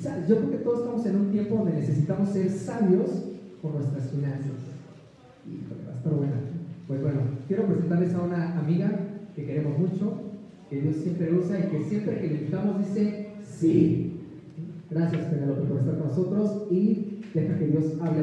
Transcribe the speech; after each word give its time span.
Sabes, 0.00 0.28
yo 0.28 0.36
creo 0.38 0.50
que 0.50 0.56
todos 0.58 0.80
estamos 0.80 1.06
en 1.06 1.16
un 1.16 1.30
tiempo 1.30 1.56
donde 1.56 1.74
necesitamos 1.74 2.30
ser 2.30 2.50
sabios 2.50 3.10
con 3.60 3.74
nuestras 3.74 4.10
finanzas. 4.10 4.50
Híjole, 5.46 5.86
va 5.86 5.92
a 5.92 5.96
estar 5.96 6.12
buena. 6.12 6.32
Pues 6.88 7.02
bueno, 7.02 7.20
quiero 7.46 7.66
presentarles 7.66 8.14
a 8.14 8.22
una 8.22 8.58
amiga 8.58 8.90
que 9.36 9.46
queremos 9.46 9.78
mucho, 9.78 10.20
que 10.68 10.80
Dios 10.80 10.96
siempre 10.96 11.32
usa 11.32 11.58
y 11.58 11.70
que 11.70 11.84
siempre 11.84 12.20
que 12.20 12.28
le 12.28 12.34
invitamos 12.34 12.78
dice 12.78 13.28
sí. 13.44 14.20
Gracias, 14.90 15.26
Penelope, 15.26 15.68
por 15.68 15.78
estar 15.78 15.98
con 15.98 16.08
nosotros 16.08 16.66
y 16.70 17.20
deja 17.32 17.58
que 17.58 17.66
Dios 17.66 17.84
hable 18.00 18.22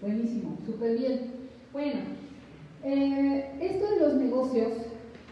Buenísimo, 0.00 0.56
súper 0.64 0.96
bien. 0.96 1.20
Bueno, 1.72 2.00
eh, 2.84 3.58
esto 3.60 3.90
de 3.90 4.00
los 4.00 4.14
negocios, 4.14 4.72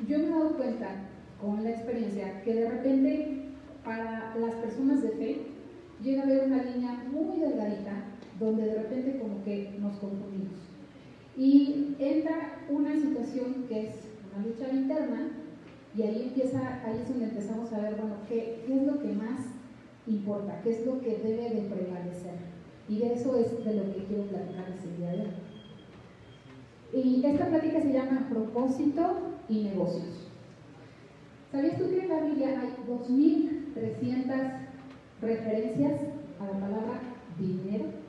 yo 0.08 0.19
me 0.19 0.27
he 0.27 0.31
dado 0.31 0.56
cuenta 0.56 0.89
con 1.41 1.62
la 1.62 1.70
experiencia 1.70 2.42
que 2.42 2.55
de 2.55 2.69
repente 2.69 3.42
para 3.85 4.35
las 4.36 4.55
personas 4.55 5.02
de 5.02 5.11
fe 5.11 5.42
llega 6.02 6.23
a 6.23 6.24
haber 6.24 6.46
una 6.46 6.64
línea 6.64 7.05
muy 7.13 7.39
delgadita 7.39 8.05
donde 8.40 8.67
de 8.67 8.74
repente 8.83 9.18
como 9.20 9.45
que 9.45 9.77
nos 9.79 9.96
confundimos. 9.98 10.57
Y 11.36 11.95
entra 11.98 12.64
una 12.69 12.95
situación 12.95 13.67
que 13.69 13.89
es 13.89 13.95
una 14.35 14.46
lucha 14.46 14.69
interna 14.74 15.30
y 15.96 16.02
ahí 16.02 16.23
empieza, 16.29 16.83
ahí 16.85 17.01
es 17.02 17.08
donde 17.08 17.27
empezamos 17.27 17.73
a 17.73 17.80
ver, 17.80 17.95
bueno, 17.95 18.17
qué, 18.29 18.64
qué 18.67 18.77
es 18.77 18.83
lo 18.83 19.01
que 19.01 19.13
más 19.13 19.40
importa, 20.07 20.61
qué 20.63 20.70
es 20.70 20.86
lo 20.86 21.01
que 21.01 21.19
debe 21.19 21.51
de 21.51 21.69
prevalecer. 21.69 22.55
Y 22.89 22.98
de 22.98 23.14
eso 23.14 23.36
es 23.36 23.64
de 23.64 23.74
lo 23.74 23.85
que 23.92 24.05
quiero 24.05 24.24
platicarles 24.24 24.85
el 24.85 24.97
día 24.97 25.11
de 25.11 25.20
hoy. 25.20 27.02
Y 27.02 27.27
esta 27.27 27.47
plática 27.48 27.80
se 27.80 27.92
llama 27.92 28.29
propósito 28.30 29.17
y 29.48 29.64
negocios. 29.64 30.30
¿Sabías 31.51 31.79
tú 31.79 31.91
que 31.91 32.01
en 32.01 32.08
la 32.08 32.20
Biblia 32.20 32.61
hay 32.61 32.75
2.300 32.89 34.52
referencias 35.20 36.01
a 36.41 36.45
la 36.45 36.52
palabra 36.52 37.01
dinero? 37.39 38.07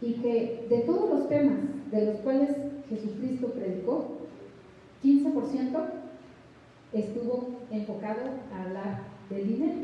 y 0.00 0.12
que 0.14 0.66
de 0.68 0.78
todos 0.80 1.10
los 1.10 1.28
temas 1.28 1.58
de 1.90 2.06
los 2.06 2.16
cuales 2.20 2.50
Jesucristo 2.88 3.48
predicó, 3.48 4.18
15% 5.02 5.86
estuvo 6.92 7.48
enfocado 7.70 8.20
a 8.52 8.62
hablar 8.64 9.02
del 9.30 9.48
dinero. 9.48 9.78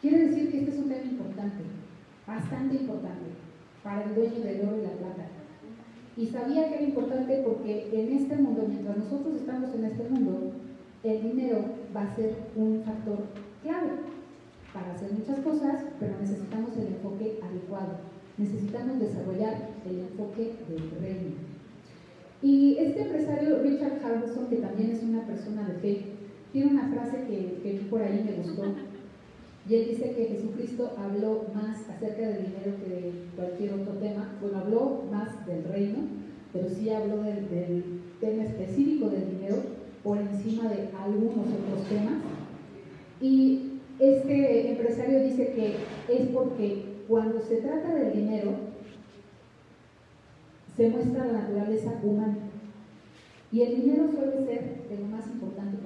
Quiere 0.00 0.28
decir 0.28 0.50
que 0.50 0.58
este 0.58 0.70
es 0.72 0.78
un 0.78 0.88
tema 0.88 1.04
importante, 1.04 1.62
bastante 2.34 2.76
importante, 2.76 3.30
para 3.82 4.04
el 4.04 4.14
dueño 4.14 4.40
del 4.40 4.68
oro 4.68 4.78
y 4.78 4.82
la 4.82 4.92
plata. 4.92 5.26
Y 6.16 6.26
sabía 6.26 6.68
que 6.68 6.74
era 6.74 6.82
importante 6.82 7.42
porque 7.44 7.88
en 7.92 8.12
este 8.16 8.36
mundo, 8.36 8.66
mientras 8.68 8.96
nosotros 8.96 9.36
estamos 9.36 9.74
en 9.74 9.84
este 9.84 10.08
mundo, 10.08 10.52
el 11.02 11.22
dinero 11.22 11.64
va 11.96 12.02
a 12.02 12.16
ser 12.16 12.36
un 12.56 12.82
factor 12.84 13.18
clave 13.62 13.90
para 14.72 14.92
hacer 14.92 15.12
muchas 15.12 15.40
cosas, 15.40 15.84
pero 15.98 16.12
necesitamos 16.20 16.76
el 16.76 16.88
enfoque 16.88 17.40
adecuado 17.42 18.10
necesitamos 18.40 18.98
desarrollar 18.98 19.68
el 19.86 20.00
enfoque 20.00 20.54
del 20.68 20.90
reino. 21.02 21.36
Y 22.42 22.78
este 22.78 23.02
empresario 23.02 23.62
Richard 23.62 24.00
Harrison, 24.02 24.48
que 24.48 24.56
también 24.56 24.90
es 24.90 25.02
una 25.02 25.26
persona 25.26 25.68
de 25.68 25.74
fe, 25.74 26.04
tiene 26.52 26.70
una 26.70 26.88
frase 26.88 27.26
que, 27.28 27.60
que 27.62 27.80
por 27.90 28.02
ahí 28.02 28.24
me 28.24 28.42
gustó. 28.42 28.64
Y 29.70 29.76
él 29.76 29.86
dice 29.90 30.10
que 30.10 30.24
Jesucristo 30.24 30.90
habló 30.98 31.46
más 31.54 31.88
acerca 31.88 32.22
del 32.22 32.46
dinero 32.46 32.74
que 32.82 32.90
de 32.92 33.12
cualquier 33.36 33.74
otro 33.74 33.92
tema. 34.00 34.36
Bueno, 34.40 34.58
habló 34.58 35.02
más 35.12 35.46
del 35.46 35.62
reino, 35.62 35.98
pero 36.52 36.68
sí 36.68 36.90
habló 36.90 37.22
del, 37.22 38.00
tema 38.18 38.42
específico 38.42 39.08
del 39.08 39.30
dinero 39.30 39.62
por 40.02 40.18
encima 40.18 40.68
de 40.68 40.88
algunos 41.00 41.46
otros 41.46 41.88
temas. 41.88 42.20
Y 43.20 43.78
este 44.00 44.72
empresario 44.72 45.22
dice 45.22 45.52
que 45.52 45.76
es 46.16 46.26
porque 46.30 47.04
cuando 47.06 47.40
se 47.40 47.58
trata 47.58 47.94
del 47.94 48.12
dinero, 48.12 48.50
se 50.76 50.88
muestra 50.88 51.26
la 51.26 51.42
naturaleza 51.42 51.92
humana. 52.02 52.38
Y 53.52 53.62
el 53.62 53.82
dinero 53.82 54.10
suele 54.10 54.44
ser 54.44 54.88
de 54.88 54.98
lo 54.98 55.06
más 55.06 55.28
importante. 55.28 55.79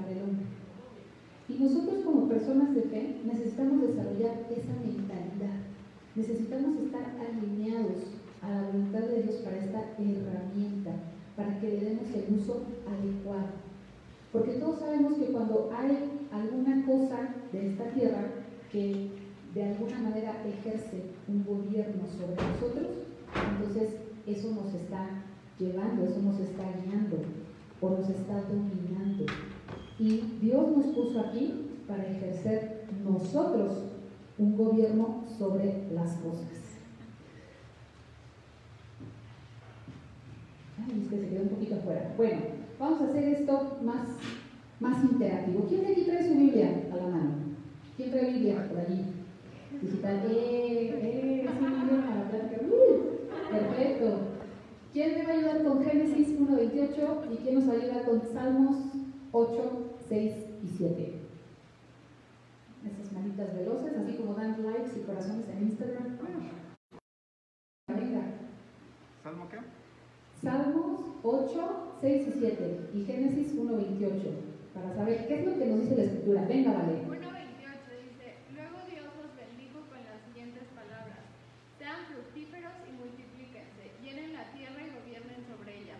Y 1.48 1.54
nosotros 1.62 2.04
como 2.04 2.28
personas 2.28 2.74
de 2.74 2.82
fe 2.82 3.20
necesitamos 3.24 3.82
desarrollar 3.82 4.46
esa 4.50 4.72
mentalidad. 4.80 5.60
Necesitamos 6.14 6.78
estar 6.80 7.16
alineados 7.20 8.14
a 8.40 8.50
la 8.50 8.62
voluntad 8.68 9.00
de 9.00 9.22
Dios 9.22 9.36
para 9.36 9.58
esta 9.58 9.80
herramienta, 9.98 10.92
para 11.36 11.60
que 11.60 11.68
le 11.68 11.80
demos 11.80 12.08
el 12.14 12.34
uso 12.34 12.62
adecuado. 12.88 13.64
Porque 14.32 14.52
todos 14.52 14.80
sabemos 14.80 15.14
que 15.14 15.26
cuando 15.26 15.70
hay 15.76 16.26
alguna 16.32 16.84
cosa 16.86 17.34
de 17.52 17.68
esta 17.68 17.84
tierra 17.90 18.24
que 18.72 19.10
de 19.54 19.64
alguna 19.64 20.00
manera 20.00 20.34
ejerce 20.44 21.02
un 21.28 21.44
gobierno 21.44 22.04
sobre 22.08 22.34
nosotros, 22.34 22.88
entonces 23.52 23.96
eso 24.26 24.50
nos 24.50 24.74
está 24.74 25.08
llevando, 25.58 26.04
eso 26.04 26.20
nos 26.22 26.40
está 26.40 26.64
guiando 26.84 27.18
o 27.80 27.90
nos 27.90 28.08
está 28.08 28.40
dominando. 28.42 29.26
Y 29.98 30.20
Dios 30.40 30.76
nos 30.76 30.86
puso 30.86 31.20
aquí 31.20 31.68
para 31.86 32.04
ejercer 32.04 32.86
nosotros 33.04 33.72
un 34.38 34.56
gobierno 34.56 35.24
sobre 35.38 35.84
las 35.92 36.14
cosas. 36.16 36.48
Ay, 40.78 41.00
es 41.02 41.08
que 41.08 41.18
se 41.18 41.28
quedó 41.28 41.42
un 41.42 41.48
poquito 41.50 41.76
afuera. 41.76 42.12
Bueno, 42.16 42.40
vamos 42.78 43.00
a 43.00 43.04
hacer 43.04 43.24
esto 43.24 43.78
más, 43.84 44.08
más 44.80 45.04
interactivo. 45.04 45.66
¿Quién 45.68 45.82
de 45.82 45.92
aquí 45.92 46.02
trae 46.02 46.28
su 46.28 46.34
Biblia 46.34 46.82
a 46.92 46.96
la 46.96 47.06
mano? 47.08 47.30
¿Quién 47.96 48.10
trae 48.10 48.32
Biblia 48.32 48.68
por 48.68 48.80
allí? 48.80 49.04
digital. 49.80 50.22
¡Eh! 50.30 50.90
¡Eh! 51.02 51.42
Sí, 51.42 51.46
a 51.46 52.14
la 52.16 52.30
plática. 52.30 52.60
¡Uh! 52.66 53.50
Perfecto. 53.50 54.18
¿Quién 54.92 55.18
me 55.18 55.24
va 55.24 55.30
a 55.30 55.36
ayudar 55.36 55.64
con 55.64 55.84
Génesis 55.84 56.40
1.28 56.40 57.32
y 57.32 57.36
quién 57.36 57.54
nos 57.56 57.68
va 57.68 57.72
a 57.72 57.76
ayudar 57.76 58.04
con 58.04 58.22
Salmos 58.32 58.76
8, 59.36 59.96
6 60.08 60.34
y 60.62 60.68
7? 60.68 61.20
Esas 62.86 63.12
manitas 63.12 63.52
veloces, 63.56 63.96
así 63.96 64.14
como 64.14 64.34
dan 64.34 64.64
likes 64.64 64.96
y 64.96 65.02
corazones 65.02 65.48
en 65.48 65.62
Instagram. 65.62 66.18
Venga, 67.88 68.20
¿Salmo 69.22 69.48
qué? 69.50 69.58
Salmos 70.40 71.00
8, 71.22 71.96
6 72.00 72.28
y 72.28 72.38
7 72.38 72.90
y 72.94 73.04
Génesis 73.04 73.54
1, 73.58 73.76
28 73.76 74.54
para 74.74 74.92
saber 74.94 75.26
qué 75.26 75.34
es 75.38 75.46
lo 75.46 75.58
que 75.58 75.66
nos 75.66 75.80
dice 75.80 75.96
la 75.96 76.02
escritura. 76.02 76.44
Venga, 76.46 76.72
vale. 76.74 77.06
1.28 77.06 77.14
dice, 78.10 78.26
luego 78.52 78.76
Dios 78.90 79.06
los 79.22 79.30
bendijo 79.38 79.86
con 79.86 80.02
las 80.02 80.18
siguientes 80.26 80.66
palabras, 80.74 81.22
sean 81.78 82.06
fructíferos 82.10 82.74
y 82.82 82.92
multiplíquense, 82.98 83.94
llenen 84.02 84.34
la 84.34 84.50
tierra 84.50 84.82
y 84.82 84.90
gobiernen 84.98 85.46
sobre 85.46 85.78
ella, 85.78 85.98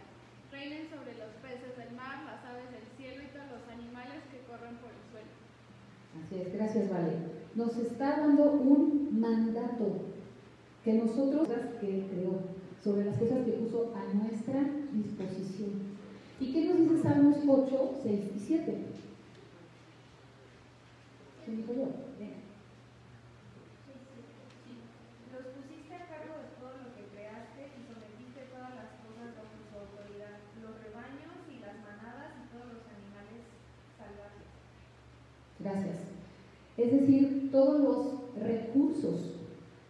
reinen 0.50 0.90
sobre 0.90 1.14
los 1.14 1.30
peces 1.38 1.70
del 1.78 1.94
mar, 1.94 2.26
las 2.26 2.42
aves 2.44 2.66
del 2.74 2.86
cielo 2.98 3.22
y 3.22 3.30
todos 3.30 3.46
los 3.46 3.64
animales 3.70 4.26
que 4.34 4.42
corren 4.50 4.74
por 4.82 4.90
el 4.90 5.02
suelo. 5.14 5.32
Es, 6.34 6.52
gracias, 6.52 6.90
Vale. 6.90 7.12
Nos 7.54 7.76
está 7.76 8.18
dando 8.18 8.50
un 8.52 9.20
mandato 9.20 10.00
que 10.82 10.94
nosotros, 10.94 11.48
que 11.80 12.06
creó, 12.10 12.40
sobre 12.82 13.04
las 13.04 13.16
cosas 13.16 13.44
que 13.44 13.52
puso 13.52 13.94
a 13.94 14.12
nuestra 14.12 14.60
disposición. 14.92 15.94
¿Y 16.40 16.52
qué 16.52 16.64
nos 16.66 16.78
dice 16.78 17.02
Salmos 17.02 17.38
8, 17.46 18.00
6 18.02 18.20
y 18.36 18.38
7? 18.38 18.76
¿Quién 21.44 21.56
dijo 21.56 21.72
yo? 21.72 21.88
Los 25.32 25.46
pusiste 25.54 25.94
a 25.94 26.08
cargo 26.10 26.34
de 26.42 26.50
todo 26.58 26.74
lo 26.82 26.90
que 26.92 27.08
creaste 27.14 27.60
y 27.72 27.80
sometiste 27.86 28.50
todas 28.50 28.74
las 28.74 28.90
cosas 29.00 29.38
bajo 29.38 29.56
su 29.62 29.72
autoridad, 29.78 30.42
los 30.60 30.74
rebaños 30.82 31.38
y 31.48 31.62
las 31.62 31.78
manadas 31.80 32.34
y 32.42 32.50
todos 32.50 32.68
los 32.74 32.84
animales 32.90 33.46
salvajes. 33.96 34.50
Gracias. 35.60 36.14
Es 36.84 37.00
decir, 37.00 37.48
todos 37.50 37.80
los 37.80 38.44
recursos, 38.44 39.30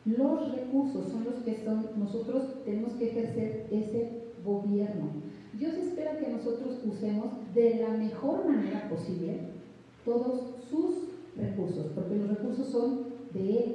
los 0.04 0.52
recursos 0.52 1.10
son 1.10 1.24
los 1.24 1.34
que 1.42 1.64
son, 1.64 1.88
nosotros 1.98 2.64
tenemos 2.64 2.92
que 2.92 3.08
ejercer 3.08 3.66
ese 3.72 4.22
gobierno. 4.44 5.08
Dios 5.58 5.74
espera 5.74 6.18
que 6.18 6.28
nosotros 6.28 6.78
usemos 6.86 7.32
de 7.52 7.80
la 7.80 7.96
mejor 7.96 8.46
manera 8.46 8.88
posible 8.88 9.40
todos 10.04 10.54
sus 10.70 11.08
recursos, 11.36 11.86
porque 11.96 12.14
los 12.14 12.28
recursos 12.28 12.68
son 12.68 13.06
de 13.32 13.58
Él. 13.58 13.74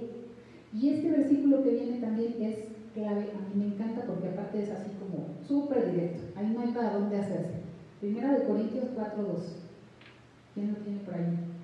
Y 0.73 0.87
este 0.87 1.11
versículo 1.11 1.61
que 1.61 1.71
viene 1.71 1.99
también 1.99 2.35
es 2.39 2.55
clave, 2.93 3.31
a 3.33 3.53
mí 3.53 3.65
me 3.65 3.75
encanta 3.75 4.05
porque 4.05 4.29
aparte 4.29 4.63
es 4.63 4.69
así 4.69 4.91
como 4.97 5.27
súper 5.45 5.91
directo, 5.91 6.21
ahí 6.37 6.53
no 6.53 6.61
hay 6.61 6.71
para 6.71 6.93
dónde 6.93 7.17
hacerse. 7.17 7.63
Primera 7.99 8.37
de 8.37 8.45
Corintios 8.45 8.85
4.2. 8.95 9.39
¿Quién 10.53 10.71
lo 10.71 10.77
tiene 10.77 10.99
por 10.99 11.15
ahí? 11.15 11.58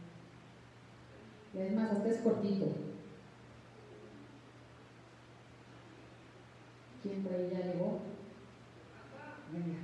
Y 1.56 1.62
es 1.62 1.74
más, 1.74 1.90
hasta 1.90 2.10
es 2.10 2.18
cortito. 2.18 2.66
¿Quién 7.02 7.24
por 7.24 7.34
ahí 7.34 7.50
ya 7.50 7.72
llegó? 7.72 8.00
Venga. 9.54 9.80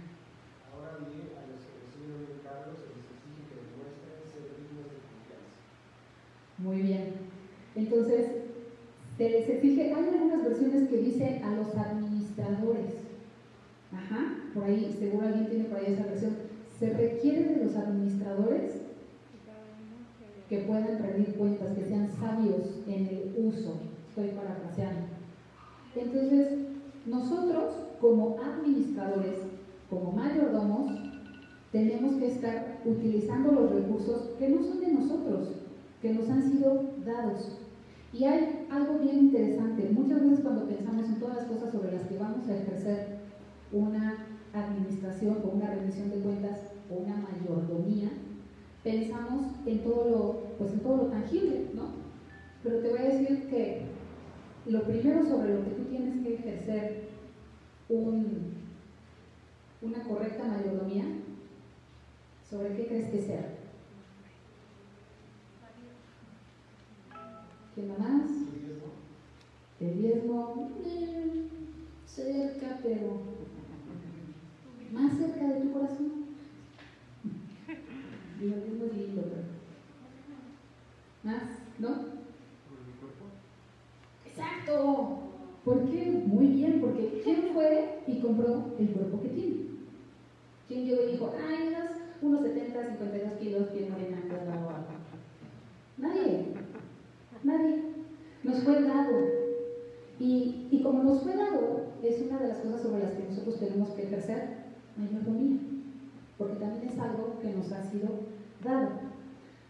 Ahora 0.68 0.98
bien, 1.00 1.32
a 1.32 1.48
los 1.48 1.64
que 1.64 1.80
reciben 1.80 2.18
un 2.18 2.28
encargo 2.28 2.76
se 2.76 2.92
les 2.92 3.08
exige 3.08 3.48
que 3.48 3.56
demuestren 3.56 4.20
ser 4.28 4.52
dignos 4.60 4.92
de 4.92 5.00
confianza. 5.00 5.56
Muy 6.58 6.82
bien. 6.82 7.14
Entonces, 7.76 8.52
se 9.18 9.30
les 9.30 9.48
exige, 9.48 9.94
hay 9.94 10.10
algunas 10.10 10.44
versiones 10.44 10.90
que 10.90 10.98
dicen 10.98 11.42
a 11.46 11.56
los 11.56 11.74
administradores. 11.78 12.96
Ajá, 13.94 14.50
por 14.54 14.66
ahí, 14.66 14.94
seguro 15.00 15.28
alguien 15.28 15.48
tiene 15.48 15.66
por 15.66 15.78
ahí 15.78 15.94
esa 15.94 16.06
versión. 16.06 16.36
Se 16.78 16.92
requiere 16.92 17.44
de 17.46 17.66
los 17.66 17.76
administradores 17.76 18.91
que 20.52 20.58
puedan 20.58 21.00
rendir 21.00 21.34
cuentas, 21.36 21.74
que 21.78 21.86
sean 21.86 22.10
sabios 22.12 22.84
en 22.86 23.08
el 23.08 23.34
uso. 23.38 23.72
Estoy 24.10 24.32
parafraseando. 24.36 25.08
Entonces, 25.96 26.60
nosotros 27.06 27.72
como 28.02 28.38
administradores, 28.38 29.38
como 29.90 30.12
mayordomos, 30.12 30.92
tenemos 31.72 32.16
que 32.16 32.28
estar 32.28 32.82
utilizando 32.84 33.54
los 33.54 33.72
recursos 33.72 34.32
que 34.38 34.50
no 34.50 34.62
son 34.62 34.82
de 34.82 34.92
nosotros, 34.92 35.56
que 36.02 36.12
nos 36.12 36.30
han 36.30 36.44
sido 36.44 36.84
dados. 37.06 37.58
Y 38.12 38.26
hay 38.26 38.68
algo 38.70 39.00
bien 39.00 39.20
interesante. 39.20 39.90
Muchas 39.94 40.22
veces 40.22 40.42
cuando 40.42 40.68
pensamos 40.68 41.06
en 41.06 41.16
todas 41.22 41.38
las 41.38 41.46
cosas 41.46 41.72
sobre 41.72 41.94
las 41.94 42.04
que 42.08 42.18
vamos 42.18 42.50
a 42.50 42.58
ejercer 42.58 43.20
una 43.72 44.26
administración 44.52 45.38
o 45.46 45.56
una 45.56 45.68
rendición 45.68 46.10
de 46.10 46.18
cuentas 46.18 46.74
o 46.90 46.96
una 46.96 47.16
mayordomía, 47.16 48.10
pensamos 48.84 49.48
en 49.66 49.80
todo 49.84 50.10
lo, 50.10 50.34
pues 50.58 50.74
en 50.74 50.80
todo 50.80 50.98
lo 50.98 51.04
tangible, 51.06 51.68
¿no? 51.74 51.90
Pero 52.64 52.80
te 52.80 52.90
voy 52.90 53.00
a 53.00 53.10
decir 53.10 53.48
que 53.50 53.82
lo 54.66 54.84
primero 54.84 55.24
sobre 55.24 55.56
lo 55.56 55.64
que 55.64 55.72
tú 55.72 55.84
tienes 55.86 56.24
que 56.24 56.36
ejercer 56.36 57.04
un, 57.90 58.54
una 59.82 60.04
correcta 60.04 60.46
mayordomía, 60.46 61.06
¿sobre 62.50 62.76
qué 62.76 62.88
crees 62.88 63.10
que 63.10 63.22
sea? 63.22 63.58
¿Quién 67.74 67.90
más? 67.90 68.30
El 69.80 69.98
diezmo, 70.00 70.70
eh, 70.86 71.48
cerca, 72.06 72.80
pero 72.84 73.22
más 74.92 75.18
cerca 75.18 75.48
de 75.48 75.62
tu 75.62 75.72
corazón. 75.72 76.31
Digo, 78.42 78.56
es 78.56 78.74
muy 78.74 78.90
lindo, 78.98 79.22
pero. 79.22 79.44
¿Más? 81.24 81.44
¿No? 81.78 81.90
¿Por 81.90 82.82
mi 82.88 82.94
cuerpo? 83.00 83.26
Exacto. 84.26 85.20
¿Por 85.64 85.90
qué? 85.92 86.24
Muy 86.26 86.48
bien, 86.48 86.82
porque 86.82 87.22
¿quién 87.24 87.54
fue 87.54 88.00
y 88.08 88.20
compró 88.20 88.74
el 88.80 88.90
cuerpo 88.90 89.22
que 89.22 89.30
tiene? 89.30 89.56
¿Quién 90.68 90.86
llegó 90.86 91.04
y 91.04 91.12
dijo, 91.12 91.32
ay, 91.38 91.68
unos, 91.68 91.92
unos 92.24 92.42
70, 92.42 92.88
52 92.98 93.34
kilos, 93.34 93.68
piel 93.68 93.92
morena? 93.92 94.18
Nadie. 96.00 96.46
Nadie. 97.44 97.84
Nos 98.44 98.64
fue 98.64 98.82
dado. 98.82 99.20
Y, 100.20 100.68
y 100.72 100.82
como 100.82 101.04
nos 101.04 101.22
fue 101.22 101.36
dado, 101.36 101.86
es 102.02 102.22
una 102.22 102.40
de 102.40 102.48
las 102.48 102.58
cosas 102.58 102.82
sobre 102.82 103.04
las 103.04 103.12
que 103.12 103.30
nosotros 103.30 103.60
tenemos 103.60 103.90
que 103.90 104.04
ejercer 104.04 104.62
mayordomía, 104.98 105.60
porque 106.42 106.56
también 106.56 106.90
es 106.90 106.98
algo 106.98 107.38
que 107.40 107.54
nos 107.54 107.72
ha 107.72 107.84
sido 107.84 108.10
dado. 108.64 108.90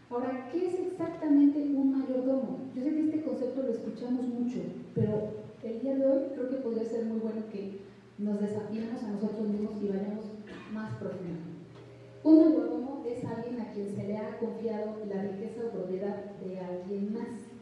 Ahora, 0.08 0.48
¿qué 0.50 0.68
es 0.68 0.74
exactamente 0.80 1.58
un 1.58 1.98
mayordomo? 1.98 2.60
Yo 2.74 2.82
sé 2.82 2.90
que 2.90 3.00
este 3.00 3.22
concepto 3.22 3.62
lo 3.62 3.72
escuchamos 3.72 4.26
mucho, 4.26 4.60
pero 4.94 5.44
el 5.62 5.80
día 5.80 5.96
de 5.96 6.06
hoy 6.06 6.22
creo 6.32 6.48
que 6.48 6.56
podría 6.56 6.88
ser 6.88 7.04
muy 7.04 7.20
bueno 7.20 7.42
que 7.52 7.80
nos 8.16 8.40
desafiemos 8.40 9.02
a 9.02 9.10
nosotros 9.12 9.48
mismos 9.48 9.82
y 9.82 9.88
vayamos 9.88 10.24
más 10.72 10.94
profundo. 10.94 11.44
Un 12.24 12.38
mayordomo 12.40 13.04
es 13.06 13.22
alguien 13.24 13.60
a 13.60 13.72
quien 13.72 13.94
se 13.94 14.04
le 14.04 14.16
ha 14.16 14.38
confiado 14.38 14.96
la 15.12 15.22
riqueza 15.22 15.66
o 15.66 15.76
propiedad 15.76 16.24
de 16.40 16.58
alguien 16.58 17.12
más. 17.12 17.52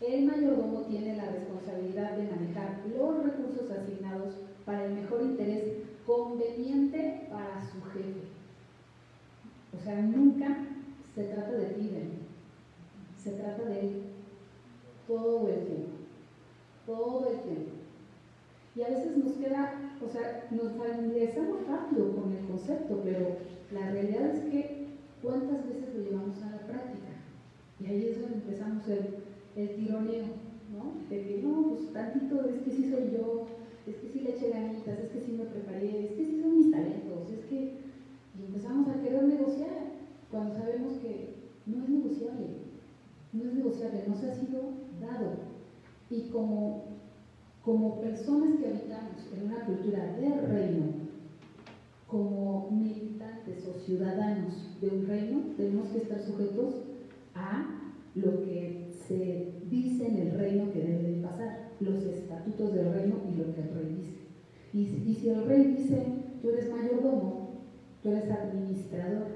El 0.00 0.26
mayordomo 0.26 0.82
tiene 0.82 1.16
la 1.16 1.26
responsabilidad 1.30 2.16
de 2.16 2.30
manejar 2.30 2.78
los 2.96 3.24
recursos 3.24 3.70
asignados 3.70 4.34
para 4.64 4.84
el 4.84 4.94
mejor 4.94 5.22
interés 5.22 5.64
conveniente 6.06 7.26
para 7.30 7.60
su 7.60 7.80
jefe. 7.90 8.31
O 9.74 9.82
sea, 9.82 10.00
nunca 10.02 10.66
se 11.14 11.24
trata 11.24 11.52
de 11.52 11.66
ti, 11.66 11.90
Ben. 11.92 12.10
se 13.16 13.32
trata 13.32 13.64
de 13.64 13.80
él 13.80 14.02
todo 15.06 15.48
el 15.48 15.66
tiempo, 15.66 15.90
todo 16.86 17.30
el 17.30 17.40
tiempo. 17.40 17.70
Y 18.74 18.82
a 18.82 18.88
veces 18.88 19.16
nos 19.18 19.32
queda, 19.34 19.74
o 20.04 20.08
sea, 20.08 20.48
nos 20.50 20.72
familiarizamos 20.72 21.66
rápido 21.66 22.16
con 22.16 22.32
el 22.32 22.46
concepto, 22.46 23.00
pero 23.04 23.36
la 23.72 23.90
realidad 23.90 24.34
es 24.34 24.44
que 24.50 24.86
cuántas 25.22 25.66
veces 25.68 25.94
lo 25.94 26.04
llevamos 26.04 26.42
a 26.42 26.50
la 26.50 26.66
práctica. 26.66 27.12
Y 27.80 27.86
ahí 27.86 28.06
es 28.08 28.20
donde 28.20 28.36
empezamos 28.36 28.88
el, 28.88 29.16
el 29.56 29.74
tironeo, 29.76 30.26
¿no? 30.72 31.08
De 31.10 31.22
que 31.26 31.42
no, 31.42 31.68
pues 31.68 31.92
tantito, 31.92 32.48
es 32.48 32.62
que 32.62 32.70
sí 32.70 32.90
soy 32.90 33.10
yo, 33.12 33.46
es 33.86 33.96
que 33.96 34.08
sí 34.08 34.20
le 34.20 34.36
eché 34.36 34.50
ganitas, 34.50 34.98
es 34.98 35.10
que 35.10 35.20
sí 35.20 35.32
me 35.32 35.44
preparé, 35.44 36.06
es 36.06 36.12
que 36.12 36.24
sí 36.24 36.40
son 36.40 36.58
mis 36.58 36.70
talentos, 36.70 37.30
es 37.30 37.44
que... 37.46 37.81
Empezamos 38.54 38.86
a 38.86 39.00
querer 39.00 39.24
negociar 39.24 39.92
cuando 40.30 40.54
sabemos 40.54 40.98
que 40.98 41.36
no 41.64 41.84
es 41.84 41.88
negociable, 41.88 42.48
no 43.32 43.44
es 43.44 43.54
negociable, 43.54 44.04
no 44.06 44.14
se 44.14 44.30
ha 44.30 44.34
sido 44.34 44.60
dado. 45.00 45.36
Y 46.10 46.28
como, 46.28 46.82
como 47.64 47.98
personas 48.02 48.58
que 48.58 48.68
habitamos 48.68 49.26
en 49.34 49.46
una 49.46 49.64
cultura 49.64 50.04
del 50.16 50.48
reino, 50.48 50.84
como 52.06 52.70
militantes 52.72 53.66
o 53.66 53.80
ciudadanos 53.80 54.78
de 54.82 54.88
un 54.88 55.06
reino, 55.06 55.40
tenemos 55.56 55.88
que 55.88 55.98
estar 56.02 56.20
sujetos 56.20 56.74
a 57.34 57.88
lo 58.14 58.44
que 58.44 58.92
se 59.08 59.62
dice 59.70 60.08
en 60.08 60.18
el 60.18 60.38
reino 60.38 60.70
que 60.70 60.80
debe 60.80 61.02
de 61.04 61.22
pasar, 61.22 61.70
los 61.80 62.04
estatutos 62.04 62.74
del 62.74 62.92
reino 62.92 63.14
y 63.32 63.34
lo 63.34 63.54
que 63.54 63.62
el 63.62 63.74
rey 63.74 63.96
dice. 63.96 64.12
Y, 64.74 65.10
y 65.10 65.14
si 65.14 65.30
el 65.30 65.46
rey 65.46 65.74
dice, 65.74 66.04
tú 66.42 66.50
eres 66.50 66.70
mayordomo, 66.70 67.41
tú 68.02 68.10
eres 68.10 68.30
administrador, 68.30 69.28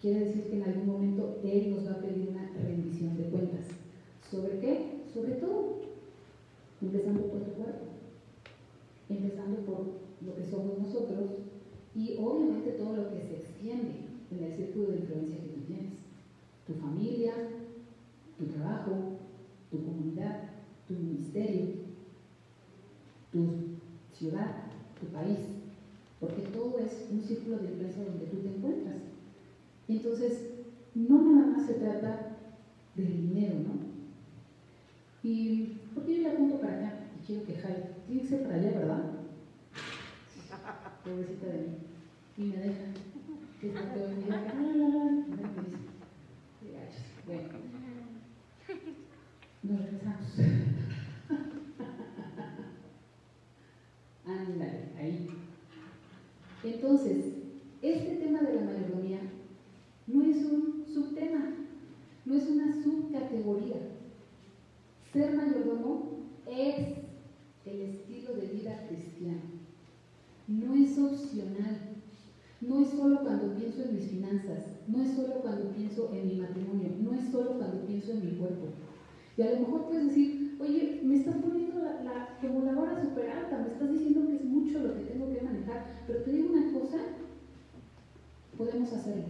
quiere 0.00 0.20
decir 0.20 0.44
que 0.44 0.56
en 0.56 0.62
algún 0.62 0.86
momento 0.86 1.40
él 1.44 1.70
nos 1.70 1.86
va 1.86 1.92
a 1.92 2.00
pedir 2.00 2.30
una 2.30 2.50
rendición 2.62 3.16
de 3.16 3.24
cuentas. 3.24 3.66
¿Sobre 4.30 4.58
qué? 4.58 5.02
Sobre 5.12 5.32
todo, 5.32 5.80
empezando 6.80 7.26
por 7.26 7.40
tu 7.40 7.52
cuerpo, 7.52 7.84
empezando 9.08 9.60
por 9.66 9.78
lo 10.24 10.34
que 10.34 10.44
somos 10.44 10.78
nosotros 10.78 11.30
y 11.94 12.16
obviamente 12.18 12.72
todo 12.72 12.96
lo 12.96 13.10
que 13.10 13.20
se 13.20 13.36
extiende 13.36 13.92
en 14.30 14.44
el 14.44 14.52
círculo 14.54 14.88
de 14.88 14.98
influencia 14.98 15.36
que 15.36 15.48
tú 15.48 15.60
tienes. 15.66 15.92
Tu 16.66 16.74
familia, 16.74 17.34
tu 18.38 18.46
trabajo, 18.46 18.92
tu 19.70 19.84
comunidad, 19.84 20.50
tu 20.86 20.94
ministerio, 20.94 21.66
tu 23.32 23.46
ciudad, 24.16 24.64
tu 24.98 25.06
país, 25.06 25.59
porque 26.20 26.42
todo 26.42 26.78
es 26.78 27.08
un 27.10 27.22
círculo 27.22 27.58
de 27.58 27.70
influencia 27.70 28.04
donde 28.04 28.26
tú 28.26 28.36
te 28.36 28.48
encuentras. 28.48 28.96
Entonces, 29.88 30.50
no 30.94 31.22
nada 31.22 31.46
más 31.46 31.66
se 31.66 31.74
trata 31.74 32.36
del 32.94 33.28
dinero, 33.28 33.54
¿no? 33.60 33.80
Y, 35.22 35.78
¿por 35.94 36.04
qué 36.04 36.16
yo 36.16 36.22
le 36.22 36.30
apunto 36.30 36.60
para 36.60 36.74
acá? 36.74 36.92
Y 37.18 37.26
quiero 37.26 37.46
que 37.46 37.54
jale. 37.54 37.90
Tiene 38.06 38.22
que 38.22 38.28
ser 38.28 38.42
para 38.42 38.56
allá, 38.56 38.70
¿verdad? 38.70 39.04
Pobrecita 41.04 41.46
de 41.46 41.58
mí. 41.58 41.76
Y 42.36 42.42
me 42.44 42.56
deja. 42.56 42.84
Que 43.60 43.68
es 43.68 43.74
lo 43.74 43.80
que 43.80 44.00
hoy 44.00 44.10
me 44.10 44.16
dice, 44.16 44.30
la, 44.30 44.40
la, 44.42 44.52
la. 44.54 44.62
Y 44.62 45.30
me 45.30 45.36
dice, 45.36 45.60
qué 46.60 46.72
gachos. 46.72 47.04
Bueno, 47.26 47.48
nos 49.62 49.80
regresamos. 49.80 50.38
Ándale, 54.26 54.88
ahí. 54.98 55.28
Entonces, 56.62 57.24
este 57.82 58.16
tema 58.16 58.40
de 58.42 58.54
la 58.54 58.62
mayordomía 58.62 59.20
no 60.06 60.22
es 60.24 60.36
un 60.44 60.84
subtema, 60.92 61.54
no 62.26 62.34
es 62.34 62.48
una 62.48 62.82
subcategoría. 62.82 63.76
Ser 65.12 65.34
mayordomo 65.34 66.10
es 66.46 66.76
el 67.64 67.80
estilo 67.80 68.34
de 68.34 68.46
vida 68.48 68.86
cristiano. 68.88 69.40
No 70.46 70.74
es 70.74 70.98
opcional. 70.98 71.78
No 72.60 72.82
es 72.82 72.90
solo 72.90 73.20
cuando 73.20 73.54
pienso 73.54 73.82
en 73.82 73.94
mis 73.94 74.06
finanzas. 74.06 74.66
No 74.86 75.02
es 75.02 75.12
solo 75.12 75.34
cuando 75.40 75.70
pienso 75.70 76.10
en 76.12 76.28
mi 76.28 76.34
matrimonio. 76.36 76.90
No 77.00 77.14
es 77.14 77.30
solo 77.30 77.58
cuando 77.58 77.86
pienso 77.86 78.12
en 78.12 78.24
mi 78.24 78.32
cuerpo. 78.32 78.66
Y 79.36 79.42
a 79.42 79.52
lo 79.52 79.60
mejor 79.60 79.86
puedes 79.86 80.08
decir, 80.08 80.56
oye, 80.60 81.00
me 81.02 81.16
estás 81.16 81.36
poniendo 81.36 81.69
la, 82.14 82.80
vara 82.80 83.02
súper 83.02 83.30
alta, 83.30 83.58
me 83.58 83.72
estás 83.72 83.90
diciendo 83.90 84.26
que 84.26 84.36
es 84.36 84.44
mucho 84.44 84.78
lo 84.80 84.94
que 84.94 85.04
tengo 85.04 85.32
que 85.32 85.42
manejar. 85.42 85.86
Pero 86.06 86.22
te 86.22 86.32
digo 86.32 86.52
una 86.52 86.72
cosa, 86.72 86.98
podemos 88.56 88.92
hacerlo. 88.92 89.24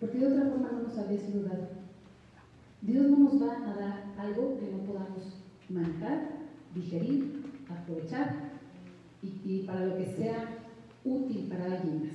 Porque 0.00 0.18
de 0.18 0.26
otra 0.26 0.50
forma 0.50 0.72
no 0.72 0.82
nos 0.82 0.98
habría 0.98 1.20
sido 1.20 1.44
dado. 1.44 1.68
Dios 2.82 3.06
no 3.06 3.18
nos 3.18 3.42
va 3.42 3.70
a 3.70 3.74
dar 3.74 4.14
algo 4.18 4.58
que 4.58 4.70
no 4.70 4.78
podamos 4.78 5.42
manejar, 5.68 6.28
digerir, 6.74 7.42
aprovechar 7.68 8.52
y, 9.22 9.40
y 9.44 9.64
para 9.66 9.86
lo 9.86 9.96
que 9.96 10.06
sea 10.06 10.58
útil 11.04 11.48
para 11.48 11.64
alguien 11.64 12.04
más. 12.04 12.14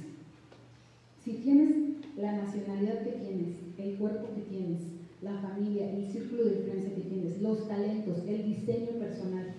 Si 1.24 1.34
tienes 1.34 1.76
la 2.18 2.34
nacionalidad 2.34 3.04
que 3.04 3.12
tienes, 3.12 3.58
el 3.78 3.96
cuerpo 3.96 4.34
que 4.36 4.42
tienes, 4.42 4.82
la 5.22 5.34
familia, 5.34 5.92
el 5.92 6.06
círculo 6.06 6.46
de 6.46 6.60
influencia 6.60 6.96
que 6.96 7.02
tienes, 7.02 7.42
los 7.42 7.68
talentos, 7.68 8.20
el 8.28 8.46
diseño 8.46 8.92
personal, 9.00 9.54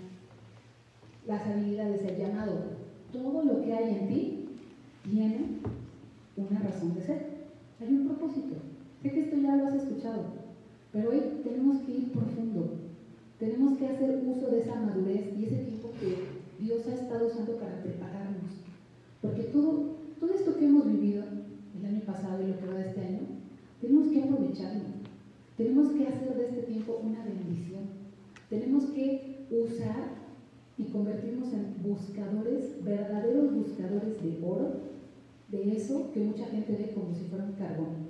las 1.26 1.46
habilidades, 1.46 2.02
el 2.02 2.18
llamado, 2.18 2.80
todo 3.12 3.42
lo 3.42 3.62
que 3.62 3.72
hay 3.72 3.96
en 3.96 4.08
ti 4.08 4.48
tiene 5.08 5.58
una 6.36 6.60
razón 6.60 6.94
de 6.94 7.02
ser. 7.02 7.26
Hay 7.80 7.88
un 7.88 8.06
propósito. 8.06 8.56
Sé 9.02 9.10
que 9.10 9.20
esto 9.20 9.36
ya 9.36 9.56
lo 9.56 9.66
has 9.66 9.74
escuchado, 9.74 10.24
pero 10.92 11.10
hoy 11.10 11.20
tenemos 11.42 11.82
que 11.82 11.92
ir 11.92 12.12
profundo. 12.12 12.74
Tenemos 13.38 13.78
que 13.78 13.86
hacer 13.86 14.22
uso 14.26 14.50
de 14.50 14.60
esa 14.60 14.74
madurez 14.74 15.32
y 15.38 15.44
ese 15.46 15.64
tiempo 15.64 15.88
que 15.98 16.62
Dios 16.62 16.86
ha 16.86 16.94
estado 16.94 17.26
usando 17.26 17.56
para 17.56 17.82
prepararnos. 17.82 18.52
Porque 19.22 19.44
todo, 19.44 19.96
todo 20.20 20.34
esto 20.34 20.56
que 20.56 20.66
hemos 20.66 20.86
vivido 20.86 21.24
el 21.78 21.86
año 21.86 22.00
pasado 22.00 22.42
y 22.42 22.48
lo 22.48 22.58
que 22.58 22.66
va 22.66 22.74
de 22.74 22.88
este 22.88 23.00
año, 23.00 23.20
tenemos 23.80 24.08
que 24.08 24.22
aprovecharlo. 24.22 24.84
Tenemos 25.56 25.92
que 25.92 26.06
hacer 26.06 26.36
de 26.36 26.44
este 26.48 26.62
tiempo 26.62 27.00
una 27.02 27.24
bendición. 27.24 27.84
Tenemos 28.50 28.84
que 28.86 29.46
usar 29.50 30.20
y 30.80 30.90
convertirnos 30.90 31.52
en 31.52 31.74
buscadores, 31.82 32.82
verdaderos 32.82 33.54
buscadores 33.54 34.22
de 34.22 34.38
oro, 34.42 34.80
de 35.50 35.76
eso 35.76 36.10
que 36.12 36.20
mucha 36.20 36.46
gente 36.46 36.72
ve 36.72 36.92
como 36.94 37.14
si 37.14 37.24
fuera 37.24 37.44
un 37.44 37.52
carbón, 37.52 38.08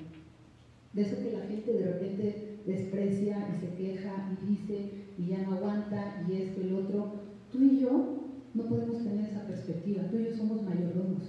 de 0.92 1.02
eso 1.02 1.16
que 1.16 1.32
la 1.32 1.46
gente 1.46 1.72
de 1.72 1.84
repente 1.84 2.58
desprecia 2.66 3.48
y 3.50 3.60
se 3.60 3.74
queja 3.74 4.36
y 4.42 4.50
dice 4.50 4.90
y 5.18 5.26
ya 5.26 5.42
no 5.42 5.54
aguanta 5.56 6.24
y 6.28 6.42
esto 6.42 6.60
y 6.60 6.70
lo 6.70 6.78
otro. 6.78 7.12
Tú 7.50 7.62
y 7.62 7.80
yo 7.80 8.20
no 8.54 8.62
podemos 8.64 9.02
tener 9.02 9.30
esa 9.30 9.46
perspectiva, 9.46 10.04
tú 10.10 10.18
y 10.18 10.24
yo 10.26 10.36
somos 10.36 10.62
mayordomos. 10.62 11.22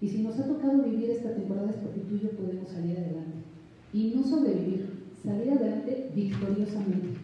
Y 0.00 0.08
si 0.08 0.22
nos 0.22 0.38
ha 0.38 0.46
tocado 0.46 0.82
vivir 0.82 1.10
esta 1.10 1.34
temporada 1.34 1.70
es 1.70 1.76
porque 1.76 2.00
tú 2.00 2.16
y 2.16 2.20
yo 2.20 2.30
podemos 2.30 2.68
salir 2.68 2.96
adelante. 2.96 3.38
Y 3.92 4.14
no 4.14 4.22
sobrevivir, 4.24 4.88
salir 5.22 5.52
adelante 5.52 6.10
victoriosamente. 6.14 7.18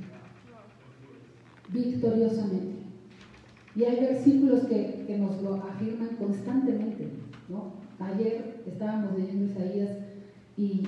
Victoriosamente. 1.73 2.78
Y 3.79 3.85
hay 3.85 4.01
versículos 4.01 4.65
que, 4.65 5.05
que 5.07 5.19
nos 5.19 5.41
lo 5.41 5.55
afirman 5.55 6.17
constantemente. 6.17 7.11
¿no? 7.49 7.75
Ayer 8.01 8.65
estábamos 8.67 9.17
leyendo 9.17 9.45
Isaías 9.45 9.91
y, 10.57 10.83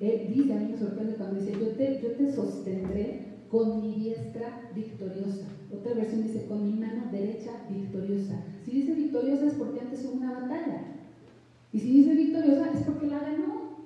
él 0.00 0.32
dice, 0.34 0.54
a 0.54 0.56
mí 0.56 0.72
me 0.72 0.78
sorprende 0.78 1.16
cuando 1.16 1.38
dice, 1.38 1.52
yo 1.52 1.68
te, 1.72 2.00
yo 2.02 2.12
te 2.12 2.32
sostendré 2.32 3.26
con 3.50 3.82
mi 3.82 3.94
diestra 3.94 4.70
victoriosa. 4.74 5.44
Otra 5.70 5.92
versión 5.92 6.22
dice, 6.22 6.46
con 6.46 6.64
mi 6.64 6.80
mano 6.80 7.12
derecha 7.12 7.50
victoriosa. 7.68 8.42
Si 8.64 8.70
dice 8.70 8.94
victoriosa 8.94 9.44
es 9.44 9.52
porque 9.52 9.80
antes 9.80 10.02
hubo 10.06 10.14
una 10.14 10.40
batalla. 10.40 10.84
Y 11.74 11.78
si 11.78 11.90
dice 11.92 12.14
victoriosa 12.14 12.72
es 12.72 12.80
porque 12.84 13.08
la 13.08 13.18
ganó. 13.18 13.76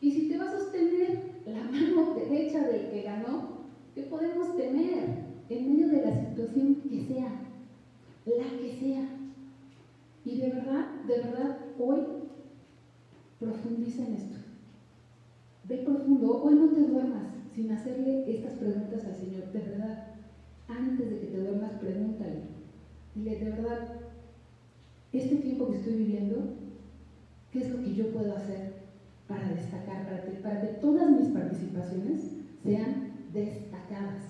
Y 0.00 0.12
si 0.12 0.28
te 0.28 0.38
va 0.38 0.44
a 0.44 0.56
sostener 0.56 1.18
la 1.46 1.64
mano 1.72 2.14
derecha 2.14 2.64
del 2.68 2.90
que 2.90 3.02
ganó, 3.02 3.64
¿qué 3.96 4.02
podemos 4.02 4.56
temer 4.56 5.24
en 5.48 5.68
medio 5.68 5.88
de 5.88 6.06
la 6.06 6.28
situación 6.28 6.76
que 6.76 7.00
sea? 7.12 7.42
La 8.24 8.44
que 8.56 8.72
sea. 8.78 9.08
Y 10.24 10.38
de 10.38 10.50
verdad, 10.50 10.86
de 11.08 11.16
verdad, 11.16 11.58
hoy 11.78 12.00
profundiza 13.40 14.06
en 14.06 14.14
esto. 14.14 14.36
Ve 15.68 15.78
profundo, 15.78 16.42
hoy 16.42 16.54
no 16.54 16.68
te 16.68 16.82
duermas 16.82 17.26
sin 17.52 17.70
hacerle 17.72 18.32
estas 18.32 18.52
preguntas 18.52 19.04
al 19.04 19.16
Señor, 19.16 19.52
de 19.52 19.58
verdad. 19.58 20.06
Antes 20.68 21.10
de 21.10 21.18
que 21.18 21.26
te 21.26 21.38
duermas, 21.38 21.72
pregúntale. 21.80 22.42
Dile, 23.14 23.38
de 23.38 23.50
verdad, 23.50 23.88
este 25.12 25.36
tiempo 25.36 25.68
que 25.68 25.78
estoy 25.78 25.94
viviendo, 25.94 26.36
¿qué 27.50 27.58
es 27.58 27.70
lo 27.70 27.82
que 27.82 27.94
yo 27.94 28.12
puedo 28.12 28.36
hacer 28.36 28.72
para 29.26 29.48
destacar, 29.48 30.06
para 30.06 30.22
que, 30.24 30.30
para 30.38 30.60
que 30.60 30.68
todas 30.80 31.10
mis 31.10 31.28
participaciones 31.30 32.20
sean 32.62 33.12
destacadas? 33.32 34.22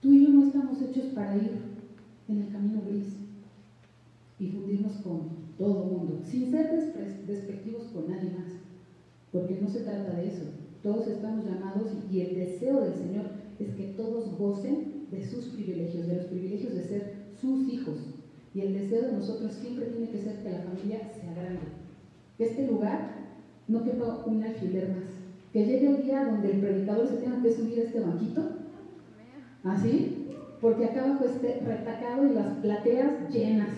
Tú 0.00 0.12
y 0.12 0.26
yo 0.26 0.32
no 0.32 0.46
estamos 0.46 0.80
hechos 0.82 1.06
para 1.06 1.36
ir 1.36 1.75
en 2.28 2.42
el 2.42 2.52
camino 2.52 2.82
gris 2.88 3.16
y 4.38 4.48
fundirnos 4.48 4.92
con 4.96 5.46
todo 5.58 5.84
mundo, 5.84 6.20
sin 6.24 6.50
ser 6.50 6.70
despectivos 7.26 7.84
con 7.94 8.08
nadie 8.10 8.30
más, 8.30 8.52
porque 9.32 9.58
no 9.60 9.68
se 9.68 9.80
trata 9.80 10.14
de 10.14 10.28
eso. 10.28 10.44
Todos 10.82 11.08
estamos 11.08 11.44
llamados 11.44 11.92
y 12.10 12.20
el 12.20 12.34
deseo 12.36 12.80
del 12.80 12.94
Señor 12.94 13.26
es 13.58 13.74
que 13.74 13.94
todos 13.96 14.36
gocen 14.38 15.06
de 15.10 15.24
sus 15.24 15.46
privilegios, 15.46 16.06
de 16.06 16.16
los 16.16 16.26
privilegios 16.26 16.74
de 16.74 16.82
ser 16.82 17.14
sus 17.40 17.68
hijos. 17.68 17.96
Y 18.54 18.60
el 18.60 18.74
deseo 18.74 19.02
de 19.02 19.12
nosotros 19.12 19.52
siempre 19.52 19.86
tiene 19.86 20.10
que 20.10 20.18
ser 20.18 20.42
que 20.42 20.50
la 20.50 20.60
familia 20.60 20.98
sea 21.12 21.34
grande. 21.34 21.60
Este 22.38 22.66
lugar 22.66 23.14
no 23.68 23.84
quepa 23.84 24.24
un 24.26 24.42
alfiler 24.42 24.88
más. 24.90 25.08
Que 25.52 25.64
llegue 25.64 25.88
el 25.88 26.02
día 26.02 26.24
donde 26.24 26.52
el 26.52 26.60
predicador 26.60 27.08
se 27.08 27.16
tenga 27.16 27.42
que 27.42 27.52
subir 27.52 27.80
a 27.80 27.82
este 27.82 28.00
banquito. 28.00 28.42
¿Así? 29.64 30.26
Porque 30.60 30.86
acá 30.86 31.04
abajo 31.04 31.24
esté 31.26 31.60
retacado 31.64 32.26
y 32.26 32.34
las 32.34 32.46
plateas 32.58 33.30
llenas. 33.30 33.70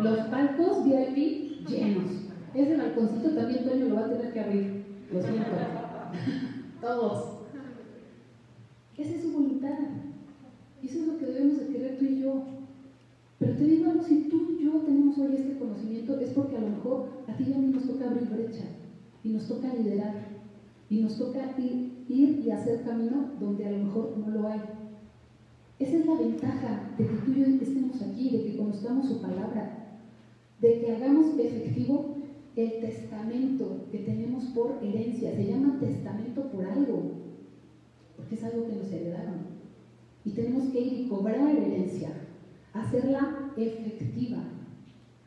Los 0.00 0.18
palcos 0.28 0.84
VIP 0.84 1.66
llenos. 1.68 2.10
Ese 2.54 2.76
balconcito 2.76 3.30
también 3.30 3.64
Toño 3.64 3.88
lo 3.88 3.94
va 3.96 4.06
a 4.06 4.10
tener 4.10 4.32
que 4.32 4.40
abrir. 4.40 4.84
Lo 5.12 5.22
siento. 5.22 5.50
Todos. 6.80 7.40
Esa 8.96 9.14
es 9.14 9.22
su 9.22 9.32
voluntad. 9.32 9.78
Y 10.82 10.86
eso 10.86 11.00
es 11.00 11.06
lo 11.06 11.18
que 11.18 11.26
debemos 11.26 11.58
de 11.58 11.66
querer 11.66 11.98
tú 11.98 12.04
y 12.04 12.20
yo. 12.20 12.44
Pero 13.38 13.56
te 13.56 13.64
digo 13.64 13.90
algo, 13.90 14.02
si 14.02 14.28
tú 14.28 14.56
y 14.58 14.64
yo 14.64 14.72
tenemos 14.80 15.18
hoy 15.18 15.36
este 15.36 15.58
conocimiento, 15.58 16.18
es 16.20 16.30
porque 16.30 16.56
a 16.56 16.60
lo 16.60 16.68
mejor 16.68 17.08
a 17.26 17.36
ti 17.36 17.44
y 17.48 17.52
a 17.52 17.58
mí 17.58 17.68
nos 17.68 17.86
toca 17.86 18.08
abrir 18.08 18.28
brecha. 18.28 18.64
Y 19.24 19.30
nos 19.30 19.48
toca 19.48 19.74
liderar. 19.74 20.14
Y 20.88 21.00
nos 21.00 21.18
toca 21.18 21.54
ir, 21.58 22.04
ir 22.08 22.40
y 22.44 22.50
hacer 22.50 22.82
camino 22.82 23.30
donde 23.40 23.66
a 23.66 23.72
lo 23.72 23.84
mejor 23.84 24.14
no 24.16 24.30
lo 24.30 24.48
hay. 24.48 24.60
Esa 25.80 25.96
es 25.96 26.04
la 26.06 26.14
ventaja 26.14 26.92
de 26.98 27.06
que 27.06 27.14
tú 27.14 27.32
y 27.32 27.40
yo 27.40 27.46
estemos 27.46 28.02
aquí, 28.02 28.28
de 28.28 28.44
que 28.44 28.56
conozcamos 28.58 29.08
su 29.08 29.22
palabra, 29.22 29.98
de 30.60 30.78
que 30.78 30.92
hagamos 30.92 31.38
efectivo 31.38 32.16
el 32.54 32.80
testamento 32.80 33.86
que 33.90 34.00
tenemos 34.00 34.44
por 34.54 34.78
herencia. 34.82 35.34
Se 35.34 35.46
llama 35.46 35.80
testamento 35.80 36.50
por 36.52 36.66
algo, 36.66 37.12
porque 38.14 38.34
es 38.34 38.44
algo 38.44 38.66
que 38.66 38.76
nos 38.76 38.92
heredaron. 38.92 39.36
Y 40.26 40.32
tenemos 40.32 40.64
que 40.64 40.80
ir 40.82 40.92
y 41.00 41.08
cobrar 41.08 41.56
herencia, 41.56 42.10
hacerla 42.74 43.50
efectiva. 43.56 44.44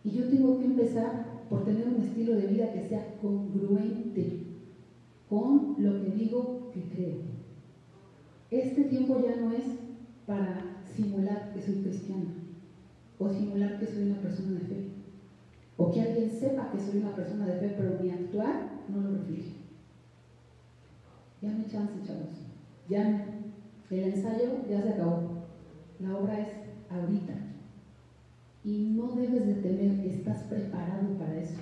Y 0.04 0.12
yo 0.12 0.30
tengo 0.30 0.60
que 0.60 0.66
empezar 0.66 1.46
por 1.50 1.66
tener 1.66 1.88
un 1.88 2.04
estilo 2.04 2.36
de 2.36 2.46
vida 2.46 2.72
que 2.72 2.88
sea 2.88 3.18
congruente 3.20 4.44
con 5.28 5.78
lo 5.80 6.00
que 6.00 6.12
digo 6.12 6.70
que 6.72 6.84
creo. 6.96 7.16
Este 8.52 8.84
tiempo 8.84 9.20
ya 9.20 9.36
no 9.42 9.52
es 9.52 9.64
para 10.26 10.84
simular 10.96 11.54
que 11.54 11.62
soy 11.62 11.76
cristiana 11.84 12.34
o 13.20 13.30
simular 13.30 13.80
que 13.80 13.88
soy 13.88 14.04
una 14.04 14.22
persona 14.22 14.60
de 14.60 14.66
fe 14.66 14.84
o 15.78 15.92
que 15.92 16.02
alguien 16.02 16.32
sepa 16.32 16.72
que 16.72 16.80
soy 16.80 17.00
una 17.00 17.16
persona 17.16 17.46
de 17.46 17.60
fe 17.60 17.76
pero 17.78 18.00
mi 18.02 18.12
actuar 18.12 18.70
no 18.90 19.02
lo 19.02 19.18
refleje. 19.18 19.54
Ya 21.42 21.50
me 21.50 21.66
chance, 21.66 21.94
chavos. 22.06 22.30
Ya 22.90 23.26
el 23.90 24.00
ensayo 24.00 24.66
ya 24.70 24.82
se 24.82 24.90
acabó. 24.90 25.44
La 26.00 26.18
obra 26.18 26.40
es 26.40 26.48
ahorita. 26.90 27.34
Y 28.64 28.94
no 28.96 29.12
debes 29.16 29.46
de 29.46 29.56
temer, 29.56 30.06
estás 30.06 30.44
preparado 30.44 31.18
para 31.18 31.40
eso. 31.40 31.60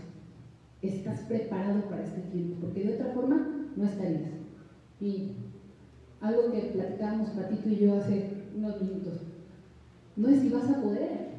Estás 0.81 1.21
preparado 1.21 1.81
para 1.89 2.03
este 2.03 2.21
tiempo, 2.31 2.57
porque 2.61 2.83
de 2.83 2.93
otra 2.95 3.13
forma 3.13 3.67
no 3.75 3.83
estarías. 3.85 4.31
Y 4.99 5.31
algo 6.19 6.51
que 6.51 6.59
platicábamos 6.73 7.29
Patito 7.29 7.69
y 7.69 7.77
yo 7.77 7.95
hace 7.95 8.40
unos 8.55 8.81
minutos, 8.81 9.21
no 10.15 10.29
es 10.29 10.41
si 10.41 10.49
vas 10.49 10.69
a 10.69 10.81
poder. 10.81 11.31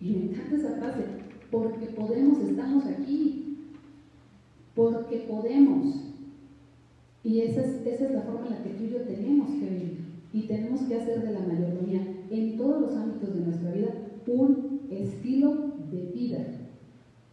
Y 0.00 0.10
me 0.10 0.24
encanta 0.26 0.56
esa 0.56 0.76
frase, 0.76 1.04
porque 1.50 1.86
podemos, 1.86 2.38
estamos 2.38 2.86
aquí. 2.86 3.56
Porque 4.74 5.26
podemos. 5.28 6.04
Y 7.24 7.40
esa 7.40 7.62
es, 7.62 7.86
esa 7.86 8.04
es 8.06 8.12
la 8.12 8.22
forma 8.22 8.46
en 8.46 8.52
la 8.52 8.62
que 8.62 8.70
tú 8.70 8.84
y 8.84 8.90
yo 8.90 9.02
tenemos 9.02 9.50
que 9.50 9.68
vivir. 9.68 9.98
Y 10.32 10.42
tenemos 10.42 10.82
que 10.82 10.94
hacer 10.94 11.22
de 11.22 11.32
la 11.32 11.40
mayordomía 11.40 12.02
en 12.30 12.56
todos 12.56 12.80
los 12.80 12.96
ámbitos 12.96 13.34
de 13.34 13.40
nuestra 13.40 13.72
vida 13.72 13.94
un 14.26 14.80
estilo 14.90 15.72
de 15.90 16.10
vida. 16.14 16.38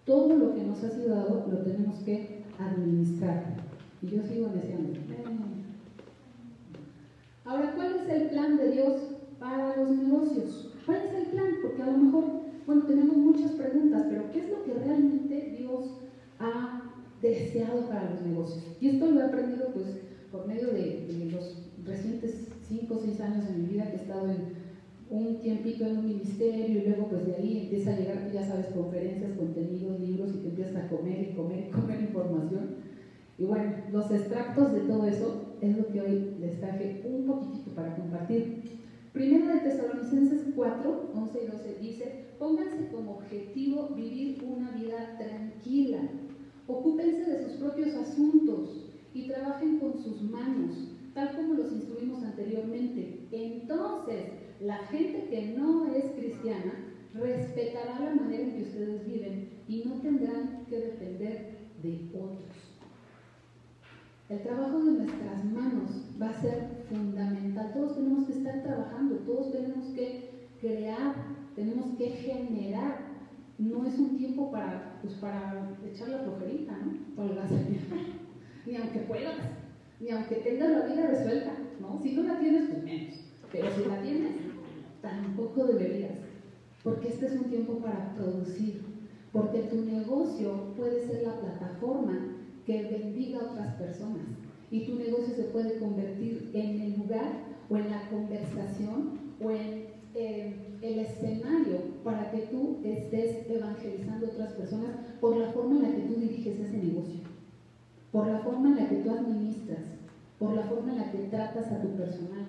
Todo 0.06 0.36
lo 0.36 0.56
que 0.56 0.64
nos 0.64 0.84
ha 0.84 0.90
sido 0.90 1.10
dado 1.10 1.46
lo 1.52 1.58
tenemos 1.60 2.00
que 2.00 2.44
administrar. 2.58 3.58
Y 4.02 4.08
yo 4.08 4.24
sigo 4.24 4.48
deseando. 4.48 5.00
Ahora, 7.46 7.74
¿cuál 7.76 7.94
es 7.96 8.10
el 8.10 8.30
plan 8.30 8.58
de 8.58 8.72
Dios 8.72 9.02
para 9.40 9.78
los 9.78 9.92
negocios? 9.92 10.74
¿Cuál 10.84 10.98
es 11.06 11.14
el 11.14 11.26
plan? 11.28 11.58
Porque 11.62 11.84
a 11.84 11.92
lo 11.92 11.98
mejor, 11.98 12.26
bueno, 12.66 12.86
tenemos 12.88 13.18
muchas 13.18 13.52
preguntas, 13.52 14.08
pero 14.10 14.32
¿qué 14.32 14.40
es 14.40 14.50
lo 14.50 14.64
que 14.64 14.74
realmente 14.74 15.56
Dios 15.60 15.92
ha 16.40 16.82
deseado 17.22 17.88
para 17.88 18.10
los 18.10 18.22
negocios? 18.24 18.64
Y 18.82 18.88
esto 18.88 19.12
lo 19.12 19.20
he 19.20 19.24
aprendido 19.26 19.74
pues 19.74 19.86
por 20.32 20.48
medio 20.48 20.72
de, 20.72 21.30
los 21.32 21.70
recientes 21.86 22.50
5 22.68 22.96
o 22.96 23.00
6 23.00 23.22
años 23.22 23.48
de 23.48 23.54
mi 23.54 23.68
vida 23.68 23.92
que 23.92 23.98
he 23.98 24.02
estado 24.02 24.28
en 24.28 24.66
un 25.12 25.40
tiempito 25.40 25.86
en 25.86 25.98
un 26.00 26.06
ministerio 26.06 26.82
y 26.82 26.86
luego 26.86 27.10
pues 27.10 27.28
de 27.28 27.36
ahí 27.36 27.60
empieza 27.60 27.92
a 27.92 28.00
llegar, 28.00 28.32
ya 28.32 28.44
sabes, 28.44 28.68
conferencias, 28.74 29.34
contenidos, 29.34 30.00
libros 30.00 30.32
y 30.34 30.38
te 30.40 30.50
empiezas 30.50 30.78
a 30.78 30.90
comer 30.90 31.22
y 31.22 31.36
comer 31.36 31.68
y 31.68 31.70
comer 31.70 32.02
información. 32.10 32.85
Y 33.38 33.44
bueno, 33.44 33.74
los 33.92 34.10
extractos 34.12 34.72
de 34.74 34.82
todo 34.82 35.06
eso 35.06 35.58
es 35.62 35.78
lo 35.78 35.88
que 35.88 36.02
hoy 36.02 36.36
les 36.40 36.60
traje 36.60 37.02
un 37.04 37.26
poquitito 37.26 37.72
para 37.72 37.96
compartir. 37.96 38.64
Primero 39.12 39.48
de 39.48 39.60
Tesalonicenses 39.60 40.54
4, 40.56 41.12
11 41.14 41.40
y 41.44 41.48
12 41.48 41.78
dice, 41.82 42.26
pónganse 42.40 42.88
como 42.94 43.18
objetivo 43.18 43.90
vivir 43.96 44.44
una 44.44 44.72
vida 44.72 45.18
tranquila, 45.18 46.00
ocúpense 46.68 47.30
de 47.30 47.44
sus 47.44 47.54
propios 47.54 47.94
asuntos 47.96 48.92
y 49.14 49.28
trabajen 49.28 49.80
con 49.80 49.98
sus 49.98 50.22
manos, 50.24 50.90
tal 51.14 51.36
como 51.36 51.54
los 51.56 51.72
instruimos 51.72 52.24
anteriormente. 52.24 53.28
Entonces, 53.32 54.26
la 54.62 54.78
gente 54.88 55.28
que 55.30 55.56
no 55.58 55.94
es 55.94 56.06
cristiana 56.12 56.74
respetará 57.14 58.00
la 58.00 58.16
manera 58.16 58.44
en 58.44 58.52
que 58.52 58.64
ustedes 58.64 59.06
viven 59.06 59.50
y 59.68 59.84
no 59.86 60.02
tendrán 60.02 60.66
que 60.70 60.78
depender 60.78 61.56
de 61.82 62.10
otros. 62.14 62.65
El 64.28 64.42
trabajo 64.42 64.84
de 64.84 64.92
nuestras 64.92 65.46
manos 65.46 65.92
va 66.20 66.30
a 66.30 66.42
ser 66.42 66.84
fundamental. 66.90 67.72
Todos 67.74 67.96
tenemos 67.96 68.26
que 68.26 68.34
estar 68.34 68.64
trabajando, 68.64 69.18
todos 69.18 69.52
tenemos 69.52 69.86
que 69.94 70.48
crear, 70.60 71.14
tenemos 71.56 71.96
que 71.96 72.10
generar. 72.10 73.14
No 73.60 73.86
es 73.86 74.00
un 74.00 74.18
tiempo 74.18 74.52
para, 74.52 75.00
pues 75.02 75.14
para 75.16 75.78
echar 75.86 76.10
la 76.10 76.20
flojerita, 76.20 76.76
¿no? 76.76 77.24
ni 78.66 78.76
aunque 78.76 79.00
puedas, 79.02 79.36
ni 80.00 80.10
aunque 80.10 80.36
tengas 80.38 80.72
la 80.72 80.86
vida 80.88 81.08
resuelta, 81.08 81.52
¿no? 81.80 82.02
Si 82.02 82.14
no 82.14 82.24
la 82.24 82.40
tienes, 82.40 82.70
pues 82.70 82.84
menos. 82.84 83.16
Pero 83.52 83.68
si 83.72 83.86
la 83.88 84.02
tienes, 84.02 84.32
tampoco 85.02 85.66
deberías. 85.66 86.18
Porque 86.84 87.10
este 87.10 87.28
es 87.28 87.34
un 87.34 87.46
tiempo 87.46 87.78
para 87.78 88.16
producir. 88.16 88.82
Porque 89.32 89.60
tu 89.64 89.86
negocio 89.86 90.74
puede 90.76 91.06
ser 91.06 91.24
la 91.28 91.40
plataforma 91.40 92.35
que 92.66 92.84
bendiga 92.84 93.40
a 93.40 93.52
otras 93.52 93.76
personas. 93.76 94.26
Y 94.72 94.86
tu 94.86 94.96
negocio 94.96 95.36
se 95.36 95.44
puede 95.44 95.80
convertir 95.80 96.52
en 96.54 96.82
el 96.82 96.98
lugar 96.98 97.32
o 97.70 97.78
en 97.78 97.90
la 97.90 98.10
conversación 98.10 99.20
o 99.42 99.52
en 99.52 99.96
el 100.16 101.00
escenario 101.00 101.78
para 102.04 102.32
que 102.32 102.40
tú 102.48 102.78
estés 102.84 103.50
evangelizando 103.50 104.26
a 104.26 104.30
otras 104.30 104.54
personas 104.54 104.92
por 105.20 105.36
la 105.38 105.48
forma 105.52 105.76
en 105.76 105.82
la 105.84 105.96
que 105.96 106.02
tú 106.04 106.16
diriges 106.16 106.60
ese 106.60 106.78
negocio, 106.78 107.22
por 108.12 108.28
la 108.28 108.40
forma 108.40 108.70
en 108.70 108.76
la 108.78 108.90
que 108.90 108.96
tú 108.98 109.12
administras, 109.12 109.80
por 110.40 110.54
la 110.54 110.64
forma 110.64 110.92
en 110.92 110.98
la 111.00 111.12
que 111.12 111.18
tratas 111.30 111.72
a 111.72 111.82
tu 111.82 111.90
personal, 111.90 112.48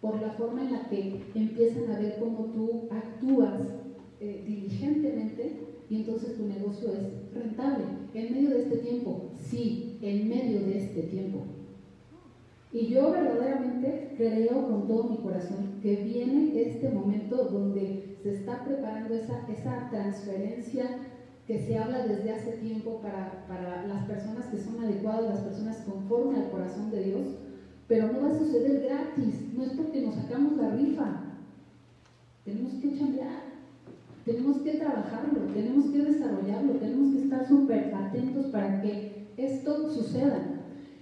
por 0.00 0.20
la 0.20 0.30
forma 0.30 0.62
en 0.62 0.72
la 0.72 0.88
que 0.88 1.20
empiezan 1.34 1.90
a 1.90 1.98
ver 1.98 2.16
cómo 2.18 2.46
tú 2.46 2.88
actúas 2.90 3.60
eh, 4.20 4.42
diligentemente 4.46 5.71
y 5.92 5.96
entonces 5.96 6.38
tu 6.38 6.46
negocio 6.46 6.88
es 6.88 7.34
rentable. 7.34 7.84
En 8.14 8.32
medio 8.32 8.48
de 8.48 8.62
este 8.62 8.78
tiempo, 8.78 9.28
sí, 9.38 9.98
en 10.00 10.26
medio 10.26 10.60
de 10.60 10.78
este 10.78 11.02
tiempo. 11.02 11.40
Y 12.72 12.86
yo 12.86 13.12
verdaderamente 13.12 14.14
creo 14.16 14.68
con 14.68 14.88
todo 14.88 15.10
mi 15.10 15.18
corazón 15.18 15.80
que 15.82 15.96
viene 15.96 16.58
este 16.62 16.88
momento 16.88 17.44
donde 17.44 18.16
se 18.22 18.36
está 18.36 18.64
preparando 18.64 19.12
esa, 19.12 19.46
esa 19.52 19.90
transferencia 19.90 20.98
que 21.46 21.58
se 21.58 21.76
habla 21.76 22.06
desde 22.06 22.32
hace 22.32 22.52
tiempo 22.52 23.02
para, 23.02 23.44
para 23.46 23.86
las 23.86 24.06
personas 24.06 24.46
que 24.46 24.56
son 24.56 24.82
adecuadas, 24.82 25.28
las 25.28 25.40
personas 25.40 25.76
conforme 25.84 26.38
al 26.38 26.50
corazón 26.50 26.90
de 26.90 27.04
Dios, 27.04 27.26
pero 27.86 28.10
no 28.10 28.22
va 28.22 28.28
a 28.30 28.38
suceder 28.38 28.80
gratis, 28.80 29.52
no 29.54 29.62
es 29.62 29.72
porque 29.72 30.00
nos 30.00 30.14
sacamos 30.14 30.56
la 30.56 30.70
rifa. 30.70 31.34
Tenemos 32.46 32.72
que 32.80 32.98
chambear, 32.98 33.51
tenemos 34.24 34.58
que 34.58 34.72
trabajarlo, 34.74 35.40
tenemos 35.52 35.86
que 35.86 35.98
desarrollarlo, 35.98 36.74
tenemos 36.74 37.14
que 37.14 37.22
estar 37.22 37.46
súper 37.48 37.94
atentos 37.94 38.46
para 38.46 38.80
que 38.80 39.26
esto 39.36 39.90
suceda. 39.90 40.38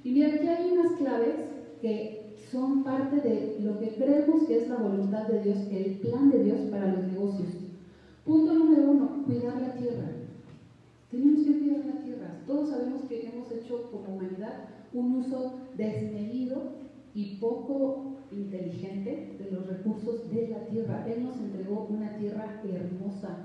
Y 0.03 0.13
mira, 0.13 0.35
aquí 0.35 0.47
hay 0.47 0.71
unas 0.73 0.93
claves 0.93 1.35
que 1.83 2.35
son 2.51 2.83
parte 2.83 3.17
de 3.17 3.59
lo 3.61 3.79
que 3.79 3.95
creemos 3.95 4.45
que 4.45 4.59
es 4.59 4.69
la 4.69 4.77
voluntad 4.77 5.29
de 5.29 5.43
Dios, 5.43 5.59
el 5.71 5.99
plan 5.99 6.31
de 6.31 6.45
Dios 6.45 6.61
para 6.71 6.93
los 6.93 7.05
negocios. 7.05 7.51
Punto 8.25 8.55
número 8.55 8.91
uno, 8.91 9.25
cuidar 9.27 9.61
la 9.61 9.75
tierra. 9.75 10.09
Tenemos 11.11 11.45
que 11.45 11.59
cuidar 11.59 11.85
la 11.85 12.03
tierra. 12.03 12.41
Todos 12.47 12.71
sabemos 12.71 13.03
que 13.09 13.29
hemos 13.29 13.51
hecho 13.53 13.91
como 13.91 14.17
humanidad 14.17 14.69
un 14.93 15.17
uso 15.17 15.53
desmedido 15.77 16.60
y 17.15 17.37
poco 17.37 18.17
inteligente 18.31 19.37
de 19.39 19.51
los 19.51 19.67
recursos 19.67 20.31
de 20.31 20.49
la 20.49 20.67
tierra. 20.67 21.07
Él 21.09 21.25
nos 21.25 21.37
entregó 21.39 21.87
una 21.91 22.17
tierra 22.17 22.61
hermosa, 22.65 23.39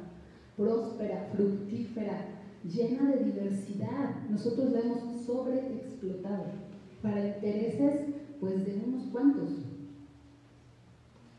próspera, 0.56 1.30
fructífera, 1.34 2.26
llena 2.64 3.12
de 3.12 3.24
diversidad. 3.26 4.16
Nosotros 4.30 4.72
la 4.72 4.80
hemos 4.80 5.22
sobreexplotado 5.26 6.46
para 7.02 7.28
intereses 7.28 8.02
pues 8.40 8.66
de 8.66 8.82
unos 8.86 9.04
cuantos. 9.12 9.50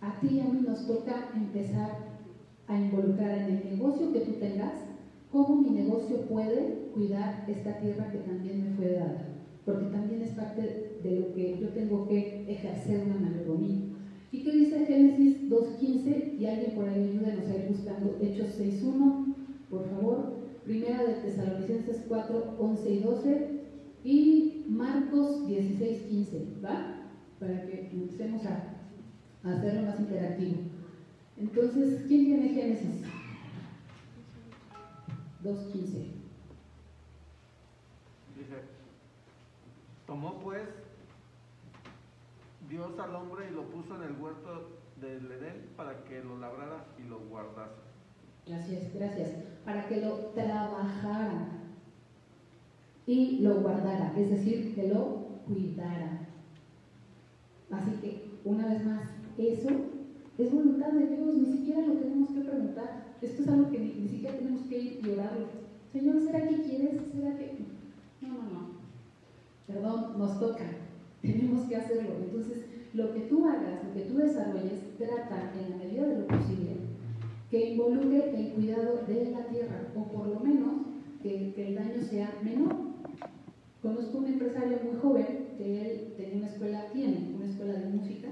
A 0.01 0.21
ti 0.21 0.29
y 0.37 0.41
a 0.41 0.45
mí 0.45 0.61
nos 0.61 0.87
toca 0.87 1.31
empezar 1.35 2.07
a 2.69 2.79
involucrar 2.79 3.39
en 3.39 3.57
el 3.57 3.71
negocio 3.77 4.13
que 4.13 4.21
tú 4.21 4.33
tengas, 4.33 4.73
cómo 5.31 5.63
mi 5.63 5.71
negocio 5.71 6.23
puede 6.23 6.91
cuidar 6.95 7.45
esta 7.49 7.79
tierra 7.79 8.11
que 8.11 8.19
también 8.19 8.65
me 8.65 8.77
fue 8.77 8.93
dada, 8.93 9.36
porque 9.67 9.87
también 9.87 10.23
es 10.23 10.31
parte 10.31 11.01
de 11.03 11.21
lo 11.21 11.35
que 11.35 11.59
yo 11.61 11.69
tengo 11.71 12.07
que 12.07 12.51
ejercer 12.51 13.05
una 13.05 13.17
mayordomía. 13.17 13.81
¿Y 14.31 14.45
qué 14.45 14.53
dice 14.53 14.87
Génesis 14.87 15.51
2.15? 15.51 16.39
Y 16.39 16.47
alguien 16.47 16.77
por 16.77 16.89
ahí 16.89 17.11
ayúdenos 17.11 17.49
a 17.49 17.57
ir 17.57 17.69
buscando 17.69 18.17
Hechos 18.23 18.59
6.1, 18.61 19.35
por 19.69 19.91
favor. 19.91 20.37
Primera 20.65 21.03
de 21.05 21.15
Tesalonicenses 21.15 22.05
4, 22.09 22.57
11 22.59 22.91
y 22.91 23.01
12 23.01 23.61
y 24.05 24.65
Marcos 24.69 25.49
16, 25.49 26.03
15, 26.03 26.47
¿va? 26.65 27.09
Para 27.41 27.67
que 27.67 27.91
empecemos 27.93 28.47
a, 28.47 28.77
a 29.43 29.53
hacerlo 29.53 29.83
más 29.83 29.99
interactivo. 29.99 30.59
Entonces, 31.37 32.05
¿quién 32.07 32.25
tiene 32.25 32.49
Génesis? 32.51 33.03
2.15. 35.45 36.17
Tomó 40.07 40.39
pues 40.39 40.63
Dios 42.69 42.99
al 42.99 43.15
hombre 43.15 43.47
y 43.51 43.55
lo 43.55 43.65
puso 43.65 43.97
en 43.97 44.03
el 44.03 44.21
huerto 44.21 44.71
del 45.01 45.31
Edén 45.31 45.69
para 45.77 46.05
que 46.05 46.23
lo 46.23 46.39
labrara 46.39 46.85
y 46.99 47.09
lo 47.09 47.19
guardase. 47.21 47.87
Gracias, 48.47 48.95
gracias. 48.95 49.31
Para 49.65 49.89
que 49.89 50.01
lo 50.01 50.15
trabajara 50.35 51.49
y 53.07 53.39
lo 53.41 53.61
guardara, 53.61 54.13
es 54.17 54.31
decir, 54.31 54.75
que 54.75 54.89
lo 54.89 55.27
cuidara. 55.47 56.29
Así 57.71 57.91
que, 58.01 58.41
una 58.45 58.67
vez 58.67 58.85
más, 58.85 59.03
eso 59.37 59.69
es 60.39 60.53
voluntad 60.53 60.93
de 60.93 61.07
Dios, 61.07 61.35
ni 61.35 61.47
siquiera 61.47 61.81
lo 61.81 61.95
tenemos 61.95 62.31
que 62.31 62.41
preguntar. 62.41 63.07
Esto 63.21 63.43
es 63.43 63.49
algo 63.49 63.71
que 63.71 63.79
ni, 63.79 64.09
siquiera 64.09 64.39
tenemos 64.39 64.63
que 64.63 64.79
ir 64.79 65.01
y. 65.03 65.47
Señor, 65.93 66.21
¿será 66.23 66.47
que 66.47 66.63
quieres? 66.63 67.01
¿Será 67.13 67.37
que.? 67.37 67.59
No, 68.21 68.29
no, 68.29 68.43
no. 68.43 68.76
Perdón, 69.67 70.19
nos 70.19 70.39
toca. 70.39 70.65
Tenemos 71.23 71.69
que 71.69 71.77
hacerlo. 71.77 72.11
Entonces, 72.23 72.67
lo 72.93 73.13
que 73.13 73.21
tú 73.21 73.45
hagas, 73.47 73.85
lo 73.85 73.93
que 73.95 74.09
tú 74.09 74.17
desarrolles, 74.17 74.97
trata 74.97 75.53
en 75.59 75.71
la 75.71 75.77
medida 75.77 76.07
de 76.07 76.19
lo 76.21 76.27
posible 76.27 76.77
que 77.51 77.71
involucre 77.71 78.39
el 78.39 78.53
cuidado 78.53 79.03
de 79.07 79.31
la 79.31 79.47
tierra, 79.47 79.89
o 79.95 80.05
por 80.05 80.27
lo 80.27 80.41
menos 80.41 80.73
que, 81.23 81.53
que 81.55 81.69
el 81.69 81.75
daño 81.75 82.03
sea 82.03 82.39
menor. 82.43 82.75
Conozco 83.83 84.19
un 84.19 84.27
empresario 84.27 84.79
muy 84.83 85.01
joven 85.01 85.55
que 85.57 85.81
él 85.81 86.15
tenía 86.17 86.39
una 86.39 86.49
escuela, 86.49 86.87
tiene 86.93 87.35
una 87.37 87.47
escuela 87.47 87.75
de 87.75 87.89
música, 87.91 88.29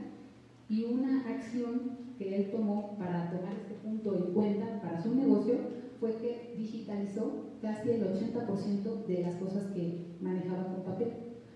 y 0.69 0.85
una 0.85 1.29
acción 1.29 1.99
que 2.19 2.37
él 2.37 2.51
tomó 2.51 2.97
para 2.99 3.31
tomar 3.31 3.53
este 3.55 3.75
punto 3.75 4.15
en 4.15 4.35
cuenta 4.35 4.81
para 4.81 5.03
su 5.03 5.15
negocio 5.15 5.55
fue 6.05 6.17
que 6.17 6.55
digitalizó 6.59 7.33
casi 7.63 7.93
el 7.93 8.03
80% 8.03 9.07
de 9.07 9.23
las 9.23 9.37
cosas 9.37 9.73
que 9.73 10.19
manejaba 10.21 10.65
con 10.65 10.85
papel. 10.85 11.09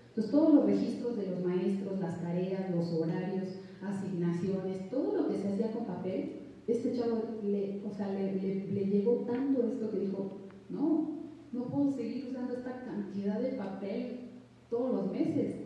Entonces, 0.07 0.31
todos 0.31 0.55
los 0.55 0.65
registros 0.65 1.17
de 1.17 1.27
los 1.27 1.45
maestros, 1.45 1.99
las 1.99 2.19
tareas, 2.19 2.71
los 2.71 2.91
horarios, 2.93 3.59
asignaciones, 3.79 4.89
todo 4.89 5.15
lo 5.15 5.29
que 5.29 5.37
se 5.37 5.49
hacía 5.49 5.71
con 5.71 5.85
papel, 5.85 6.31
este 6.65 6.97
chavo 6.97 7.21
le, 7.45 7.83
o 7.85 7.93
sea, 7.93 8.11
le, 8.11 8.33
le 8.41 8.85
llegó 8.87 9.17
tanto 9.27 9.67
esto 9.67 9.91
que 9.91 9.99
dijo, 9.99 10.31
no, 10.71 11.11
no 11.51 11.65
puedo 11.65 11.91
seguir 11.91 12.29
usando 12.31 12.55
esta 12.55 12.85
cantidad 12.85 13.39
de 13.39 13.49
papel 13.49 14.31
todos 14.71 14.95
los 14.95 15.11
meses. 15.11 15.57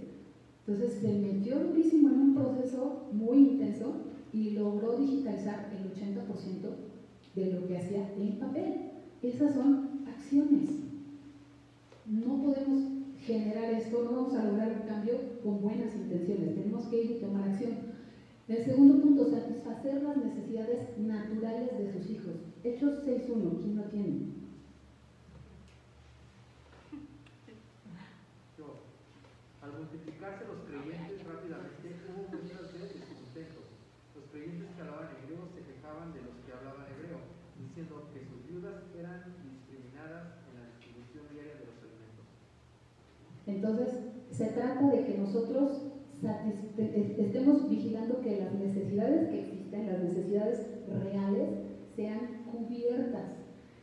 Entonces 0.67 0.99
se 0.99 1.07
metió 1.07 1.57
durísimo 1.57 2.09
en 2.09 2.19
un 2.19 2.35
proceso 2.35 3.07
muy 3.13 3.37
intenso 3.37 3.93
y 4.33 4.49
logró 4.49 4.97
digitalizar 4.97 5.71
el 5.71 5.89
80% 5.89 6.92
de 7.35 7.51
lo 7.51 7.67
que 7.67 7.77
hacía 7.77 8.13
en 8.17 8.39
papel. 8.39 8.91
Esas 9.21 9.55
son 9.55 10.05
acciones. 10.07 10.69
No 12.05 12.43
podemos 12.43 12.83
generar 13.25 13.73
esto, 13.73 14.03
no 14.03 14.11
vamos 14.11 14.35
a 14.35 14.43
lograr 14.43 14.81
un 14.81 14.87
cambio 14.87 15.15
con 15.41 15.61
buenas 15.61 15.95
intenciones, 15.95 16.55
tenemos 16.55 16.85
que 16.87 17.03
ir 17.03 17.11
y 17.11 17.19
tomar 17.19 17.47
acción. 17.49 17.93
El 18.47 18.65
segundo 18.65 19.01
punto, 19.01 19.29
satisfacer 19.29 20.03
las 20.03 20.17
necesidades 20.17 20.97
naturales 20.97 21.77
de 21.77 21.93
sus 21.93 22.09
hijos. 22.11 22.33
Hechos 22.63 23.05
6.1, 23.05 23.61
¿quién 23.61 23.77
lo 23.77 23.83
tiene? 23.83 24.33
Al 29.63 29.71
multiplicarse 29.79 30.43
los 30.43 30.67
creyentes 30.67 31.23
rápidamente, 31.23 31.95
hubo 32.11 32.27
muchas 32.35 32.67
de 32.75 32.79
descontentos. 32.83 33.63
Los 34.11 34.25
creyentes 34.27 34.75
que 34.75 34.81
hablaban 34.81 35.15
hebreo 35.23 35.47
se 35.55 35.63
quejaban 35.63 36.11
de 36.11 36.19
los 36.19 36.35
diciendo 37.73 38.05
que 38.13 38.21
sus 38.21 38.45
viudas 38.45 38.85
eran 38.93 39.33
discriminadas 39.41 40.45
en 40.45 40.61
la 40.61 40.69
distribución 40.77 41.25
diaria 41.33 41.57
de 41.57 41.65
los 41.65 41.81
alimentos. 41.81 42.29
Entonces, 43.49 43.89
se 44.29 44.53
trata 44.53 44.91
de 44.91 45.05
que 45.05 45.17
nosotros 45.17 45.89
estemos 47.17 47.67
vigilando 47.67 48.21
que 48.21 48.37
las 48.37 48.53
necesidades 48.53 49.29
que 49.29 49.39
existen, 49.41 49.87
las 49.87 50.03
necesidades 50.03 50.67
reales, 51.01 51.49
sean 51.95 52.45
cubiertas. 52.51 53.41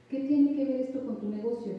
¿Qué 0.08 0.20
tiene 0.20 0.54
que 0.54 0.64
ver 0.64 0.80
esto 0.82 1.04
con 1.04 1.18
tu 1.18 1.28
negocio? 1.28 1.72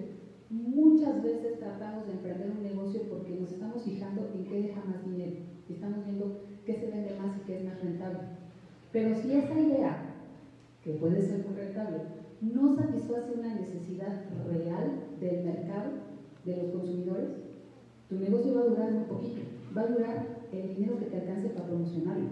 Muchas 0.49 1.23
veces 1.23 1.59
tratamos 1.59 2.07
de 2.07 2.11
emprender 2.11 2.51
un 2.51 2.61
negocio 2.61 3.03
porque 3.09 3.39
nos 3.39 3.53
estamos 3.53 3.83
fijando 3.83 4.29
en 4.35 4.43
qué 4.43 4.63
deja 4.63 4.83
más 4.83 5.05
dinero. 5.05 5.37
Estamos 5.69 6.05
viendo 6.05 6.41
qué 6.65 6.75
se 6.75 6.87
vende 6.87 7.15
más 7.15 7.37
y 7.37 7.45
qué 7.45 7.55
es 7.55 7.63
más 7.63 7.81
rentable. 7.81 8.19
Pero 8.91 9.15
si 9.15 9.31
esa 9.31 9.57
idea, 9.57 10.10
que 10.83 10.93
puede 10.93 11.21
ser 11.21 11.45
muy 11.45 11.55
rentable, 11.55 11.99
no 12.41 12.75
satisface 12.75 13.33
una 13.37 13.53
necesidad 13.53 14.25
real 14.47 14.91
del 15.19 15.45
mercado, 15.45 15.91
de 16.45 16.57
los 16.57 16.71
consumidores, 16.71 17.29
tu 18.09 18.17
negocio 18.17 18.55
va 18.55 18.61
a 18.61 18.65
durar 18.65 18.93
un 18.93 19.03
poquito. 19.05 19.41
Va 19.75 19.81
a 19.83 19.87
durar 19.87 20.47
el 20.51 20.75
dinero 20.75 20.99
que 20.99 21.05
te 21.05 21.17
alcance 21.17 21.49
para 21.49 21.67
promocionarlo. 21.67 22.29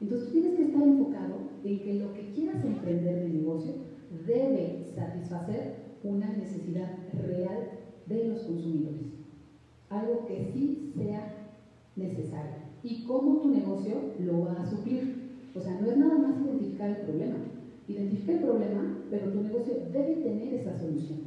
Entonces 0.00 0.32
tienes 0.32 0.56
que 0.56 0.64
estar 0.64 0.82
enfocado 0.82 1.34
en 1.64 1.78
que 1.80 1.94
lo 1.94 2.12
que 2.12 2.32
quieras 2.32 2.64
emprender 2.64 3.22
de 3.22 3.28
negocio 3.28 3.72
debe 4.26 4.84
satisfacer 4.94 5.74
una 6.02 6.32
necesidad 6.32 6.90
real 7.24 7.68
de 8.06 8.28
los 8.28 8.42
consumidores. 8.42 9.02
Algo 9.90 10.26
que 10.26 10.50
sí 10.52 10.92
sea 10.96 11.34
necesario. 11.94 12.66
Y 12.82 13.04
cómo 13.04 13.40
tu 13.40 13.50
negocio 13.50 13.94
lo 14.20 14.42
va 14.42 14.60
a 14.60 14.66
suplir. 14.66 15.26
O 15.54 15.60
sea, 15.60 15.80
no 15.80 15.90
es 15.90 15.96
nada 15.96 16.18
más 16.18 16.40
identificar 16.40 16.90
el 16.90 16.96
problema. 16.96 17.36
Identifica 17.88 18.32
el 18.32 18.40
problema, 18.40 18.98
pero 19.10 19.30
tu 19.30 19.42
negocio 19.42 19.74
debe 19.92 20.16
tener 20.16 20.54
esa 20.54 20.78
solución. 20.78 21.20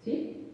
¿Sí? 0.00 0.48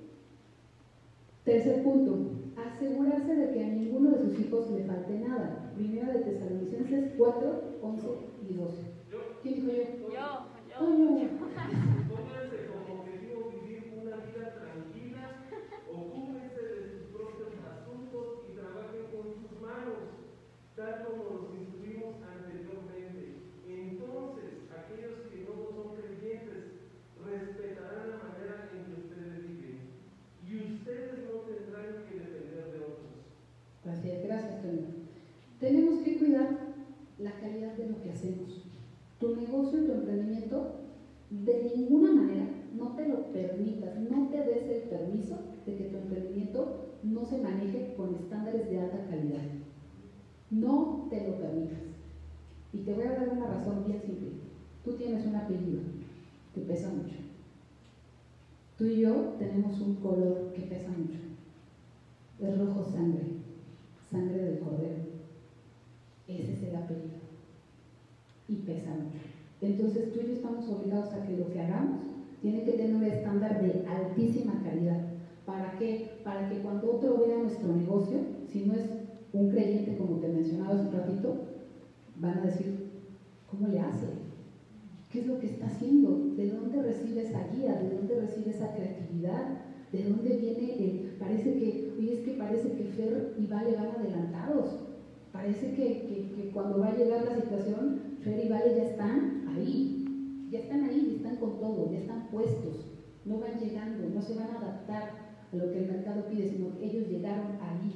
Tercer 1.45 1.83
punto, 1.83 2.33
asegurarse 2.57 3.35
de 3.35 3.53
que 3.53 3.65
a 3.65 3.69
ninguno 3.69 4.11
de 4.11 4.25
sus 4.25 4.41
hijos 4.41 4.71
le 4.71 4.85
falte 4.85 5.19
nada. 5.21 5.73
Primera 5.77 6.12
de 6.12 6.21
Tesalonicenses 6.21 7.12
4, 7.17 7.62
11 7.83 8.07
y 8.49 8.55
12. 8.55 8.97
¿Quién 9.43 9.55
dijo 9.55 9.69
yo? 9.69 9.83
Yo, 10.11 10.57
yo. 10.69 10.79
Pónganse 10.81 12.67
como 12.67 13.01
objetivo 13.01 13.53
vivir 13.55 13.95
una 13.97 14.17
vida 14.27 14.59
tranquila, 14.59 15.47
ocúpense 15.89 16.61
de 16.61 16.81
sus 16.91 17.03
propios 17.15 17.55
asuntos 17.62 18.43
y 18.51 18.59
trabajen 18.59 19.07
con 19.15 19.25
sus 19.39 19.53
manos, 19.62 20.19
tal 20.75 21.07
como 21.07 21.25
los 21.31 21.55
instruimos 21.57 22.21
anteriormente. 22.21 23.47
Entonces, 23.71 24.67
aquellos 24.69 25.31
que 25.31 25.47
no 25.47 25.55
son 25.71 25.95
creyentes 25.95 26.91
respetarán 27.23 28.11
la 28.11 28.19
manera 28.27 28.69
en 28.75 28.83
que 28.83 29.01
ustedes 29.07 29.47
viven 29.47 29.95
y 30.43 30.75
ustedes 30.75 31.23
no 31.25 31.47
tendrán 31.47 32.03
que 32.05 32.19
depender 32.19 32.67
de 32.73 32.79
otros. 32.83 33.15
Gracias, 33.85 34.25
gracias, 34.25 34.62
Tony. 34.62 35.07
Tenemos 35.61 36.03
que 36.05 36.19
cuidar 36.19 36.67
la 37.27 37.41
calidad 37.41 37.75
de 37.75 37.89
lo 37.89 38.01
que 38.03 38.11
hacemos. 38.11 38.62
Tu 39.19 39.35
negocio, 39.35 39.85
tu 39.85 39.93
emprendimiento, 39.93 40.77
de 41.31 41.73
ninguna 41.75 42.12
manera 42.12 42.47
no 42.77 42.95
te 42.95 43.09
lo 43.09 43.33
permitas, 43.33 43.99
no 43.99 44.29
te 44.29 44.39
des 44.45 44.69
el 44.69 44.83
permiso 44.89 45.39
de 45.65 45.77
que 45.77 45.85
tu 45.85 45.97
emprendimiento 45.97 46.87
no 47.03 47.25
se 47.25 47.39
maneje 47.39 47.95
con 47.97 48.15
estándares 48.15 48.71
de 48.71 48.81
alta 48.81 49.07
calidad. 49.09 49.43
No 50.51 51.07
te 51.11 51.27
lo 51.27 51.39
permitas. 51.39 51.79
Y 52.73 52.79
te 52.79 52.95
voy 52.95 53.07
a 53.07 53.12
dar 53.12 53.29
una 53.31 53.47
razón 53.47 53.85
bien 53.87 54.01
simple. 54.01 54.29
Tú 54.85 54.93
tienes 54.93 55.27
un 55.27 55.35
apellido 55.35 55.81
que 56.55 56.61
pesa 56.61 56.91
mucho. 56.91 57.17
Tú 58.79 58.85
y 58.85 59.01
yo 59.01 59.15
tenemos 59.39 59.81
un 59.81 59.97
color 59.97 60.53
que 60.55 60.62
pesa 60.62 60.91
mucho. 60.91 61.19
Es 62.39 62.59
rojo 62.59 62.85
sangre, 62.85 63.25
sangre 64.11 64.43
del 64.43 64.59
cordero. 64.61 65.16
Ese 66.29 66.53
es 66.53 66.62
el 66.62 66.75
apellido. 66.75 67.17
Y 68.49 68.57
pesa 68.57 68.95
mucho. 68.95 69.23
Entonces 69.61 70.12
tú 70.12 70.21
y 70.21 70.27
yo 70.27 70.33
estamos 70.33 70.69
obligados 70.69 71.15
a 71.15 71.27
que 71.27 71.37
lo 71.37 71.51
que 71.51 71.61
hagamos 71.61 71.99
tiene 72.43 72.65
que 72.65 72.73
tener 72.73 72.95
un 72.95 73.05
estándar 73.05 73.61
de 73.61 73.85
altísima 73.89 74.62
calidad. 74.62 75.01
¿Para 75.47 75.79
qué? 75.79 76.21
Para 76.25 76.49
que 76.49 76.61
cuando 76.61 76.91
otro 76.91 77.17
vea 77.19 77.39
nuestro 77.39 77.73
negocio, 77.73 78.19
si 78.53 78.65
no 78.65 78.75
es 78.75 78.85
un 79.33 79.49
creyente 79.49 79.97
como 79.97 80.19
te 80.19 80.29
mencionaba 80.29 80.75
hace 80.75 80.87
un 80.87 80.93
ratito, 80.93 81.35
van 82.21 82.39
a 82.39 82.43
decir, 82.43 82.73
¿cómo 83.51 83.67
le 83.69 83.81
hace? 83.81 84.07
¿Qué 85.11 85.21
es 85.21 85.27
lo 85.27 85.39
que 85.39 85.47
está 85.47 85.67
haciendo? 85.67 86.21
¿De 86.37 86.49
dónde 86.49 86.79
recibe 86.79 87.21
esa 87.23 87.43
guía? 87.43 87.77
¿De 87.77 87.89
dónde 87.89 88.15
recibe 88.17 88.51
esa 88.51 88.73
creatividad? 88.73 89.47
¿De 89.93 90.03
dónde 90.03 90.35
viene 90.35 90.75
el, 90.79 91.01
parece 91.19 91.55
que, 91.55 91.81
oye, 91.97 92.12
es 92.12 92.21
que 92.21 92.33
parece 92.33 92.73
que 92.73 92.85
Fer 92.85 93.25
y 93.37 93.47
Vale 93.47 93.73
van 93.73 93.91
adelantados. 93.91 94.86
Parece 95.37 95.75
que, 95.75 96.33
que, 96.35 96.51
cuando 96.51 96.81
va 96.81 96.88
a 96.88 96.96
llegar 96.96 97.27
la 97.27 97.37
situación, 97.37 98.01
Fer 98.22 98.42
y 98.42 98.49
Vale 98.49 98.75
ya 98.75 98.85
están 98.85 99.44
ahí. 99.55 100.49
Ya 100.51 100.61
están 100.61 100.85
ahí, 100.85 101.16
están 101.16 101.37
con 101.37 101.61
todo, 101.61 101.92
ya 101.92 101.99
están 101.99 102.29
puestos. 102.31 102.87
No 103.27 103.38
van 103.38 103.61
llegando, 103.61 104.09
no 104.09 104.22
se 104.22 104.35
van 104.35 104.49
a 104.49 104.59
adaptar 104.59 105.11
a 105.53 105.57
lo 105.57 105.70
que 105.70 105.85
el 105.85 105.92
mercado 105.92 106.25
pide, 106.31 106.49
sino 106.49 106.79
que 106.79 106.87
ellos 106.87 107.09
llegaron 107.09 107.59
ahí. 107.61 107.94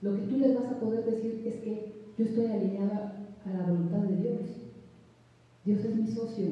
Lo 0.00 0.14
que 0.14 0.22
tú 0.22 0.38
les 0.38 0.54
vas 0.54 0.66
a 0.66 0.78
poder 0.78 1.04
decir 1.04 1.42
es 1.44 1.56
que 1.56 1.92
yo 2.16 2.24
estoy 2.24 2.46
alineada 2.46 3.26
a 3.44 3.50
la 3.50 3.66
voluntad 3.66 3.98
de 3.98 4.16
Dios. 4.16 4.40
Dios 5.64 5.84
es 5.84 5.96
mi 5.96 6.06
socio, 6.06 6.46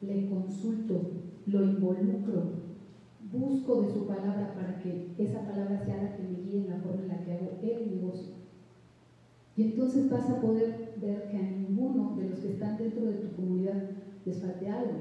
le 0.00 0.28
consulto, 0.30 1.10
lo 1.46 1.64
involucro, 1.64 2.44
busco 3.30 3.82
de 3.82 3.92
su 3.92 4.06
palabra 4.06 4.54
para 4.54 4.78
que 4.78 5.10
esa 5.18 5.40
palabra 5.40 5.84
sea 5.84 6.02
la 6.02 6.16
que 6.16 6.22
me 6.22 6.40
guíe 6.40 6.60
en 6.60 6.70
la 6.70 6.76
forma 6.78 7.02
en 7.02 7.08
la 7.08 7.24
que 7.24 7.32
hago 7.34 7.58
el 7.60 8.00
negocio. 8.00 8.43
Y 9.56 9.62
entonces 9.62 10.10
vas 10.10 10.28
a 10.30 10.40
poder 10.40 10.94
ver 11.00 11.28
que 11.30 11.36
a 11.36 11.42
ninguno 11.42 12.16
de 12.16 12.28
los 12.30 12.40
que 12.40 12.52
están 12.52 12.76
dentro 12.76 13.04
de 13.06 13.14
tu 13.14 13.36
comunidad 13.36 13.90
les 14.24 14.38
falte 14.38 14.68
algo. 14.68 14.98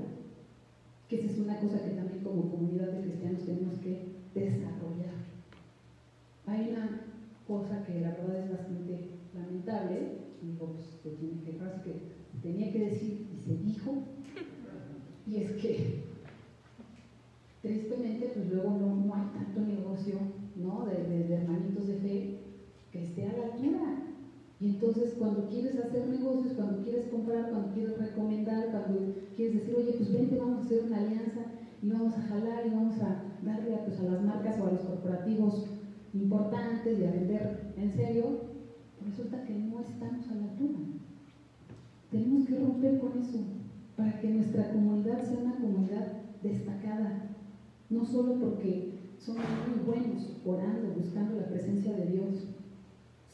Que 1.08 1.16
esa 1.16 1.32
es 1.32 1.40
una 1.40 1.60
cosa 1.60 1.84
que 1.84 1.92
también 1.92 2.24
como 2.24 2.52
comunidad 2.52 2.92
de 2.92 3.02
cristianos 3.02 3.46
tenemos 3.46 3.80
que 3.80 4.14
desarrollar. 4.36 5.14
Hay 6.46 6.70
una 6.70 7.02
cosa 7.48 7.84
que 7.86 8.02
la 8.02 8.12
verdad 8.12 8.44
es 8.44 8.52
bastante 8.52 9.10
lamentable, 9.34 9.96
digo, 10.42 10.74
pues 10.74 11.00
que 11.02 11.10
tiene 11.12 11.42
que, 11.42 11.52
que 11.54 12.40
tenía 12.42 12.72
que 12.72 12.90
decir 12.90 13.28
y 13.34 13.42
se 13.44 13.58
dijo, 13.58 13.92
y 15.26 15.38
es 15.38 15.52
que 15.54 16.04
tristemente 17.62 18.32
pues 18.36 18.52
luego 18.52 18.72
no, 18.72 18.96
no 18.96 19.16
hay 19.16 19.28
tanto 19.34 19.62
negocio 19.62 20.16
¿no? 20.58 20.86
de, 20.86 21.28
de 21.28 21.34
hermanitos 21.34 21.88
de 21.88 21.96
fe 21.96 22.40
que 22.92 23.04
esté 23.04 23.28
a 23.28 23.38
la 23.38 23.54
altura. 23.54 24.13
Y 24.64 24.70
entonces 24.70 25.16
cuando 25.20 25.50
quieres 25.50 25.78
hacer 25.78 26.08
negocios, 26.08 26.54
cuando 26.56 26.82
quieres 26.84 27.10
comprar, 27.10 27.50
cuando 27.50 27.74
quieres 27.74 27.98
recomendar, 27.98 28.72
cuando 28.72 29.14
quieres 29.36 29.56
decir, 29.56 29.76
oye, 29.76 29.92
pues 29.98 30.14
vente, 30.14 30.38
vamos 30.38 30.60
a 30.60 30.62
hacer 30.62 30.84
una 30.86 31.00
alianza 31.00 31.42
y 31.82 31.90
vamos 31.90 32.14
a 32.14 32.22
jalar 32.22 32.66
y 32.66 32.70
vamos 32.70 32.96
a 33.02 33.24
darle 33.44 33.76
a, 33.76 33.84
pues, 33.84 34.00
a 34.00 34.04
las 34.04 34.24
marcas 34.24 34.58
o 34.62 34.68
a 34.68 34.72
los 34.72 34.80
corporativos 34.84 35.66
importantes 36.14 36.98
y 36.98 37.04
a 37.04 37.12
vender 37.12 37.74
en 37.76 37.92
serio, 37.92 38.24
resulta 39.06 39.44
que 39.44 39.54
no 39.54 39.82
estamos 39.82 40.30
a 40.30 40.36
la 40.36 40.44
altura. 40.44 40.80
Tenemos 42.10 42.48
que 42.48 42.58
romper 42.58 43.00
con 43.00 43.20
eso 43.20 43.40
para 43.98 44.18
que 44.22 44.30
nuestra 44.30 44.72
comunidad 44.72 45.28
sea 45.28 45.40
una 45.40 45.58
comunidad 45.58 46.08
destacada, 46.42 47.36
no 47.90 48.06
solo 48.06 48.40
porque 48.40 48.94
somos 49.20 49.44
muy 49.68 49.86
buenos 49.86 50.38
orando, 50.46 50.94
buscando 50.96 51.36
la 51.36 51.48
presencia 51.48 51.92
de 51.98 52.06
Dios, 52.06 52.48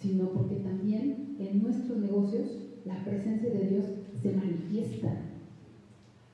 sino 0.01 0.29
porque 0.29 0.55
también 0.55 1.35
en 1.39 1.63
nuestros 1.63 1.97
negocios 1.97 2.47
la 2.85 3.03
presencia 3.03 3.49
de 3.49 3.69
Dios 3.69 3.85
se 4.21 4.33
manifiesta. 4.33 5.13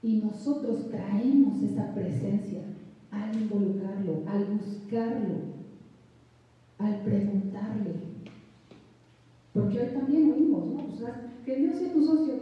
Y 0.03 0.17
nosotros 0.17 0.89
traemos 0.91 1.61
esa 1.63 1.93
presencia 1.95 2.61
al 3.11 3.35
involucrarlo, 3.35 4.21
al 4.27 4.45
buscarlo, 4.45 5.35
al 6.77 7.01
preguntarle. 7.01 7.93
Porque 9.53 9.79
hoy 9.79 9.87
también 9.87 10.31
oímos, 10.31 10.65
¿no? 10.67 10.93
O 10.93 10.97
sea, 10.97 11.31
que 11.43 11.55
Dios 11.55 11.75
sea 11.77 11.93
tu 11.93 12.05
socio. 12.05 12.33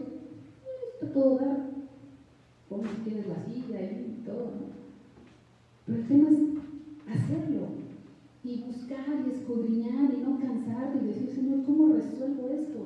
Esto 0.94 1.08
todo 1.14 1.38
dar. 1.38 1.70
Pones, 2.70 3.04
tienes 3.04 3.28
la 3.28 3.46
silla 3.46 3.82
y 3.82 4.24
todo, 4.26 4.46
¿no? 4.46 4.74
Pero 5.86 6.00
el 6.00 6.08
tema 6.08 6.30
es 6.30 7.18
hacerlo 7.18 7.83
y 8.44 8.62
buscar 8.62 9.06
y 9.26 9.32
escudriñar 9.32 10.14
y 10.14 10.22
no 10.22 10.38
cansar 10.38 10.94
y 11.02 11.08
decir, 11.08 11.30
Señor, 11.34 11.64
¿cómo 11.66 11.94
resuelvo 11.94 12.50
esto? 12.50 12.80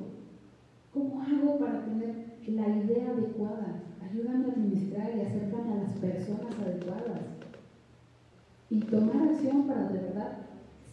¿Cómo 0.94 1.20
hago 1.20 1.58
para 1.58 1.84
tener 1.84 2.14
la 2.46 2.68
idea 2.68 3.10
adecuada? 3.10 3.82
Ayúdame 4.00 4.44
a 4.44 4.52
administrar 4.52 5.16
y 5.16 5.20
acercarme 5.20 5.72
a 5.72 5.82
las 5.82 5.92
personas 5.94 6.58
adecuadas. 6.60 7.22
Y 8.70 8.80
tomar 8.80 9.28
acción 9.28 9.66
para 9.66 9.88
de 9.88 9.98
verdad 9.98 10.38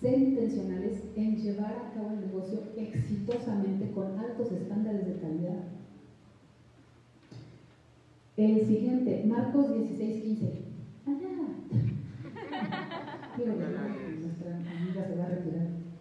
ser 0.01 0.19
intencionales 0.19 1.04
en 1.15 1.38
llevar 1.38 1.73
a 1.73 1.93
cabo 1.93 2.12
el 2.12 2.21
negocio 2.21 2.60
exitosamente 2.75 3.91
con 3.91 4.17
altos 4.17 4.51
estándares 4.51 5.06
de 5.06 5.19
calidad. 5.19 5.63
El 8.38 8.65
siguiente, 8.65 9.23
Marcos 9.28 9.73
16, 9.73 10.23
15. 10.23 10.45
Allá. 11.06 11.36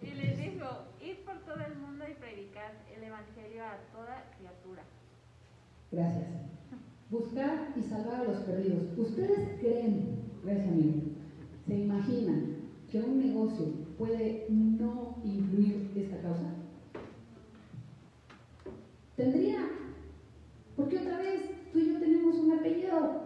Y 0.01 0.13
les 0.15 0.37
dijo, 0.37 0.65
id 0.99 1.23
por 1.25 1.37
todo 1.45 1.63
el 1.63 1.77
mundo 1.77 2.05
y 2.09 2.15
predicad 2.15 2.71
el 2.95 3.03
Evangelio 3.03 3.63
a 3.63 3.77
toda 3.93 4.31
criatura. 4.35 4.83
Gracias. 5.91 6.25
Buscar 7.11 7.71
y 7.75 7.83
salvar 7.83 8.21
a 8.21 8.23
los 8.23 8.37
perdidos. 8.37 8.97
¿Ustedes 8.97 9.59
creen, 9.59 10.23
gracias 10.43 10.67
amigo, 10.69 11.01
se 11.67 11.75
imaginan 11.77 12.55
que 12.91 12.99
un 12.99 13.19
negocio 13.19 13.67
puede 13.97 14.47
no 14.49 15.17
incluir 15.23 15.91
esta 15.95 16.19
causa? 16.21 16.55
Tendría, 19.15 19.69
porque 20.75 20.97
otra 20.97 21.17
vez 21.19 21.71
tú 21.71 21.77
y 21.77 21.93
yo 21.93 21.99
tenemos 21.99 22.35
un 22.37 22.53
apellido, 22.53 23.21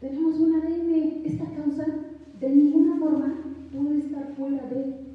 tenemos 0.00 0.36
un 0.36 0.54
ADN, 0.54 1.22
esta 1.26 1.46
causa 1.46 1.84
de 2.38 2.48
ninguna 2.48 2.98
forma 2.98 3.41
puede 3.72 3.98
estar 3.98 4.34
fuera 4.36 4.66
de 4.68 5.12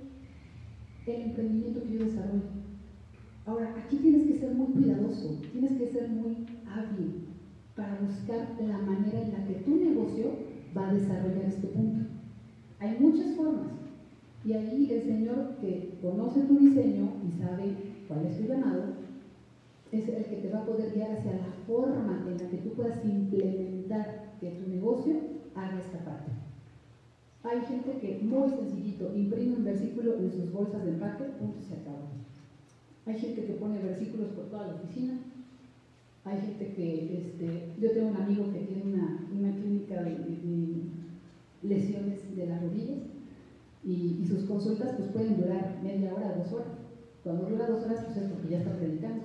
el 1.07 1.21
emprendimiento 1.21 1.83
que 1.83 1.97
yo 1.97 2.05
desarrollo. 2.05 2.57
Ahora, 3.45 3.73
aquí 3.77 3.97
tienes 3.97 4.27
que 4.27 4.39
ser 4.39 4.53
muy 4.55 4.73
cuidadoso, 4.73 5.39
tienes 5.53 5.71
que 5.73 5.87
ser 5.87 6.09
muy 6.09 6.45
hábil 6.69 7.27
para 7.75 7.97
buscar 8.01 8.57
la 8.59 8.77
manera 8.79 9.21
en 9.21 9.31
la 9.31 9.45
que 9.45 9.63
tu 9.63 9.75
negocio 9.75 10.31
va 10.75 10.89
a 10.89 10.93
desarrollar 10.93 11.45
este 11.45 11.67
punto. 11.67 12.09
Hay 12.79 12.97
muchas 12.99 13.35
formas 13.35 13.71
y 14.43 14.53
ahí 14.53 14.91
el 14.91 15.01
Señor 15.01 15.55
que 15.61 15.97
conoce 16.01 16.41
tu 16.41 16.57
diseño 16.59 17.09
y 17.25 17.41
sabe 17.41 17.71
cuál 18.07 18.25
es 18.25 18.37
tu 18.37 18.47
llamado, 18.47 18.83
es 19.91 20.09
el 20.09 20.25
que 20.25 20.35
te 20.35 20.49
va 20.49 20.59
a 20.59 20.65
poder 20.65 20.93
guiar 20.93 21.11
hacia 21.11 21.33
la 21.33 21.53
forma 21.65 22.25
en 22.27 22.37
la 22.37 22.49
que 22.49 22.57
tú 22.57 22.73
puedas 22.73 23.03
implementar 23.05 24.33
que 24.41 24.49
tu 24.51 24.69
negocio 24.69 25.15
haga 25.55 25.79
esta 25.79 26.03
parte. 26.03 26.46
Hay 27.49 27.61
gente 27.61 27.97
que 27.99 28.19
muy 28.23 28.49
sencillito 28.49 29.13
imprime 29.15 29.55
un 29.55 29.63
versículo 29.63 30.15
en 30.15 30.31
sus 30.31 30.51
bolsas 30.51 30.83
de 30.83 30.91
empaque, 30.91 31.23
punto, 31.39 31.59
se 31.61 31.75
acaba. 31.75 32.09
Hay 33.05 33.19
gente 33.19 33.45
que 33.45 33.53
pone 33.53 33.81
versículos 33.81 34.27
por 34.31 34.45
toda 34.45 34.67
la 34.67 34.75
oficina. 34.75 35.17
Hay 36.25 36.41
gente 36.41 36.73
que, 36.73 37.17
este, 37.17 37.71
yo 37.79 37.91
tengo 37.91 38.09
un 38.09 38.17
amigo 38.17 38.51
que 38.51 38.59
tiene 38.59 38.83
una, 38.93 39.29
una 39.31 39.51
clínica 39.55 40.03
de, 40.03 40.17
lesiones 41.63 42.35
de 42.35 42.47
las 42.47 42.61
rodillas 42.61 42.99
y, 43.83 44.25
sus 44.27 44.43
consultas 44.43 44.95
pues 44.97 45.09
pueden 45.11 45.37
durar 45.37 45.79
media 45.81 46.13
hora, 46.13 46.35
dos 46.35 46.51
horas. 46.51 46.67
Cuando 47.23 47.47
dura 47.47 47.67
dos 47.67 47.85
horas 47.85 48.03
pues 48.03 48.17
es 48.17 48.29
porque 48.29 48.49
ya 48.49 48.57
está 48.57 48.75
predicando. 48.77 49.23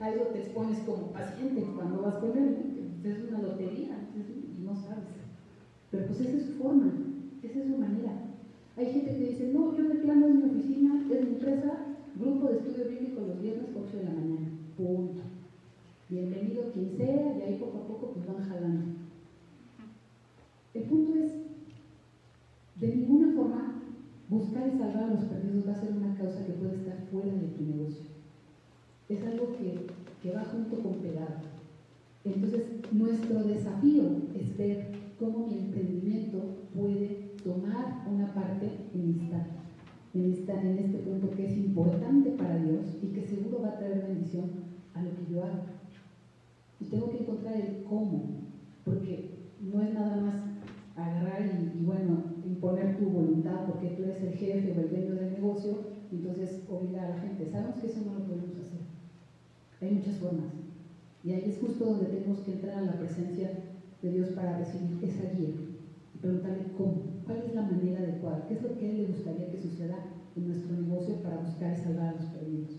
A 0.00 0.10
eso 0.10 0.22
te 0.32 0.38
expones 0.38 0.78
como 0.80 1.12
paciente 1.12 1.62
cuando 1.74 2.00
vas 2.00 2.14
con 2.16 2.38
él, 2.38 3.00
es 3.04 3.18
una 3.28 3.42
lotería 3.42 4.08
y 4.14 4.62
no 4.62 4.74
sabes. 4.74 5.15
Pero 5.96 6.08
pues 6.08 6.20
esa 6.20 6.36
es 6.36 6.44
su 6.44 6.52
forma, 6.62 6.92
esa 7.42 7.58
es 7.58 7.66
su 7.68 7.78
manera. 7.78 8.12
Hay 8.76 8.92
gente 8.92 9.16
que 9.16 9.28
dice, 9.30 9.50
no, 9.50 9.74
yo 9.74 9.88
declamo 9.88 10.26
en 10.26 10.36
mi 10.36 10.42
oficina, 10.44 11.02
es 11.10 11.22
mi 11.22 11.36
empresa, 11.36 11.72
grupo 12.16 12.48
de 12.48 12.58
estudio 12.58 12.90
bíblico 12.90 13.22
los 13.22 13.40
viernes 13.40 13.70
8 13.74 13.96
de 13.96 14.04
la 14.04 14.10
mañana. 14.10 14.48
Punto. 14.76 15.22
Bienvenido 16.10 16.70
quien 16.74 16.94
sea 16.98 17.38
y 17.38 17.40
ahí 17.40 17.56
poco 17.58 17.78
a 17.78 17.88
poco 17.88 18.12
pues 18.12 18.26
van 18.26 18.46
jalando. 18.46 18.84
El 20.74 20.82
punto 20.82 21.14
es, 21.18 21.32
de 22.78 22.94
ninguna 22.94 23.34
forma, 23.34 23.82
buscar 24.28 24.68
y 24.68 24.78
salvar 24.78 25.08
los 25.08 25.24
perdidos 25.24 25.66
va 25.66 25.72
a 25.72 25.80
ser 25.80 25.92
una 25.92 26.14
causa 26.14 26.44
que 26.44 26.52
puede 26.52 26.74
estar 26.74 26.98
fuera 27.10 27.32
de 27.32 27.48
tu 27.56 27.64
negocio. 27.64 28.04
Es 29.08 29.24
algo 29.24 29.56
que, 29.56 29.86
que 30.22 30.36
va 30.36 30.44
junto 30.44 30.76
con 30.76 30.96
pegado. 30.96 31.56
Entonces, 32.22 32.64
nuestro 32.92 33.44
desafío 33.44 34.02
es 34.38 34.56
ver 34.58 35.05
cómo 35.18 35.46
mi 35.46 35.58
emprendimiento 35.58 36.38
puede 36.74 37.32
tomar 37.42 38.04
una 38.10 38.32
parte 38.34 38.70
en, 38.94 39.20
esta, 39.20 39.46
en, 40.14 40.32
esta, 40.32 40.62
en 40.62 40.78
este 40.78 40.98
punto 40.98 41.30
que 41.30 41.46
es 41.46 41.56
importante 41.56 42.30
para 42.30 42.58
Dios 42.58 42.98
y 43.02 43.08
que 43.08 43.22
seguro 43.22 43.62
va 43.62 43.68
a 43.68 43.78
traer 43.78 44.06
bendición 44.08 44.50
a 44.94 45.02
lo 45.02 45.10
que 45.10 45.32
yo 45.32 45.42
hago. 45.42 45.64
Y 46.80 46.84
tengo 46.86 47.10
que 47.10 47.18
encontrar 47.18 47.54
el 47.56 47.84
cómo, 47.88 48.22
porque 48.84 49.30
no 49.60 49.80
es 49.82 49.94
nada 49.94 50.16
más 50.16 50.34
agarrar 50.96 51.42
y, 51.42 51.84
bueno, 51.84 52.24
imponer 52.44 52.96
tu 52.96 53.06
voluntad 53.06 53.66
porque 53.66 53.88
tú 53.90 54.04
eres 54.04 54.22
el 54.22 54.32
jefe 54.32 54.72
o 54.76 54.80
el 54.80 54.90
dueño 54.90 55.14
del 55.14 55.32
negocio, 55.32 55.78
entonces 56.12 56.62
obligar 56.68 57.06
a 57.06 57.16
la 57.16 57.20
gente. 57.20 57.46
Sabemos 57.46 57.76
que 57.76 57.86
eso 57.86 58.00
no 58.06 58.18
lo 58.18 58.24
podemos 58.24 58.56
hacer. 58.56 58.80
Hay 59.80 59.94
muchas 59.94 60.16
formas. 60.16 60.52
Y 61.24 61.32
ahí 61.32 61.44
es 61.46 61.58
justo 61.58 61.84
donde 61.84 62.06
tenemos 62.06 62.40
que 62.40 62.52
entrar 62.52 62.78
a 62.78 62.82
la 62.82 62.92
presencia 62.92 63.50
de 64.02 64.10
Dios 64.10 64.28
para 64.30 64.58
recibir 64.58 64.98
esa 65.02 65.30
guía 65.32 65.54
y 66.14 66.18
preguntarle 66.18 66.64
cómo, 66.76 67.02
cuál 67.24 67.38
es 67.38 67.54
la 67.54 67.62
manera 67.62 68.00
adecuada, 68.00 68.46
qué 68.48 68.54
es 68.54 68.62
lo 68.62 68.76
que 68.78 68.86
a 68.86 68.90
Él 68.90 68.98
le 68.98 69.06
gustaría 69.06 69.50
que 69.50 69.62
suceda 69.62 69.96
en 70.36 70.48
nuestro 70.48 70.76
negocio 70.76 71.14
para 71.22 71.36
buscar 71.38 71.72
y 71.72 71.82
salvar 71.82 72.08
a 72.08 72.12
los 72.12 72.26
perdidos. 72.26 72.70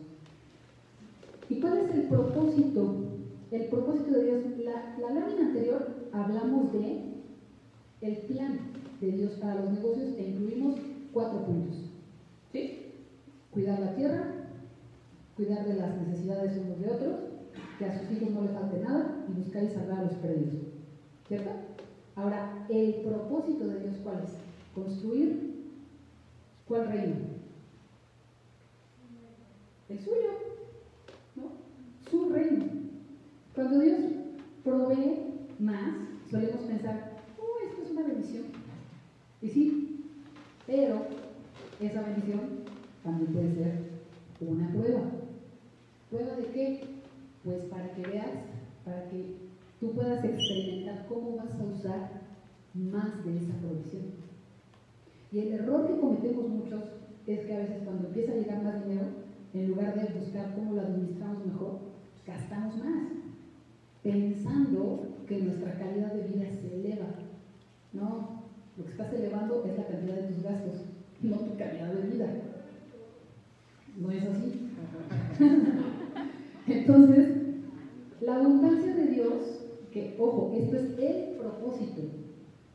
¿Y 1.50 1.60
cuál 1.60 1.78
es 1.78 1.96
el 1.96 2.02
propósito? 2.04 3.06
El 3.52 3.66
propósito 3.66 4.12
de 4.12 4.26
Dios, 4.26 4.44
la, 4.64 5.10
lámina 5.10 5.48
anterior 5.48 5.88
hablamos 6.12 6.74
de 6.74 7.04
el 8.02 8.18
plan 8.28 8.60
de 9.00 9.12
Dios 9.12 9.34
para 9.34 9.56
los 9.56 9.72
negocios 9.72 10.10
e 10.18 10.30
incluimos 10.30 10.76
cuatro 11.14 11.46
puntos. 11.46 11.90
¿Sí? 12.52 12.92
Cuidar 13.52 13.80
la 13.80 13.96
tierra, 13.96 14.24
cuidar 15.36 15.66
de 15.66 15.76
las 15.76 15.98
necesidades 16.02 16.58
unos 16.58 16.82
de 16.82 16.90
otros, 16.90 17.16
que 17.80 17.86
a 17.86 18.00
sus 18.00 18.12
hijos 18.12 18.32
no 18.32 18.42
le 18.42 18.50
falte 18.50 18.80
nada 18.80 19.26
y 19.30 19.42
buscar 19.42 19.64
y 19.64 19.70
salvar 19.70 20.00
a 20.00 20.04
los 20.04 20.14
perdidos. 20.14 20.77
¿Cierto? 21.28 21.50
Ahora, 22.16 22.66
el 22.70 22.96
propósito 22.96 23.68
de 23.68 23.80
Dios, 23.82 23.96
¿cuál 24.04 24.24
es? 24.24 24.32
Construir 24.74 25.48
¿cuál 26.68 26.88
reino? 26.88 27.16
El 29.90 30.00
suyo, 30.00 30.32
¿no? 31.36 31.52
su 32.10 32.30
reino. 32.30 32.66
Cuando 33.56 33.80
Dios 33.80 33.98
provee 34.64 35.48
más, 35.60 35.94
solemos 36.30 36.62
pensar, 36.64 37.14
oh, 37.40 37.66
esto 37.66 37.84
es 37.84 37.92
una 37.92 38.04
bendición. 38.04 38.44
Y 39.42 39.48
sí, 39.48 40.06
pero 40.66 41.08
esa 41.80 42.02
bendición 42.02 42.42
también 43.04 43.32
puede 43.32 43.56
ser 43.56 43.88
una 44.42 44.70
prueba. 44.72 45.02
¿Prueba 46.10 46.36
de 46.36 46.46
qué? 46.48 46.84
Pues 47.44 47.64
para 47.66 47.94
que 47.94 48.02
veas, 48.02 48.32
para 48.84 49.10
que 49.10 49.47
tú 49.80 49.92
puedas 49.92 50.24
experimentar 50.24 51.06
cómo 51.08 51.38
vas 51.38 51.52
a 51.52 51.64
usar 51.64 52.10
más 52.74 53.26
de 53.26 53.38
esa 53.38 53.54
provisión. 53.62 54.04
Y 55.32 55.40
el 55.40 55.54
error 55.54 55.88
que 55.88 56.00
cometemos 56.00 56.48
muchos 56.48 56.84
es 57.26 57.40
que 57.42 57.56
a 57.56 57.60
veces 57.60 57.84
cuando 57.84 58.08
empieza 58.08 58.32
a 58.32 58.36
llegar 58.36 58.64
más 58.64 58.86
dinero, 58.86 59.08
en 59.54 59.68
lugar 59.68 59.96
de 59.96 60.20
buscar 60.20 60.54
cómo 60.56 60.74
lo 60.74 60.82
administramos 60.82 61.46
mejor, 61.46 61.80
gastamos 62.26 62.78
más, 62.78 63.08
pensando 64.04 65.08
que 65.28 65.42
nuestra 65.42 65.78
calidad 65.78 66.14
de 66.14 66.28
vida 66.28 66.50
se 66.52 66.76
eleva. 66.76 67.08
No, 67.94 68.44
lo 68.78 68.86
que 68.86 68.92
estás 68.92 69.14
elevando 69.14 69.66
es 69.66 69.78
la 69.78 69.88
cantidad 69.88 70.16
de 70.16 70.34
tus 70.34 70.44
gastos, 70.44 70.82
no 71.22 71.38
tu 71.38 71.58
calidad 71.58 71.94
de 71.94 72.08
vida. 72.10 72.28
¿No 73.98 74.12
es 74.12 74.24
así? 74.24 74.70
Entonces, 76.68 77.30
la 78.22 78.36
abundancia 78.36 78.94
de 78.94 79.08
Dios, 79.08 79.57
ojo, 80.20 80.54
esto 80.56 80.78
es 80.78 81.00
el 81.00 81.38
propósito, 81.38 82.02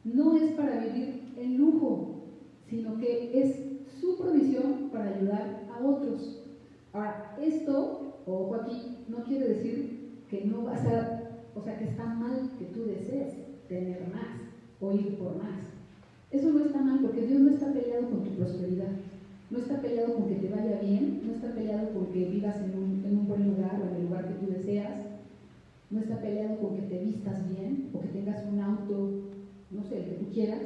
no 0.04 0.36
es 0.36 0.52
para 0.52 0.80
vivir 0.84 1.32
en 1.36 1.58
lujo, 1.58 2.22
sino 2.68 2.98
que 2.98 3.30
es 3.40 4.00
su 4.00 4.16
provisión 4.16 4.90
para 4.92 5.16
ayudar 5.16 5.68
a 5.72 5.84
otros. 5.84 6.42
Ahora, 6.92 7.36
esto, 7.40 8.22
ojo 8.26 8.54
aquí, 8.54 9.04
no 9.08 9.24
quiere 9.24 9.48
decir 9.48 10.24
que 10.28 10.44
no 10.44 10.64
va 10.64 10.74
a 10.74 10.82
ser, 10.82 11.04
o 11.54 11.60
sea, 11.60 11.78
que 11.78 11.84
está 11.84 12.06
mal 12.06 12.50
que 12.58 12.64
tú 12.66 12.84
desees 12.84 13.34
tener 13.68 14.00
más 14.12 14.40
o 14.80 14.92
ir 14.92 15.16
por 15.18 15.36
más. 15.36 15.60
Eso 16.30 16.50
no 16.50 16.64
está 16.64 16.80
mal 16.80 17.00
porque 17.00 17.26
Dios 17.26 17.40
no 17.40 17.50
está 17.50 17.72
peleado 17.72 18.08
con 18.08 18.24
tu 18.24 18.30
prosperidad, 18.30 18.92
no 19.50 19.58
está 19.58 19.80
peleado 19.80 20.14
con 20.14 20.28
que 20.28 20.36
te 20.36 20.48
vaya 20.48 20.80
bien, 20.80 21.22
no 21.26 21.32
está 21.34 21.54
peleado 21.54 21.90
con 21.92 22.06
que 22.06 22.24
vivas 22.24 22.56
en 22.56 22.78
un, 22.82 23.04
en 23.04 23.18
un 23.18 23.28
buen 23.28 23.46
lugar 23.48 23.80
o 23.80 23.88
en 23.88 23.96
el 23.96 24.02
lugar 24.06 24.26
que 24.26 24.44
tú 24.44 24.50
deseas, 24.50 25.12
no 25.92 26.00
está 26.00 26.20
peleado 26.20 26.58
con 26.58 26.74
que 26.74 26.82
te 26.82 26.98
vistas 26.98 27.46
bien 27.48 27.90
o 27.92 28.00
que 28.00 28.08
tengas 28.08 28.42
un 28.46 28.58
auto, 28.58 29.10
no 29.70 29.84
sé, 29.84 29.98
el 29.98 30.04
que 30.06 30.14
tú 30.14 30.32
quieras. 30.32 30.62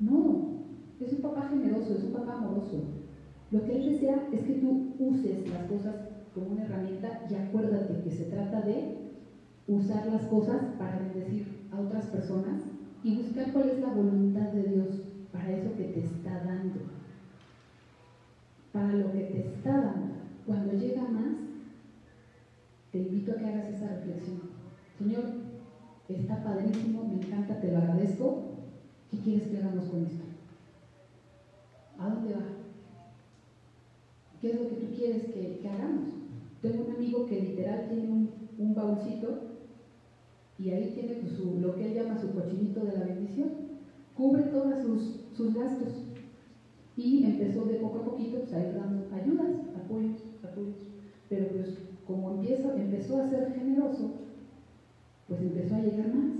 No, 0.00 0.36
es 1.00 1.12
un 1.12 1.22
papá 1.22 1.48
generoso, 1.48 1.94
es 1.94 2.02
un 2.02 2.12
papá 2.12 2.32
amoroso. 2.32 2.82
Lo 3.52 3.64
que 3.64 3.74
Él 3.76 3.84
desea 3.84 4.26
es 4.32 4.42
que 4.42 4.54
tú 4.54 4.80
uses 4.98 5.48
las 5.48 5.62
cosas 5.64 5.94
como 6.34 6.50
una 6.50 6.62
herramienta 6.62 7.22
y 7.30 7.34
acuérdate 7.34 8.00
que 8.02 8.10
se 8.10 8.24
trata 8.24 8.62
de 8.62 8.84
usar 9.68 10.06
las 10.06 10.26
cosas 10.26 10.60
para 10.76 10.96
bendecir 10.96 11.44
a 11.70 11.78
otras 11.78 12.06
personas 12.06 12.58
y 13.04 13.14
buscar 13.14 13.52
cuál 13.52 13.68
es 13.68 13.78
la 13.80 13.90
voluntad 13.90 14.48
de 14.48 14.64
Dios 14.64 15.02
para 15.30 15.52
eso 15.52 15.74
que 15.76 15.84
te 15.84 16.00
está 16.00 16.40
dando. 16.40 16.80
Para 18.72 18.92
lo 18.94 19.12
que 19.12 19.22
te 19.22 19.38
está 19.38 19.78
dando. 19.78 20.14
Cuando 20.46 20.72
llega 20.72 21.04
más, 21.04 21.36
te 22.92 22.98
invito 22.98 23.32
a 23.32 23.36
que 23.36 23.46
hagas 23.46 23.68
esa 23.70 23.88
reflexión. 23.88 24.42
Señor, 24.98 25.24
está 26.08 26.44
padrísimo, 26.44 27.04
me 27.04 27.14
encanta, 27.14 27.58
te 27.58 27.72
lo 27.72 27.78
agradezco. 27.78 28.42
¿Qué 29.10 29.16
quieres 29.18 29.48
que 29.48 29.56
hagamos 29.56 29.86
con 29.86 30.04
esto? 30.04 30.24
¿A 31.98 32.08
dónde 32.10 32.34
va? 32.34 32.42
¿Qué 34.40 34.50
es 34.50 34.60
lo 34.60 34.68
que 34.68 34.76
tú 34.76 34.94
quieres 34.94 35.24
que, 35.24 35.68
hagamos? 35.68 36.08
Tengo 36.60 36.84
un 36.84 36.94
amigo 36.94 37.26
que 37.26 37.40
literal 37.40 37.88
tiene 37.88 38.10
un, 38.10 38.30
un 38.58 38.74
baúlcito 38.74 39.40
y 40.58 40.70
ahí 40.70 40.92
tiene 40.94 41.14
pues, 41.14 41.32
su, 41.32 41.60
lo 41.60 41.74
que 41.74 41.86
él 41.86 41.94
llama 41.94 42.20
su 42.20 42.30
cochinito 42.32 42.84
de 42.84 42.98
la 42.98 43.04
bendición. 43.04 43.48
Cubre 44.14 44.42
todos 44.44 44.82
sus, 44.82 45.20
sus 45.34 45.54
gastos. 45.54 45.88
Y 46.96 47.24
empezó 47.24 47.64
de 47.64 47.76
poco 47.76 48.00
a 48.00 48.04
poquito 48.04 48.40
pues, 48.40 48.52
a 48.52 48.60
ir 48.60 48.74
dando 48.74 49.06
ayudas, 49.14 49.56
apoyos, 49.82 50.20
apoyos. 50.44 50.76
Pero 51.28 51.48
pues 51.48 51.91
como 52.06 52.32
empieza, 52.32 52.74
empezó 52.74 53.18
a 53.18 53.28
ser 53.28 53.52
generoso, 53.52 54.10
pues 55.28 55.40
empezó 55.40 55.74
a 55.76 55.80
llegar 55.80 56.08
más. 56.14 56.32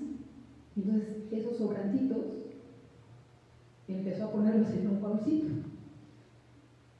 Entonces 0.77 1.09
esos 1.31 1.57
sobrantitos 1.57 2.25
empezó 3.89 4.25
a 4.25 4.33
ponerlos 4.33 4.71
en 4.71 4.89
un 4.89 5.01
baúlcito. 5.01 5.47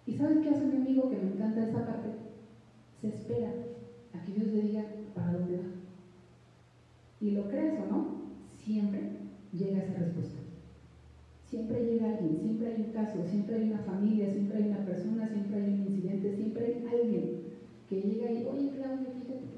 ¿Y 0.07 0.15
sabes 0.15 0.39
qué 0.39 0.51
hace 0.51 0.67
mi 0.67 0.77
amigo 0.77 1.11
que 1.11 1.17
me 1.17 1.33
encanta 1.33 1.65
esa 1.65 1.87
parte? 1.87 2.09
Se 3.01 3.09
espera 3.09 3.53
a 4.13 4.25
que 4.25 4.33
Dios 4.33 4.49
le 4.49 4.63
diga 4.63 4.85
para 5.15 5.33
dónde 5.33 5.57
va. 5.57 5.65
Y 7.21 7.31
lo 7.33 7.49
crees 7.49 7.81
o 7.81 7.87
no, 7.87 8.07
siempre 8.65 9.01
llega 9.53 9.83
esa 9.83 9.99
respuesta. 9.99 10.39
Siempre 11.49 11.85
llega 11.85 12.09
alguien, 12.17 12.39
siempre 12.41 12.69
hay 12.69 12.83
un 12.83 12.93
caso, 12.93 13.25
siempre 13.29 13.57
hay 13.57 13.71
una 13.71 13.79
familia, 13.81 14.31
siempre 14.31 14.59
hay 14.59 14.69
una 14.69 14.85
persona, 14.85 15.29
siempre 15.29 15.57
hay 15.57 15.75
un 15.75 15.81
incidente, 15.83 16.35
siempre 16.35 16.65
hay 16.67 16.87
alguien 16.87 17.42
que 17.93 18.09
llega 18.09 18.33
y, 18.33 18.47
oye 18.47 18.71
Claudia, 18.71 19.13
fíjate, 19.13 19.53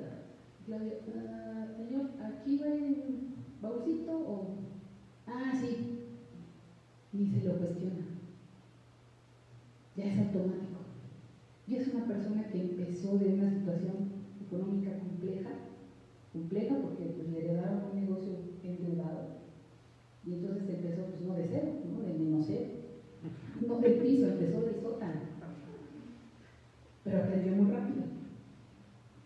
Claudia, 0.67 0.95
uh, 1.07 1.77
señor, 1.77 2.11
aquí 2.21 2.59
va 2.59 2.67
el 2.67 2.97
baúlcito 3.63 4.13
o, 4.13 4.57
ah, 5.29 5.53
sí, 5.61 6.01
ni 7.13 7.27
se 7.29 7.47
lo 7.47 7.59
cuestiona. 7.59 8.07
Ya 9.97 10.05
es 10.07 10.19
automático. 10.19 10.81
Y 11.69 11.77
es 11.77 11.95
una 11.95 12.07
persona 12.07 12.49
que 12.49 12.61
empezó 12.61 13.17
de 13.19 13.35
una 13.35 13.51
situación 13.51 14.11
económica 14.45 14.99
compleja, 14.99 15.51
compleja 16.33 16.77
porque 16.83 17.05
pues, 17.05 17.29
le 17.29 17.39
heredaron 17.39 17.85
un 17.93 18.01
negocio 18.01 18.33
endeudado. 18.65 19.29
Y 20.27 20.35
entonces 20.35 20.69
empezó, 20.69 21.05
pues 21.05 21.21
no 21.21 21.35
de 21.35 21.47
cero, 21.49 21.73
¿no? 21.89 22.03
de 22.03 22.19
menos 22.19 22.47
cero. 22.49 22.71
No 23.65 23.79
del 23.79 23.95
piso, 24.01 24.27
empezó 24.27 24.63
del 24.63 24.81
sótano. 24.81 25.21
Pero 27.05 27.19
aprendió 27.19 27.53
muy 27.53 27.71
rápido, 27.71 28.03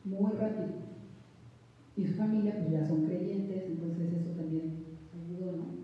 muy 0.04 0.32
rápido. 0.32 0.88
Y 1.96 2.04
su 2.04 2.14
familia 2.14 2.54
pues 2.58 2.72
ya 2.72 2.86
son 2.86 3.06
creyentes, 3.06 3.64
entonces 3.66 4.12
eso 4.12 4.30
también 4.36 4.84
ayudó, 5.14 5.52
¿no? 5.52 5.78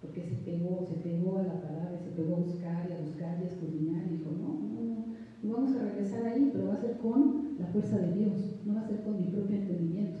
porque 0.00 0.22
se 0.22 0.36
pegó, 0.36 0.86
se 0.88 0.94
pegó 1.00 1.38
a 1.38 1.42
la 1.42 1.60
palabra, 1.60 1.98
se 1.98 2.10
pegó 2.10 2.36
a 2.36 2.40
buscar 2.40 2.86
y 2.88 2.92
a 2.92 3.00
buscar 3.00 3.38
y 3.40 3.44
a 3.44 3.48
escudriñar 3.48 4.06
y 4.06 4.18
dijo, 4.18 4.30
no, 4.30 4.54
no, 4.54 4.82
no, 4.84 5.04
no 5.42 5.52
vamos 5.52 5.76
a 5.76 5.82
regresar 5.82 6.24
ahí, 6.26 6.50
pero 6.52 6.68
va 6.68 6.74
a 6.74 6.80
ser 6.80 6.98
con 6.98 7.56
la 7.58 7.66
fuerza 7.66 7.98
de 7.98 8.14
Dios, 8.14 8.60
no 8.64 8.74
va 8.74 8.82
a 8.82 8.88
ser 8.88 9.02
con 9.02 9.20
mi 9.20 9.26
propio 9.26 9.56
entendimiento. 9.56 10.18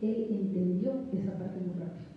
Él 0.00 0.26
entendió 0.30 0.92
esa 1.12 1.38
parte 1.38 1.60
muy 1.60 1.78
rápido. 1.78 2.08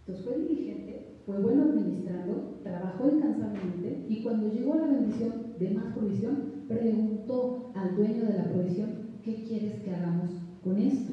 Entonces 0.00 0.24
fue 0.24 0.38
diligente, 0.38 1.06
fue 1.26 1.40
bueno 1.40 1.64
administrando, 1.64 2.60
trabajó 2.62 3.08
incansablemente 3.08 4.06
y 4.08 4.22
cuando 4.22 4.52
llegó 4.52 4.76
la 4.76 4.86
bendición 4.86 5.32
de 5.58 5.70
más 5.70 5.92
provisión, 5.94 6.52
preguntó 6.68 7.72
al 7.74 7.96
dueño 7.96 8.24
de 8.26 8.38
la 8.38 8.44
provisión, 8.44 8.90
¿qué 9.24 9.44
quieres 9.44 9.80
que 9.80 9.94
hagamos 9.94 10.30
con 10.62 10.78
esto? 10.78 11.12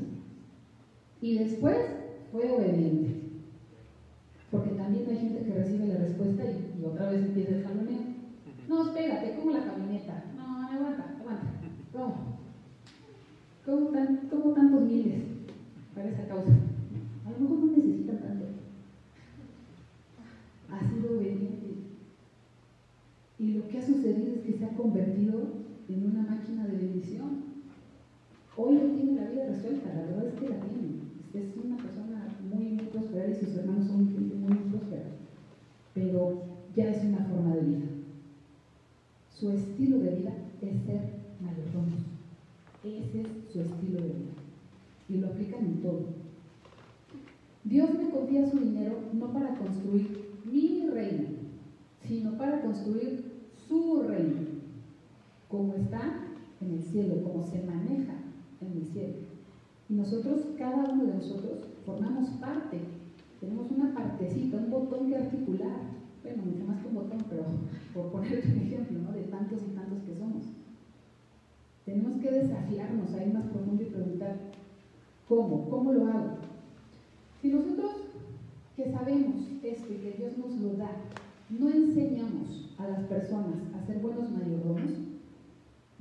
Y 1.21 1.37
después 1.37 1.77
fue 2.31 2.49
obediente. 2.51 3.15
Porque 4.51 4.71
también 4.71 5.05
hay 5.09 5.17
gente 5.17 5.43
que 5.43 5.53
recibe 5.53 5.87
la 5.87 5.97
respuesta 5.97 6.43
y, 6.45 6.79
y 6.79 6.85
otra 6.85 7.11
vez 7.11 7.21
empieza 7.21 7.55
el 7.55 7.63
jaloneo. 7.63 7.99
No, 8.67 8.87
espérate, 8.87 9.35
como 9.35 9.51
la 9.51 9.63
camioneta. 9.63 10.23
No, 10.35 10.67
aguanta, 10.67 11.17
aguanta. 11.19 11.47
¿Cómo? 11.93 12.15
¿Cómo, 13.65 13.87
tan, 13.89 14.27
cómo 14.29 14.53
tantos 14.53 14.81
miles 14.81 15.23
para 15.93 16.09
esa 16.09 16.27
causa? 16.27 16.51
A 17.25 17.31
lo 17.31 17.39
mejor 17.39 17.59
no 17.59 17.77
necesitan 17.77 18.19
tanto. 18.19 18.45
Ha 20.71 20.79
sido 20.79 21.17
obediente. 21.17 21.59
Y 23.37 23.53
lo 23.53 23.67
que 23.67 23.77
ha 23.77 23.85
sucedido 23.85 24.35
es 24.35 24.41
que 24.41 24.53
se 24.53 24.65
ha 24.65 24.69
convertido 24.69 25.43
en 25.87 26.05
una 26.05 26.23
máquina 26.23 26.67
de 26.67 26.77
bendición. 26.77 27.43
Hoy 28.57 28.77
él 28.77 28.95
tiene 28.95 29.21
la 29.21 29.29
vida 29.29 29.47
resuelta, 29.47 29.93
la 29.93 30.01
verdad 30.01 30.27
es 30.27 30.33
que 30.33 30.49
la 30.49 30.59
tiene. 30.59 30.99
Es 31.33 31.55
una 31.63 31.77
persona 31.77 32.27
muy, 32.51 32.65
muy 32.69 32.85
próspera 32.85 33.29
y 33.29 33.35
sus 33.35 33.55
hermanos 33.55 33.87
son 33.87 34.11
gente 34.11 34.35
muy 34.35 34.55
próspera. 34.69 35.05
Pero 35.93 36.43
ya 36.75 36.89
es 36.89 37.03
una 37.05 37.23
forma 37.25 37.55
de 37.55 37.61
vida. 37.61 37.85
Su 39.33 39.51
estilo 39.51 39.99
de 39.99 40.15
vida 40.15 40.33
es 40.61 40.81
ser 40.85 41.01
mayordomos. 41.39 42.01
Ese 42.83 43.21
es 43.21 43.27
su 43.51 43.61
estilo 43.61 44.01
de 44.01 44.07
vida. 44.07 44.33
Y 45.07 45.17
lo 45.17 45.27
aplican 45.27 45.65
en 45.65 45.81
todo. 45.81 46.05
Dios 47.63 47.89
me 47.93 48.09
confía 48.09 48.49
su 48.49 48.59
dinero 48.59 48.99
no 49.13 49.31
para 49.31 49.55
construir 49.55 50.39
mi 50.45 50.89
reino, 50.89 51.29
sino 52.05 52.37
para 52.37 52.61
construir 52.61 53.23
su 53.67 54.01
reino, 54.01 54.41
como 55.47 55.75
está 55.75 56.25
en 56.59 56.68
el 56.79 56.85
cielo, 56.85 57.23
como 57.23 57.43
se 57.43 57.61
maneja 57.63 58.13
en 58.61 58.77
el 58.77 58.85
cielo. 58.85 59.15
Y 59.89 59.93
nosotros, 59.93 60.47
cada 60.57 60.85
uno 60.91 61.05
de 61.05 61.13
nosotros, 61.15 61.59
formamos 61.85 62.29
parte, 62.41 62.79
tenemos 63.39 63.69
una 63.71 63.93
partecita, 63.93 64.57
un 64.57 64.71
botón 64.71 65.09
que 65.09 65.17
articular, 65.17 65.79
bueno, 66.23 66.43
mucho 66.43 66.65
más 66.65 66.81
que 66.81 66.87
un 66.87 66.95
botón, 66.95 67.19
pero 67.29 67.43
por 67.93 68.11
ponerte 68.11 68.47
un 68.47 68.59
ejemplo, 68.59 68.99
¿no? 68.99 69.11
De 69.11 69.23
tantos 69.23 69.59
y 69.67 69.75
tantos 69.75 69.99
que 70.03 70.15
somos. 70.15 70.43
Tenemos 71.85 72.21
que 72.21 72.31
desafiarnos 72.31 73.13
a 73.13 73.25
ir 73.25 73.33
más 73.33 73.45
profundo 73.47 73.81
y 73.81 73.87
preguntar, 73.87 74.37
¿cómo? 75.27 75.69
¿Cómo 75.69 75.93
lo 75.93 76.05
hago? 76.07 76.37
Si 77.41 77.49
nosotros 77.49 77.91
que 78.75 78.91
sabemos 78.91 79.35
esto 79.63 79.87
que 79.87 80.15
Dios 80.17 80.37
nos 80.37 80.59
lo 80.61 80.73
da, 80.77 80.91
no 81.49 81.69
enseñamos 81.69 82.75
a 82.77 82.87
las 82.87 83.03
personas 83.05 83.57
a 83.75 83.85
ser 83.85 83.99
buenos 83.99 84.29
mayordomos, 84.31 85.08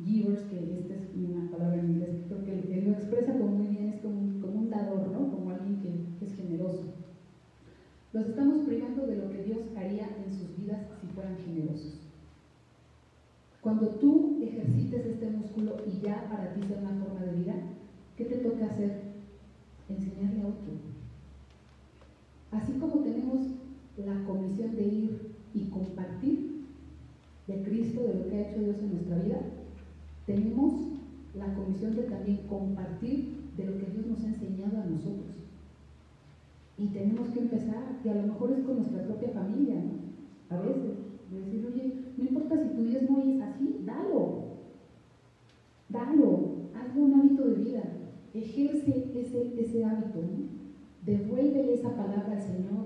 givers, 0.04 0.42
que 0.44 0.78
esta 0.78 0.94
es 0.94 1.00
una 1.14 1.50
palabra 1.50 1.76
en 1.78 1.86
inglés, 1.92 2.16
creo 2.28 2.44
que 2.44 2.78
él 2.78 2.84
lo 2.84 2.92
expresa 2.92 3.32
como 3.32 3.56
muy 3.56 3.66
bien, 3.66 3.88
es 3.88 4.00
como, 4.00 4.16
un- 4.20 4.40
como 4.40 4.62
dador, 4.70 5.08
¿no? 5.08 5.30
Como 5.30 5.50
alguien 5.50 5.76
que, 5.80 5.90
que 6.18 6.24
es 6.26 6.32
generoso. 6.32 6.84
Los 8.12 8.26
estamos 8.26 8.58
privando 8.66 9.06
de 9.06 9.16
lo 9.16 9.30
que 9.30 9.42
Dios 9.42 9.60
haría 9.76 10.08
en 10.24 10.30
sus 10.32 10.56
vidas 10.56 10.80
si 11.00 11.06
fueran 11.08 11.36
generosos. 11.44 11.92
Cuando 13.60 13.88
tú 13.88 14.38
ejercites 14.40 15.04
este 15.04 15.26
músculo 15.30 15.76
y 15.86 15.98
ya 16.00 16.28
para 16.30 16.54
ti 16.54 16.62
sea 16.62 16.78
una 16.78 16.92
forma 17.04 17.20
de 17.24 17.32
vida, 17.32 17.54
¿qué 18.16 18.24
te 18.24 18.36
toca 18.36 18.66
hacer? 18.66 18.92
Enseñarle 19.88 20.42
a 20.42 20.46
otro. 20.46 20.72
Así 22.50 22.72
como 22.74 23.00
tenemos 23.00 23.40
la 23.96 24.24
comisión 24.24 24.74
de 24.76 24.84
ir 24.86 25.10
y 25.54 25.64
compartir 25.70 26.38
de 27.46 27.62
Cristo, 27.62 28.04
de 28.04 28.14
lo 28.14 28.28
que 28.28 28.36
ha 28.36 28.40
hecho 28.42 28.60
Dios 28.60 28.76
en 28.82 28.92
nuestra 28.92 29.16
vida, 29.18 29.38
tenemos 30.28 30.74
la 31.34 31.54
comisión 31.54 31.96
de 31.96 32.02
también 32.02 32.40
compartir 32.48 33.48
de 33.56 33.64
lo 33.64 33.78
que 33.78 33.86
Dios 33.86 34.06
nos 34.06 34.22
ha 34.22 34.26
enseñado 34.26 34.82
a 34.82 34.84
nosotros. 34.84 35.34
Y 36.76 36.88
tenemos 36.88 37.30
que 37.30 37.40
empezar, 37.40 37.98
y 38.04 38.08
a 38.10 38.14
lo 38.14 38.22
mejor 38.34 38.52
es 38.52 38.64
con 38.64 38.76
nuestra 38.76 39.04
propia 39.04 39.30
familia, 39.30 39.76
¿no? 39.76 40.54
A 40.54 40.60
veces, 40.60 40.98
de 41.30 41.40
decir, 41.40 41.66
oye, 41.66 41.94
no 42.18 42.24
importa 42.24 42.62
si 42.62 42.68
tu 42.76 42.84
diezmo 42.84 43.18
es 43.20 43.40
así, 43.40 43.80
dalo. 43.86 44.44
Dalo, 45.88 46.68
hazlo 46.76 47.02
un 47.02 47.14
hábito 47.14 47.48
de 47.48 47.54
vida. 47.54 47.82
Ejerce 48.34 49.10
ese, 49.14 49.58
ese 49.58 49.84
hábito, 49.84 50.18
¿no? 50.18 50.58
Devuélvele 51.06 51.72
esa 51.72 51.96
palabra 51.96 52.32
al 52.32 52.42
Señor, 52.42 52.84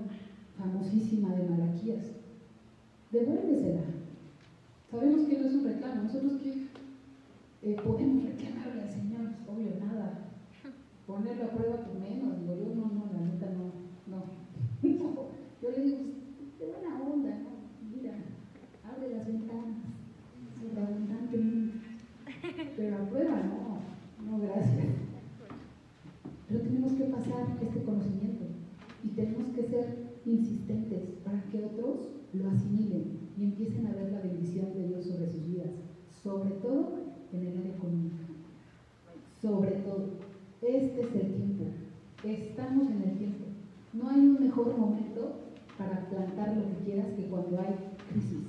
famosísima 0.57 1.35
de 1.35 1.49
Malaquías. 1.49 2.05
Devuélvesela. 3.11 3.81
Sabemos 4.89 5.27
que 5.27 5.39
no 5.39 5.47
es 5.47 5.53
un 5.55 5.65
reclamo. 5.65 6.03
Nosotros 6.03 6.33
que 6.41 6.72
eh, 7.63 7.77
podemos 7.81 8.25
reclamarle 8.25 8.81
al 8.81 8.89
Señor, 8.89 9.21
obvio, 9.47 9.71
nada. 9.79 10.31
Ponerlo 11.07 11.45
a 11.45 11.51
prueba 11.51 11.77
por 11.77 11.95
menos. 11.97 12.37
Digo, 12.39 12.55
yo 12.55 12.75
no, 12.75 12.91
no, 12.91 13.09
la 13.13 13.21
neta 13.21 13.47
no, 13.55 13.71
no. 14.11 14.23
Yo 15.61 15.69
le 15.71 15.81
digo, 15.81 15.97
de 16.59 16.65
buena 16.65 17.01
onda, 17.01 17.29
¿no? 17.39 17.51
Mira, 17.89 18.15
abre 18.83 19.15
las 19.15 19.25
ventanas, 19.25 19.77
sobreabundantemente. 20.59 21.77
Pero 22.75 22.97
a 22.97 23.09
prueba 23.09 23.41
no, 23.43 23.79
no, 24.29 24.39
gracias. 24.39 24.87
Pero 26.49 26.61
tenemos 26.61 26.91
que 26.93 27.05
pasar 27.05 27.47
este 27.61 27.83
conocimiento 27.83 28.43
y 29.05 29.07
tenemos 29.09 29.47
que 29.55 29.63
ser 29.63 30.19
insistentes 30.25 31.03
para 31.23 31.41
que 31.43 31.63
otros 31.63 32.09
lo 32.33 32.49
asimilen 32.49 33.19
y 33.37 33.43
empiecen 33.45 33.87
a 33.87 33.93
ver 33.93 34.11
la 34.11 34.19
bendición 34.19 34.73
de 34.73 34.87
Dios 34.89 35.05
sobre 35.05 35.31
sus 35.31 35.47
vidas, 35.47 35.69
sobre 36.21 36.51
todo 36.55 37.12
en 37.33 37.47
el 37.47 37.57
área 37.57 37.75
económica. 37.75 38.23
Sobre 39.41 39.71
todo, 39.71 40.09
este 40.61 41.01
es 41.01 41.15
el 41.15 41.33
tiempo, 41.33 41.65
estamos 42.23 42.89
en 42.89 43.03
el 43.03 43.17
tiempo. 43.17 43.45
No 43.91 44.09
hay 44.09 44.19
un 44.19 44.39
mejor 44.39 44.77
momento 44.77 45.33
para 45.77 46.07
plantar 46.09 46.55
lo 46.55 46.63
que 46.69 46.85
quieras 46.85 47.07
que 47.15 47.27
cuando 47.27 47.59
hay 47.59 47.75
crisis. 48.09 48.39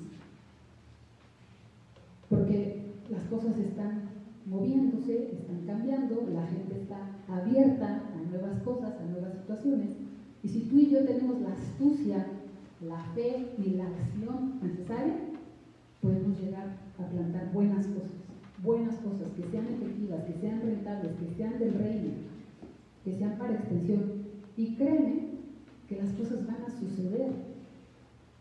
Porque 2.28 2.93
las 3.11 3.24
cosas 3.24 3.59
están 3.59 4.11
moviéndose, 4.47 5.32
están 5.32 5.66
cambiando, 5.66 6.28
la 6.32 6.47
gente 6.47 6.80
está 6.80 6.99
abierta 7.28 8.03
a 8.14 8.30
nuevas 8.30 8.62
cosas, 8.62 8.95
a 9.01 9.05
nuevas 9.11 9.35
situaciones. 9.41 9.91
Y 10.43 10.49
si 10.49 10.61
tú 10.61 10.78
y 10.78 10.91
yo 10.91 11.05
tenemos 11.05 11.41
la 11.41 11.53
astucia, 11.53 12.26
la 12.87 13.03
fe 13.14 13.49
y 13.59 13.70
la 13.70 13.87
acción 13.87 14.61
necesaria, 14.62 15.14
podemos 16.03 16.39
llegar 16.39 16.76
a 16.99 17.07
plantar 17.07 17.53
buenas 17.53 17.87
cosas, 17.87 18.11
buenas 18.64 18.96
cosas 18.96 19.28
que 19.36 19.44
sean 19.50 19.66
efectivas, 19.66 20.24
que 20.24 20.40
sean 20.40 20.62
rentables, 20.62 21.12
que 21.12 21.34
sean 21.36 21.58
del 21.58 21.74
reino, 21.74 22.12
que 23.04 23.12
sean 23.12 23.38
para 23.38 23.54
extensión. 23.54 24.24
Y 24.56 24.74
créeme 24.74 25.24
que 25.88 25.96
las 25.96 26.12
cosas 26.14 26.46
van 26.46 26.64
a 26.66 26.70
suceder. 26.70 27.54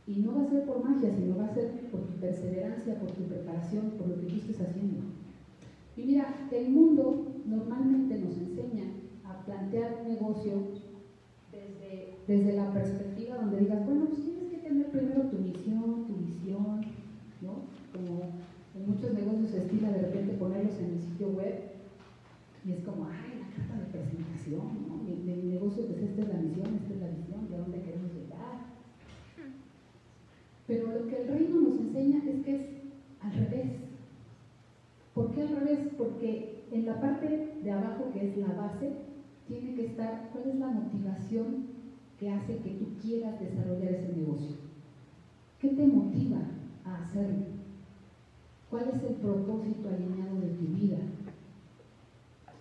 Y 0.08 0.20
no 0.20 0.36
va 0.36 0.44
a 0.44 0.50
ser 0.50 0.66
por 0.66 0.84
magia, 0.84 1.14
sino 1.16 1.38
va 1.38 1.46
a 1.46 1.54
ser 1.54 1.72
por 1.92 2.02
tu 2.02 2.14
perseverancia, 2.20 3.00
por 3.00 3.12
tu 3.12 3.24
preparación, 3.24 3.92
por 3.92 4.08
lo 4.08 4.20
que 4.20 4.28
tú 4.28 4.36
estés 4.36 4.62
haciendo. 4.62 5.02
Y 5.96 6.04
mira, 6.04 6.34
el 6.52 6.70
mundo 6.70 7.28
normalmente 7.46 8.18
nos 8.18 8.38
enseña 8.38 8.86
a 9.26 9.46
plantear 9.46 10.02
un 10.02 10.10
negocio 10.10 10.52
desde, 11.52 12.16
desde 12.28 12.54
la 12.54 12.74
perspectiva 12.74 13.38
donde 13.38 13.60
digas, 13.60 13.86
bueno, 13.86 14.06
pues 14.08 14.24
tienes 14.24 14.52
que 14.52 14.58
tener 14.58 14.88
primero 14.88 15.22
tu 15.24 15.38
misión, 15.38 16.06
tu 16.08 16.16
visión, 16.16 16.82
¿no? 17.42 17.74
Muchos 18.86 19.14
negocios 19.14 19.52
se 19.52 19.58
estila 19.66 19.92
de 19.92 20.02
repente 20.02 20.34
ponerlos 20.34 20.78
en 20.80 20.94
el 20.94 21.02
sitio 21.02 21.28
web 21.30 21.74
y 22.66 22.72
es 22.72 22.84
como, 22.84 23.06
ay, 23.06 23.40
la 23.40 23.56
carta 23.56 23.78
de 23.78 23.92
presentación, 23.92 24.88
¿no? 24.88 25.04
De 25.04 25.36
mi 25.36 25.52
negocio, 25.52 25.86
pues 25.86 26.02
esta 26.02 26.22
es 26.22 26.28
la 26.30 26.36
misión, 26.36 26.68
esta 26.76 26.94
es 26.94 27.02
la 27.02 27.10
visión, 27.10 27.50
de 27.50 27.58
dónde 27.58 27.82
queremos 27.82 28.14
llegar. 28.14 28.74
Pero 30.66 30.88
lo 30.88 31.08
que 31.08 31.22
el 31.22 31.28
reino 31.28 31.62
nos 31.62 31.80
enseña 31.80 32.20
es 32.26 32.46
que 32.46 32.56
es 32.56 32.62
al 33.22 33.34
revés. 33.34 33.72
¿Por 35.14 35.32
qué 35.32 35.42
al 35.42 35.56
revés? 35.58 35.80
Porque 35.98 36.64
en 36.72 36.86
la 36.86 37.02
parte 37.02 37.60
de 37.62 37.72
abajo, 37.72 38.12
que 38.14 38.30
es 38.30 38.38
la 38.38 38.54
base, 38.54 38.94
tiene 39.48 39.76
que 39.76 39.88
estar 39.88 40.30
cuál 40.32 40.50
es 40.50 40.56
la 40.56 40.68
motivación 40.68 41.68
que 42.18 42.32
hace 42.32 42.58
que 42.58 42.72
tú 42.72 42.88
quieras 43.02 43.40
desarrollar 43.40 43.94
ese 43.94 44.14
negocio. 44.16 44.56
¿Qué 45.60 45.70
te 45.70 45.86
motiva 45.86 46.40
a 46.86 46.96
hacerlo? 46.96 47.53
¿Cuál 48.74 48.90
es 48.90 48.98
el 49.04 49.14
propósito 49.18 49.88
alineado 49.88 50.42
de 50.42 50.48
tu 50.58 50.66
vida? 50.74 50.98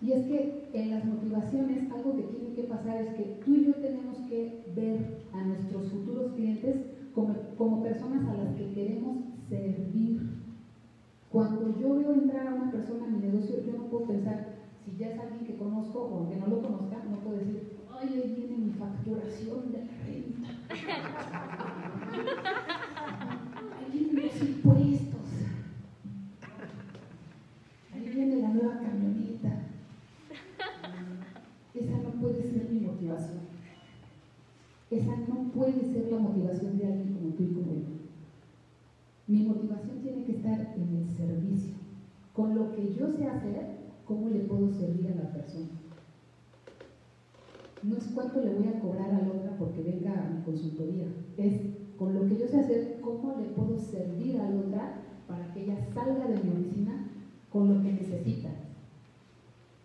Y 0.03 0.13
es 0.13 0.27
que 0.27 0.69
en 0.75 0.91
las 0.91 1.07
motivaciones 1.07 1.91
algo 1.91 2.15
que 2.15 2.25
tiene 2.25 2.53
que 2.55 2.65
pasar 2.65 3.01
es 3.01 3.15
que 3.15 3.41
tú 3.43 3.55
y 3.55 3.65
yo 3.65 3.73
tenemos 3.77 4.19
que 4.29 4.63
ver 4.77 5.23
a 5.33 5.43
nuestros 5.43 5.89
futuros 5.89 6.33
clientes 6.33 6.77
como, 7.15 7.35
como 7.57 7.83
personas 7.83 8.29
a 8.29 8.35
las 8.35 8.55
que 8.57 8.75
queremos 8.75 9.21
servir. 9.49 10.21
Cuando 11.31 11.75
yo 11.81 11.95
veo 11.95 12.13
entrar 12.13 12.47
a 12.47 12.57
una 12.57 12.71
persona 12.71 13.07
a 13.07 13.09
mi 13.09 13.19
negocio, 13.19 13.65
yo 13.65 13.73
no 13.73 13.85
puedo 13.85 14.09
pensar, 14.09 14.49
si 14.85 14.95
ya 14.99 15.13
es 15.13 15.19
alguien 15.19 15.47
que 15.47 15.57
conozco 15.57 15.99
o 15.99 16.19
aunque 16.19 16.37
no 16.37 16.49
lo 16.49 16.61
conozca, 16.61 17.03
no 17.11 17.21
puedo 17.21 17.39
decir, 17.39 17.71
ay, 17.91 18.21
ahí 18.23 18.35
viene 18.37 18.59
mi 18.67 18.73
facturación 18.73 19.73
de 19.73 19.79
la 19.79 19.87
renta. 20.05 20.49
Ahí 23.79 23.91
vienen 23.99 24.27
los 24.27 24.43
impuestos. 24.43 25.23
Ahí 27.95 28.09
viene 28.09 28.37
la 28.37 28.49
nueva 28.49 28.79
camioneta. 28.79 29.51
Esa 31.75 31.97
no 31.99 32.11
puede 32.21 32.43
ser 32.43 32.71
mi 32.71 32.87
Esa 34.91 35.17
no 35.17 35.53
puede 35.55 35.85
ser 35.93 36.13
la 36.13 36.19
motivación 36.19 36.79
de 36.79 36.87
alguien 36.87 37.15
como 37.15 37.35
tú 37.35 37.43
y 37.45 37.55
como 37.55 37.73
yo. 37.73 38.03
Mi 39.27 39.47
motivación 39.47 40.03
tiene 40.03 40.25
que 40.25 40.33
estar 40.33 40.59
en 40.77 40.97
el 40.97 41.17
servicio. 41.17 41.75
Con 42.35 42.55
lo 42.55 42.75
que 42.75 42.95
yo 42.95 43.09
sé 43.17 43.27
hacer, 43.27 43.67
¿cómo 44.05 44.29
le 44.29 44.41
puedo 44.41 44.73
servir 44.75 45.09
a 45.09 45.15
la 45.15 45.33
persona? 45.33 45.71
No 47.83 47.97
es 47.97 48.05
cuánto 48.15 48.41
le 48.41 48.55
voy 48.55 48.67
a 48.67 48.81
cobrar 48.81 49.13
a 49.13 49.23
la 49.23 49.33
otra 49.33 49.57
porque 49.59 49.83
venga 49.83 50.23
a 50.23 50.29
mi 50.29 50.43
consultoría. 50.43 51.07
Es 51.37 51.73
con 51.97 52.15
lo 52.15 52.27
que 52.27 52.37
yo 52.37 52.49
sé 52.49 52.59
hacer, 52.59 52.99
¿cómo 53.01 53.33
le 53.33 53.45
puedo 53.45 53.79
servir 53.79 54.39
a 54.39 54.49
la 54.51 54.57
otra 54.57 54.93
para 55.27 55.53
que 55.53 55.63
ella 55.63 55.77
salga 55.95 56.29
de 56.29 56.43
mi 56.43 56.51
oficina 56.51 57.07
con 57.51 57.69
lo 57.69 57.81
que 57.83 57.93
necesita? 57.93 58.72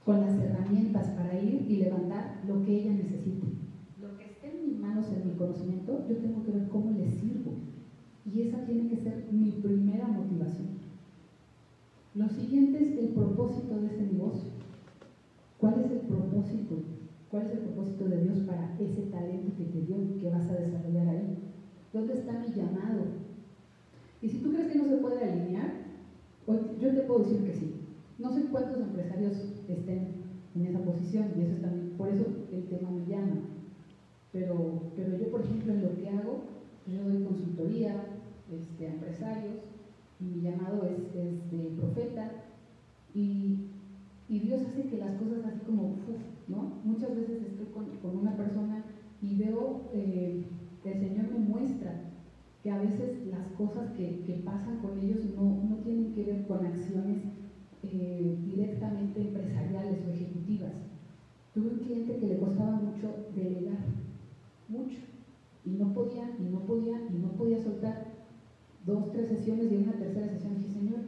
Con 0.07 0.21
las 0.21 0.39
herramientas 0.39 1.09
para 1.09 1.37
ir 1.37 1.69
y 1.69 1.75
levantar 1.75 2.41
lo 2.47 2.63
que 2.63 2.79
ella 2.79 2.93
necesite. 2.93 3.45
Lo 4.01 4.17
que 4.17 4.23
esté 4.23 4.47
en 4.47 4.65
mis 4.65 4.79
manos, 4.79 5.05
en 5.11 5.27
mi 5.27 5.35
conocimiento, 5.35 6.07
yo 6.07 6.15
tengo 6.15 6.45
que 6.45 6.53
ver 6.53 6.69
cómo 6.69 6.91
le 6.97 7.11
sirvo. 7.11 7.51
Y 8.25 8.43
esa 8.43 8.65
tiene 8.65 8.87
que 8.87 8.95
ser 8.95 9.27
mi 9.33 9.51
primera 9.51 10.07
motivación. 10.07 10.69
Lo 12.15 12.29
siguiente 12.29 12.81
es 12.81 12.97
el 12.97 13.09
propósito 13.09 13.81
de 13.81 13.87
ese 13.87 14.13
negocio. 14.13 14.49
¿Cuál 15.57 15.81
es 15.83 15.91
el 15.91 15.99
propósito? 16.07 16.75
¿Cuál 17.29 17.47
es 17.47 17.51
el 17.51 17.59
propósito 17.59 18.07
de 18.07 18.23
Dios 18.23 18.37
para 18.47 18.77
ese 18.79 19.01
talento 19.11 19.57
que 19.57 19.65
te 19.65 19.81
dio 19.87 20.01
y 20.01 20.21
que 20.21 20.29
vas 20.29 20.49
a 20.49 20.55
desarrollar 20.55 21.09
ahí? 21.09 21.37
¿Dónde 21.91 22.13
está 22.13 22.39
mi 22.39 22.53
llamado? 22.53 23.03
Y 24.21 24.29
si 24.29 24.37
tú 24.37 24.53
crees 24.53 24.71
que 24.71 24.79
no 24.79 24.85
se 24.85 24.97
puede 24.99 25.21
alinear, 25.21 25.73
hoy 26.45 26.59
yo 26.79 26.93
te 26.93 27.01
puedo 27.01 27.23
decir 27.23 27.43
que 27.43 27.51
sí. 27.51 27.86
No 28.19 28.33
sé 28.33 28.45
cuántos 28.51 28.81
empresarios 28.81 29.37
estén 29.67 30.07
en 30.55 30.65
esa 30.65 30.79
posición 30.79 31.27
y 31.37 31.43
eso 31.43 31.53
es 31.53 31.61
también, 31.61 31.93
por 31.97 32.09
eso 32.09 32.25
el 32.51 32.63
tema 32.63 32.89
me 32.89 33.05
llama. 33.05 33.37
Pero, 34.31 34.81
pero 34.95 35.17
yo, 35.19 35.29
por 35.29 35.41
ejemplo, 35.41 35.73
en 35.73 35.83
lo 35.83 35.95
que 35.95 36.09
hago, 36.09 36.41
yo 36.91 37.03
doy 37.03 37.23
consultoría 37.23 37.95
este, 38.51 38.87
a 38.87 38.93
empresarios 38.93 39.55
y 40.19 40.23
mi 40.23 40.41
llamado 40.41 40.83
es, 40.85 41.15
es 41.15 41.51
de 41.51 41.75
profeta 41.77 42.31
y, 43.13 43.67
y 44.27 44.39
Dios 44.39 44.61
hace 44.63 44.89
que 44.89 44.97
las 44.97 45.15
cosas 45.21 45.45
así 45.45 45.59
como, 45.65 45.83
uf, 45.83 46.17
¿no? 46.47 46.81
Muchas 46.85 47.15
veces 47.15 47.43
estoy 47.43 47.67
con, 47.67 47.85
con 47.97 48.17
una 48.17 48.35
persona 48.35 48.83
y 49.21 49.35
veo, 49.37 49.81
eh, 49.93 50.43
que 50.83 50.93
el 50.93 50.99
Señor 50.99 51.27
me 51.29 51.39
muestra 51.39 51.93
que 52.63 52.71
a 52.71 52.79
veces 52.79 53.27
las 53.27 53.45
cosas 53.57 53.91
que, 53.95 54.23
que 54.25 54.41
pasan 54.43 54.79
con 54.79 54.97
ellos 54.97 55.23
no, 55.35 55.63
no 55.69 55.75
tienen 55.83 56.13
que 56.13 56.23
ver 56.23 56.47
con 56.47 56.65
acciones 56.65 57.19
eh, 57.83 58.37
directamente 58.45 59.21
empresariales 59.21 60.05
o 60.05 60.09
ejecutivas. 60.09 60.73
Tuve 61.53 61.69
un 61.69 61.79
cliente 61.79 62.17
que 62.17 62.27
le 62.27 62.39
costaba 62.39 62.71
mucho 62.71 63.13
delegar, 63.35 63.79
mucho, 64.67 64.97
y 65.65 65.71
no 65.71 65.93
podía, 65.93 66.35
y 66.39 66.43
no 66.51 66.59
podía, 66.61 66.97
y 67.09 67.17
no 67.21 67.29
podía 67.37 67.63
soltar 67.63 68.17
dos, 68.85 69.11
tres 69.11 69.27
sesiones 69.27 69.71
y 69.71 69.75
en 69.75 69.83
una 69.83 69.99
tercera 69.99 70.29
sesión 70.29 70.55
dije, 70.55 70.73
Señor, 70.73 70.99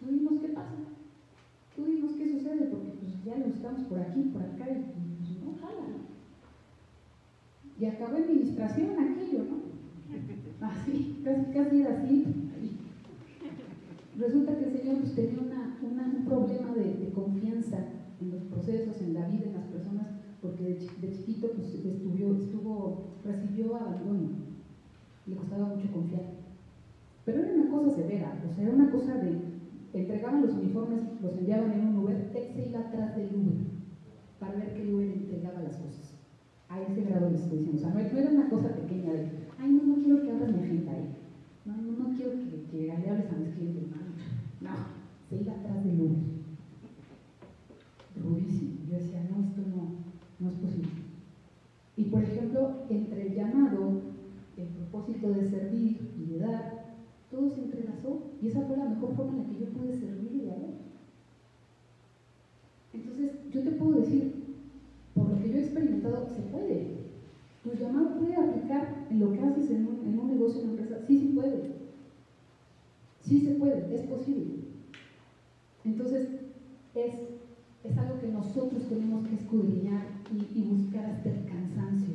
tú 0.00 0.06
dinos 0.10 0.40
qué 0.40 0.48
pasa, 0.48 0.74
tú 1.76 1.84
dinos 1.84 2.12
qué 2.16 2.28
sucede, 2.32 2.66
porque 2.66 2.92
pues 3.00 3.24
ya 3.24 3.36
lo 3.38 3.46
buscamos 3.46 3.82
por 3.82 3.98
aquí, 3.98 4.30
por 4.32 4.42
acá, 4.42 4.70
y 4.70 4.74
pues 4.74 5.44
no 5.44 5.54
jala. 5.60 5.86
Y 7.78 7.84
acabó 7.84 8.16
administración 8.16 8.90
aquello, 8.98 9.44
¿no? 9.44 10.66
Así, 10.66 11.20
casi, 11.24 11.52
casi 11.52 11.80
era 11.80 11.98
así. 11.98 12.24
Resulta 14.18 14.56
que 14.58 14.64
el 14.64 14.72
Señor 14.72 14.98
pues, 14.98 15.14
tenía 15.14 15.38
un 15.38 16.24
problema 16.24 16.74
de, 16.74 17.12
confianza 17.14 17.78
en 18.20 18.32
los 18.32 18.42
procesos, 18.50 19.00
en 19.00 19.14
la 19.14 19.24
vida, 19.30 19.46
en 19.46 19.54
las 19.54 19.66
personas, 19.70 20.08
porque 20.42 20.64
de, 21.00 21.12
chiquito 21.12 21.48
pues, 21.54 21.72
estuvo, 21.84 22.34
estuvo, 22.34 22.98
recibió 23.24 23.76
abandono, 23.76 24.26
le 25.24 25.36
costaba 25.36 25.66
mucho 25.66 25.88
confiar. 25.92 26.24
Pero 27.24 27.44
era 27.44 27.52
una 27.54 27.70
cosa 27.70 27.90
severa, 27.94 28.34
o 28.44 28.54
sea, 28.56 28.64
era 28.64 28.74
una 28.74 28.90
cosa 28.90 29.18
de, 29.18 29.38
entregaban 29.92 30.42
los 30.42 30.54
uniformes, 30.56 31.00
los 31.22 31.36
enviaban 31.36 31.72
en 31.72 31.86
un 31.86 31.98
Uber, 31.98 32.28
él 32.34 32.42
se 32.56 32.66
iba 32.66 32.80
atrás 32.80 33.14
del 33.14 33.32
Uber 33.32 33.54
para 34.40 34.56
ver 34.56 34.74
que 34.74 34.82
el 34.82 34.94
Uber 34.94 35.08
entregaba 35.08 35.60
las 35.60 35.76
cosas. 35.76 36.14
A 36.68 36.80
ese 36.80 37.02
grado 37.02 37.30
les 37.30 37.42
estoy 37.42 37.58
diciendo, 37.58 37.78
o 37.78 37.80
sea, 37.80 37.92
no, 37.92 38.00
era 38.00 38.28
una 38.28 38.50
cosa 38.50 38.74
pequeña 38.74 39.12
de, 39.12 39.30
ay, 39.58 39.70
no, 39.70 39.84
no 39.84 40.02
quiero 40.02 40.20
que 40.24 40.30
abras 40.32 40.50
mi 40.50 40.58
agenda 40.58 40.92
ahí, 40.92 41.06
no, 41.64 41.76
no, 41.76 41.92
no 41.92 42.14
quiero 42.16 42.32
que, 42.32 42.62
que 42.70 42.86
le 42.86 43.10
hables 43.10 43.30
a 43.30 43.36
mis 43.36 43.48
clientes, 43.50 43.84
no, 44.60 44.74
se 45.28 45.36
iba 45.36 45.52
atrás 45.52 45.84
del 45.84 46.00
Uber. 46.00 46.18
Rudísimo. 48.16 48.70
Yo 48.88 48.94
decía, 48.96 49.22
no, 49.22 49.40
esto 49.40 49.62
no, 49.62 49.88
no 50.40 50.48
es 50.48 50.56
posible. 50.56 50.90
Y 51.96 52.04
por 52.04 52.22
ejemplo, 52.22 52.70
entre 52.88 53.22
el 53.22 53.34
llamado, 53.34 53.96
el 54.56 54.66
propósito 54.68 55.30
de 55.30 55.44
servir 55.50 56.00
y 56.16 56.24
de 56.26 56.38
dar, 56.38 56.64
todo 57.30 57.50
se 57.50 57.60
entrelazó 57.60 58.18
y 58.40 58.48
esa 58.48 58.62
fue 58.62 58.76
la 58.76 58.86
mejor 58.86 59.14
forma 59.14 59.32
en 59.32 59.38
la 59.38 59.44
que 59.44 59.56
yo 59.56 59.66
pude 59.66 59.92
servir 59.92 60.34
y 60.34 60.44
dar. 60.44 60.68
Entonces, 62.92 63.30
yo 63.52 63.62
te 63.62 63.70
puedo 63.72 63.92
decir, 63.92 64.28
por 65.14 65.28
lo 65.28 65.38
que 65.40 65.50
yo 65.50 65.58
he 65.58 65.60
experimentado, 65.60 66.24
se 66.34 66.42
puede. 66.42 66.86
Tu 67.62 67.74
llamado 67.74 68.10
puede 68.10 68.36
aplicar 68.36 68.86
en 69.10 69.18
lo 69.18 69.32
que 69.32 69.42
haces 69.42 69.70
en 69.70 69.84
un 69.84 70.28
negocio, 70.28 70.58
en 70.60 70.66
una 70.66 70.72
empresa. 70.72 71.00
Sí, 71.06 71.16
sí 71.16 71.26
puede. 71.26 71.77
Sí 73.28 73.40
se 73.40 73.56
puede, 73.56 73.94
es 73.94 74.00
posible. 74.06 74.54
Entonces, 75.84 76.28
es, 76.94 77.12
es 77.84 77.98
algo 77.98 78.20
que 78.20 78.28
nosotros 78.28 78.88
tenemos 78.88 79.28
que 79.28 79.34
escudriñar 79.34 80.02
y, 80.54 80.62
buscar 80.62 81.04
hasta 81.04 81.28
el 81.28 81.44
cansancio. 81.44 82.14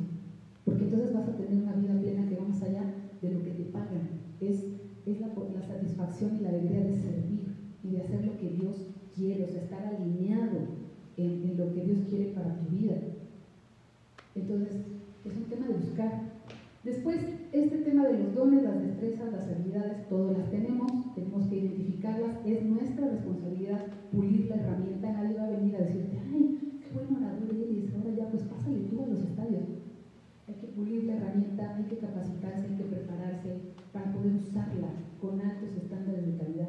Porque 0.64 0.84
entonces 0.84 1.14
vas 1.14 1.28
a 1.28 1.36
tener 1.36 1.62
una 1.62 1.74
vida 1.74 2.00
plena 2.00 2.28
que 2.28 2.34
va 2.34 2.48
más 2.48 2.60
allá 2.62 2.82
de 3.22 3.30
lo 3.30 3.44
que 3.44 3.50
te 3.50 3.62
pagan. 3.64 4.08
Es, 4.40 4.64
es 5.06 5.20
la, 5.20 5.28
la 5.28 5.62
satisfacción 5.62 6.36
y 6.36 6.40
la 6.40 6.48
alegría 6.48 6.80
de 6.80 6.96
servir 6.96 7.44
y 7.84 7.90
de 7.90 8.00
hacer 8.00 8.26
lo 8.26 8.36
que 8.36 8.50
Dios 8.50 8.74
quiere, 9.14 9.44
o 9.44 9.48
sea, 9.48 9.62
estar 9.62 9.86
alineado 9.86 10.58
en, 11.16 11.30
en 11.44 11.56
lo 11.56 11.72
que 11.72 11.84
Dios 11.84 11.98
quiere 12.08 12.32
para 12.32 12.56
tu 12.56 12.74
vida. 12.74 12.96
Entonces, 14.34 14.72
es 15.24 15.36
un 15.36 15.44
tema 15.44 15.68
de 15.68 15.74
buscar. 15.74 16.22
Después, 16.82 17.20
este 17.52 17.78
tema 17.78 18.04
de 18.08 18.18
los 18.18 18.34
dones, 18.34 18.64
las 18.64 18.82
destrezas, 18.82 19.32
las 19.32 19.48
habilidades, 19.48 20.08
todas 20.08 20.36
las 20.36 20.50
tenemos, 20.50 21.03
tenemos 21.14 21.46
que 21.46 21.58
identificarlas, 21.58 22.44
es 22.44 22.64
nuestra 22.64 23.08
responsabilidad 23.08 23.86
pulir 24.12 24.46
la 24.48 24.56
herramienta, 24.56 25.12
nadie 25.12 25.36
va 25.36 25.44
a 25.44 25.50
venir 25.50 25.76
a 25.76 25.80
decirte, 25.80 26.18
ay, 26.32 26.80
qué 26.80 26.88
buen 26.94 27.22
orador 27.22 27.54
eres, 27.54 27.94
ahora 27.94 28.10
ya 28.14 28.30
pues 28.30 28.42
pásale 28.44 28.78
tú 28.90 29.02
a 29.02 29.06
los 29.06 29.20
estadios. 29.20 29.64
Hay 30.46 30.54
que 30.54 30.66
pulir 30.68 31.04
la 31.04 31.16
herramienta, 31.16 31.76
hay 31.76 31.84
que 31.84 31.98
capacitarse, 31.98 32.66
hay 32.66 32.76
que 32.76 32.84
prepararse 32.84 33.50
para 33.92 34.12
poder 34.12 34.34
usarla 34.34 34.88
con 35.20 35.40
altos 35.40 35.76
estándares 35.76 36.26
de 36.26 36.36
calidad. 36.36 36.68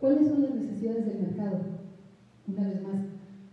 ¿Cuáles 0.00 0.28
son 0.28 0.42
las 0.42 0.54
necesidades 0.54 1.06
del 1.06 1.22
mercado? 1.22 1.58
Una 2.46 2.68
vez 2.68 2.82
más, 2.82 3.00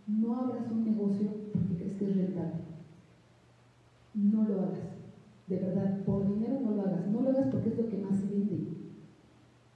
no 0.07 0.35
abras 0.35 0.71
un 0.71 0.85
negocio 0.85 1.27
porque 1.51 1.75
crees 1.75 1.95
que 1.95 2.05
es 2.05 2.15
rentable. 2.15 2.61
No 4.13 4.43
lo 4.43 4.61
hagas. 4.61 4.95
De 5.47 5.57
verdad, 5.57 6.03
por 6.05 6.27
dinero 6.27 6.59
no 6.61 6.71
lo 6.71 6.81
hagas. 6.83 7.07
No 7.07 7.21
lo 7.21 7.29
hagas 7.29 7.47
porque 7.51 7.69
es 7.69 7.77
lo 7.77 7.89
que 7.89 7.97
más 7.97 8.19
se 8.19 8.27
vende. 8.27 8.67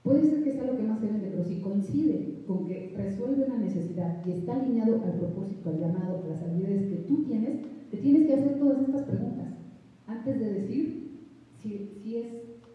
Puede 0.04 0.24
ser 0.30 0.44
que 0.44 0.54
sea 0.54 0.66
lo 0.66 0.78
que 0.78 0.84
más 0.84 1.00
se 1.00 1.08
vende, 1.08 1.30
pero 1.32 1.39
si 1.50 1.62
coincide 1.62 2.44
con 2.46 2.68
que 2.68 2.94
resuelve 2.96 3.46
una 3.46 3.58
necesidad 3.58 4.24
y 4.24 4.34
está 4.34 4.54
alineado 4.54 5.02
al 5.04 5.14
propósito, 5.14 5.72
al 5.72 5.80
llamado, 5.80 6.24
a 6.24 6.28
las 6.28 6.44
habilidades 6.44 6.90
que 6.90 7.06
tú 7.08 7.24
tienes, 7.24 7.62
te 7.90 7.98
tienes 7.98 8.28
que 8.28 8.36
hacer 8.36 8.60
todas 8.60 8.84
estas 8.84 9.02
preguntas 9.02 9.48
antes 10.06 10.40
de 10.40 10.54
decir 10.54 11.10
si, 11.62 12.04
es 12.16 12.28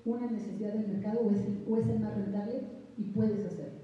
una 0.05 0.29
necesidad 0.29 0.75
del 0.75 0.89
mercado 0.89 1.20
o 1.20 1.31
es, 1.31 1.89
el 1.89 2.01
más 2.01 2.16
rentable 2.16 2.62
y 2.99 3.03
puedes 3.05 3.47
hacerlo. 3.47 3.79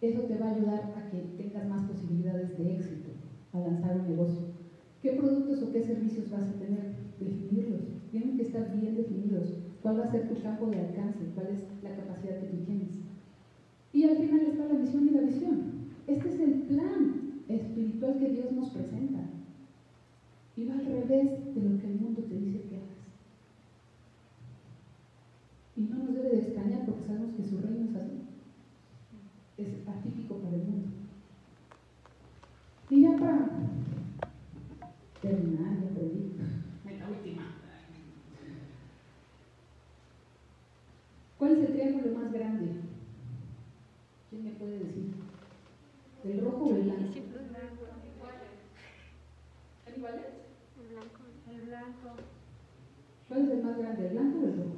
Eso 0.00 0.22
te 0.22 0.38
va 0.38 0.46
a 0.46 0.54
ayudar 0.54 0.94
a 0.96 1.10
que 1.10 1.42
tengas 1.42 1.68
más 1.68 1.82
posibilidades 1.82 2.56
de 2.56 2.74
éxito 2.74 3.10
al 3.52 3.64
lanzar 3.64 3.98
un 3.98 4.08
negocio. 4.08 4.46
¿Qué 5.02 5.12
productos 5.12 5.62
o 5.62 5.72
qué 5.72 5.82
servicios 5.82 6.30
vas 6.30 6.48
a 6.48 6.58
tener? 6.58 6.94
Definirlos. 7.20 7.82
Tienen 8.10 8.36
que 8.36 8.42
estar 8.42 8.74
bien 8.80 8.96
definidos. 8.96 9.58
¿Cuál 9.82 10.00
va 10.00 10.04
a 10.04 10.10
ser 10.10 10.28
tu 10.28 10.42
campo 10.42 10.66
de 10.66 10.80
alcance? 10.80 11.24
¿Cuál 11.34 11.48
es 11.48 11.60
la 11.82 11.94
capacidad 11.96 12.40
que 12.40 12.48
tú 12.48 12.64
tienes? 12.64 13.09
Y 13.92 14.04
al 14.04 14.16
final 14.16 14.40
está 14.40 14.66
la 14.66 14.74
misión 14.74 15.08
y 15.08 15.10
la 15.10 15.22
visión. 15.22 15.70
Este 16.06 16.28
es 16.28 16.40
el 16.40 16.52
plan 16.62 17.42
espiritual 17.48 18.18
que 18.18 18.30
Dios 18.30 18.52
nos 18.52 18.70
presenta. 18.70 19.20
Y 20.56 20.64
va 20.66 20.74
al 20.74 20.86
revés 20.86 21.54
de 21.54 21.62
lo 21.62 21.80
que 21.80 21.86
el 21.86 22.00
mundo 22.00 22.22
te 22.22 22.34
dice 22.34 22.62
que 22.68 22.76
hagas. 22.76 22.88
Y 25.76 25.80
no 25.82 26.04
nos 26.04 26.14
debe 26.14 26.30
de 26.30 26.38
extrañar 26.38 26.84
porque 26.84 27.06
sabemos 27.06 27.34
que 27.34 27.44
su 27.44 27.58
reino 27.58 27.90
es 27.90 27.96
así. 27.96 28.20
Es 29.56 29.88
atípico 29.88 30.36
para 30.36 30.56
el 30.56 30.62
mundo. 30.62 30.88
Y 32.90 33.02
ya 33.02 33.16
para 33.16 33.48
terminar, 35.22 35.78
ya 35.80 35.88
perdí. 35.94 36.32
La 36.98 37.08
última. 37.08 37.42
¿Cuál 41.38 41.52
es 41.52 41.58
el 41.60 41.72
triángulo 41.72 42.18
más 42.18 42.32
grande? 42.32 42.69
¿Quién 44.40 44.54
me 44.54 44.58
puede 44.58 44.78
decir? 44.78 45.12
¿El 46.24 46.40
rojo 46.40 46.64
o 46.64 46.74
el 46.74 46.82
blanco? 46.84 47.12
¿Son 49.84 49.94
iguales? 49.98 50.26
El 50.80 50.88
blanco. 50.88 51.20
El 51.50 51.60
blanco. 51.66 52.08
¿Cuál 53.28 53.40
es 53.42 53.50
el 53.50 53.62
más 53.62 53.78
grande, 53.78 54.06
el 54.06 54.12
blanco 54.14 54.38
o 54.38 54.44
el 54.44 54.56
rojo? 54.56 54.76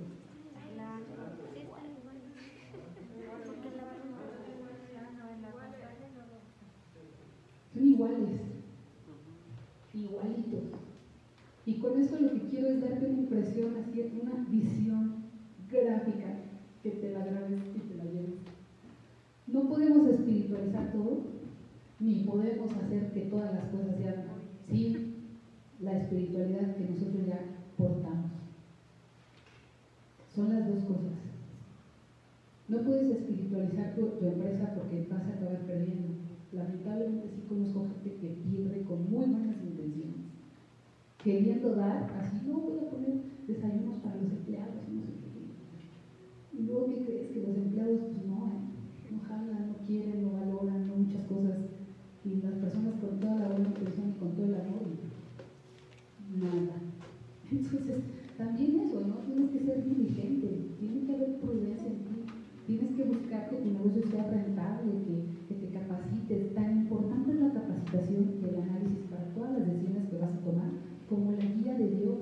Son 7.72 7.86
iguales, 7.86 8.40
igualitos. 9.94 10.64
Y 11.66 11.74
con 11.74 12.00
eso 12.00 12.18
lo 12.18 12.32
que 12.32 12.48
quiero 12.48 12.66
es 12.66 12.80
darte 12.80 13.06
una 13.06 13.18
impresión, 13.20 13.76
así, 13.76 14.20
una 14.20 14.44
visión 14.48 15.22
gráfica 15.70 16.34
que 16.82 16.90
te 16.90 17.12
la 17.12 17.24
grabes 17.24 17.60
y 17.76 17.78
te 17.78 17.94
la 17.94 18.04
lleves. 18.04 18.51
No 19.46 19.68
podemos 19.68 20.08
espiritualizar 20.08 20.92
todo, 20.92 21.22
ni 22.00 22.24
podemos 22.24 22.72
hacer 22.72 23.12
que 23.12 23.20
todas 23.22 23.54
las 23.54 23.64
cosas 23.66 23.96
sean 23.96 24.24
sin 24.70 25.12
la 25.80 25.98
espiritualidad 25.98 26.76
que 26.76 26.84
nosotros 26.84 27.26
ya 27.26 27.40
portamos. 27.76 28.30
Son 30.34 30.48
las 30.48 30.66
dos 30.66 30.84
cosas. 30.84 31.12
No 32.68 32.78
puedes 32.82 33.10
espiritualizar 33.10 33.94
tu, 33.94 34.26
empresa 34.26 34.72
porque 34.74 35.06
vas 35.10 35.22
a 35.22 35.34
acabar 35.34 35.66
perdiendo. 35.66 36.08
Lamentablemente 36.52 37.28
sí 37.28 37.42
conozco 37.48 37.86
gente 37.86 38.16
que 38.18 38.28
pierde 38.28 38.82
con 38.84 39.10
muy 39.10 39.26
buenas 39.26 39.56
intenciones. 39.62 40.24
Queriendo 41.22 41.74
dar, 41.74 42.10
así 42.18 42.46
no 42.46 42.60
voy 42.60 42.78
a 42.78 42.90
poner 42.90 43.14
desayunos 43.46 43.98
para 43.98 44.16
los 44.16 44.32
empleados, 44.32 44.88
no 44.88 45.02
sé 45.02 45.12
qué. 45.20 46.58
Y 46.58 46.62
luego, 46.66 46.86
¿qué 46.86 47.04
crees? 47.04 47.30
Que 47.30 47.42
los 47.42 47.56
empleados, 47.56 48.00
pues 48.00 48.26
no, 48.26 48.48
¿eh? 48.48 49.12
no 49.12 49.20
jalan, 49.28 49.68
no 49.68 49.71
quieren, 49.86 50.22
no 50.22 50.32
valoran, 50.32 50.86
no 50.86 50.96
muchas 50.96 51.22
cosas. 51.26 51.58
Y 52.24 52.40
las 52.42 52.54
personas 52.54 52.94
con 53.00 53.18
toda 53.18 53.36
la 53.36 53.48
buena 53.48 53.68
intención 53.68 54.14
y 54.14 54.18
con 54.18 54.30
todo 54.32 54.46
el 54.46 54.54
amor, 54.54 54.82
nada. 56.38 56.76
Entonces, 57.50 57.98
también 58.38 58.80
eso, 58.80 59.00
¿no? 59.06 59.16
Tienes 59.26 59.50
que 59.50 59.60
ser 59.60 59.84
diligente, 59.84 60.48
tiene 60.78 61.06
que 61.06 61.14
haber 61.14 61.40
prudencia 61.40 61.86
en 61.86 61.98
ti. 62.06 62.18
Tienes 62.66 62.94
que 62.96 63.04
buscar 63.04 63.50
que 63.50 63.56
tu 63.56 63.70
negocio 63.70 64.02
sea 64.08 64.30
rentable, 64.30 64.92
que, 65.04 65.14
que 65.48 65.66
te 65.66 65.72
capacites. 65.74 66.54
Tan 66.54 66.78
importante 66.78 67.32
es 67.32 67.40
la 67.40 67.52
capacitación 67.52 68.38
y 68.40 68.48
el 68.48 68.62
análisis 68.62 69.04
para 69.10 69.24
todas 69.34 69.58
las 69.58 69.66
decisiones 69.66 70.08
que 70.08 70.18
vas 70.18 70.32
a 70.32 70.44
tomar, 70.46 70.70
como 71.08 71.32
la 71.32 71.44
guía 71.44 71.74
de 71.76 71.90
Dios 71.90 72.18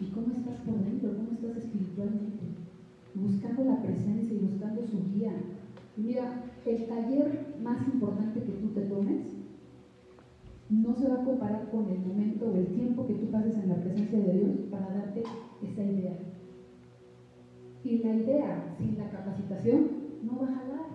y 0.00 0.06
cómo 0.10 0.34
estás 0.34 0.58
por 0.66 0.82
dentro, 0.84 1.16
cómo 1.16 1.30
estás 1.32 1.64
espiritualmente, 1.64 2.44
buscando 3.14 3.64
la 3.64 3.82
presencia 3.82 4.34
y 4.34 4.46
buscando 4.46 4.82
su 4.82 4.98
guía. 5.14 5.32
Mira, 5.96 6.50
el 6.66 6.86
taller 6.86 7.56
más 7.62 7.86
importante 7.86 8.40
que 8.40 8.52
tú 8.52 8.68
te 8.68 8.82
tomes 8.82 9.34
no 10.68 10.94
se 10.94 11.08
va 11.08 11.22
a 11.22 11.24
comparar 11.24 11.70
con 11.70 11.88
el 11.88 11.98
momento 11.98 12.46
o 12.50 12.56
el 12.56 12.66
tiempo 12.66 13.06
que 13.06 13.14
tú 13.14 13.30
pases 13.30 13.54
en 13.56 13.68
la 13.68 13.76
presencia 13.76 14.18
de 14.18 14.32
Dios 14.32 14.50
para 14.70 14.88
darte 14.88 15.22
esa 15.62 15.82
idea. 15.84 16.18
Y 17.84 17.98
la 17.98 18.14
idea 18.14 18.74
sin 18.78 18.98
la 18.98 19.10
capacitación 19.10 19.88
no 20.22 20.40
va 20.40 20.48
a 20.48 20.54
jalar. 20.54 20.86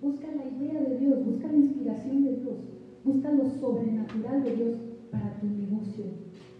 Busca 0.00 0.28
la 0.32 0.44
idea 0.44 0.80
de 0.80 0.98
Dios, 0.98 1.24
busca 1.24 1.48
la 1.48 1.56
inspiración 1.56 2.24
de 2.24 2.36
Dios, 2.36 2.56
busca 3.04 3.32
lo 3.32 3.44
sobrenatural 3.46 4.42
de 4.42 4.56
Dios 4.56 4.76
para 5.10 5.38
tu 5.40 5.46
negocio. 5.46 6.04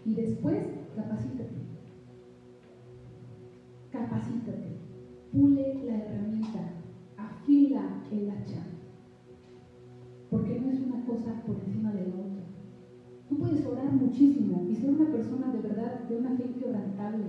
Y 0.05 0.13
después, 0.13 0.67
capacítate. 0.95 1.55
Capacítate. 3.91 4.75
Pule 5.31 5.83
la 5.85 5.95
herramienta. 5.95 6.34
El 8.11 8.29
hacha. 8.29 8.63
Porque 10.29 10.59
no 10.59 10.71
es 10.71 10.79
una 10.81 11.05
cosa 11.05 11.41
por 11.45 11.55
encima 11.65 11.91
de 11.93 12.07
la 12.07 12.15
otra. 12.15 12.43
Tú 13.29 13.37
puedes 13.37 13.65
orar 13.65 13.91
muchísimo 13.93 14.65
y 14.69 14.75
ser 14.75 14.91
una 14.91 15.11
persona 15.11 15.51
de 15.51 15.61
verdad, 15.61 16.01
de 16.07 16.17
una 16.17 16.35
fe 16.35 16.45
inquebrantable, 16.45 17.25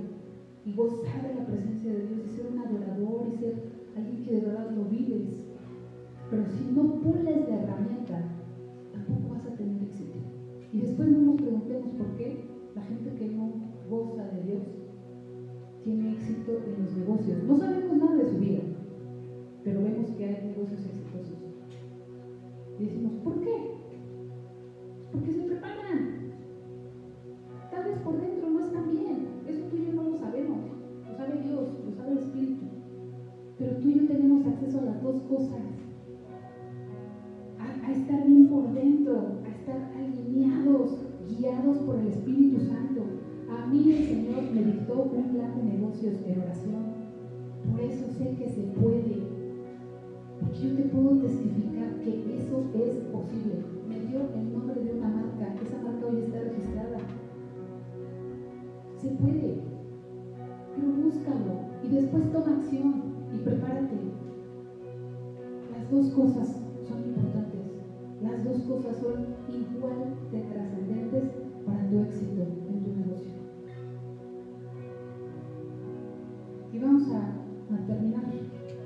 y 0.67 0.73
gozar 0.75 1.23
de 1.23 1.35
la 1.35 1.47
presencia 1.47 1.93
de 1.93 2.07
Dios 2.09 2.21
y 2.27 2.37
ser 2.37 2.47
un 2.53 2.59
adorador 2.59 3.29
y 3.33 3.37
ser 3.39 3.55
alguien 3.97 4.25
que 4.25 4.35
de 4.35 4.41
verdad 4.41 4.71
lo 4.73 4.85
vives. 4.85 5.45
Pero 6.29 6.45
si 6.45 6.73
no 6.75 7.01
pules 7.01 7.49
la 7.49 7.63
herramienta, 7.63 8.21
tampoco 8.93 9.35
vas 9.35 9.47
a 9.47 9.57
tener 9.57 9.83
éxito. 9.85 10.19
Y 10.73 10.81
después 10.81 11.09
no 11.09 11.21
nos 11.21 11.37
preguntemos 11.37 11.93
por 11.93 12.17
qué 12.17 12.45
la 12.75 12.83
gente 12.83 13.15
que 13.15 13.29
no 13.29 13.53
goza 13.89 14.25
de 14.25 14.43
Dios 14.43 14.63
tiene 15.85 16.13
éxito 16.15 16.61
en 16.67 16.85
los 16.85 16.97
negocios. 16.97 17.45
No 17.45 17.57
sabemos 17.57 17.97
nada 17.97 18.17
de 18.17 18.29
su 18.29 18.39
vida, 18.39 18.61
pero 19.67 19.83
vemos 19.83 20.11
que 20.13 20.25
hay 20.25 20.47
negocios 20.47 20.79
exitosos. 20.87 21.43
Y 22.79 22.85
decimos, 22.85 23.15
¿por 23.25 23.41
qué? 23.41 23.75
Porque 25.11 25.33
se 25.33 25.43
preparan. 25.43 26.31
Tal 27.73 27.85
vez 27.85 27.99
por 27.99 28.21
dentro 28.21 28.49
no 28.49 28.61
están 28.61 28.93
bien. 28.93 29.27
Eso 29.45 29.65
tú 29.69 29.77
y 29.77 29.87
yo 29.87 29.93
no 29.95 30.11
lo 30.11 30.19
sabemos. 30.19 30.59
Lo 31.09 31.17
sabe 31.17 31.43
Dios, 31.43 31.67
lo 31.85 31.97
sabe 31.97 32.13
el 32.13 32.19
Espíritu. 32.19 32.65
Pero 33.59 33.77
tú 33.79 33.89
y 33.89 33.95
yo 33.95 34.07
tenemos 34.07 34.47
acceso 34.47 34.79
a 34.79 34.85
las 34.85 35.03
dos 35.03 35.23
cosas. 35.23 35.67
A, 37.59 37.89
a 37.89 37.91
estar 37.91 38.25
bien 38.25 38.47
por 38.47 38.73
dentro, 38.73 39.41
a 39.45 39.49
estar 39.49 39.91
alineados, 39.97 40.97
guiados 41.29 41.79
por 41.79 41.99
el 41.99 42.07
Espíritu 42.07 42.61
Santo. 42.61 43.03
A 43.51 43.67
mí 43.67 43.93
el 43.93 44.05
Señor 44.07 44.45
me 44.55 44.63
dictó 44.63 45.03
un 45.03 45.11
plan 45.11 45.57
de 45.57 45.63
negocios 45.65 46.15
en 46.25 46.41
oración. 46.41 46.85
Por 47.69 47.81
eso 47.81 48.07
sé 48.17 48.37
que 48.37 48.49
se 48.49 48.63
puede. 48.81 49.26
Porque 50.41 50.59
yo 50.59 50.75
te 50.75 50.83
puedo 50.85 51.17
testificar 51.17 51.95
que 52.01 52.37
eso 52.37 52.63
es 52.75 52.95
posible. 53.13 53.57
Me 53.89 54.01
dio 54.01 54.21
el 54.35 54.53
nombre 54.53 54.81
de 54.81 54.93
una 54.93 55.09
marca. 55.09 55.55
Esa 55.63 55.79
marca 55.83 56.07
hoy 56.07 56.21
está 56.21 56.41
registrada. 56.41 56.99
Se 59.01 59.09
puede. 59.11 59.55
Pero 60.75 60.89
búscalo 60.93 61.61
y 61.83 61.89
después 61.89 62.31
toma 62.33 62.53
acción 62.53 63.03
y 63.33 63.39
prepárate. 63.39 63.97
Las 65.73 65.91
dos 65.91 66.11
cosas 66.11 66.61
son 66.89 66.99
importantes. 67.05 67.61
Las 68.23 68.45
dos 68.45 68.59
cosas 68.63 68.97
son 68.97 69.27
igual 69.49 70.15
de 70.33 70.41
trascendentes 70.41 71.25
para 71.65 71.89
tu 71.89 71.99
éxito 72.01 72.43
en 72.69 72.83
tu 72.83 72.93
negocio. 72.93 73.33
Y 76.73 76.79
vamos 76.79 77.11
a, 77.11 77.87
terminar 77.87 78.25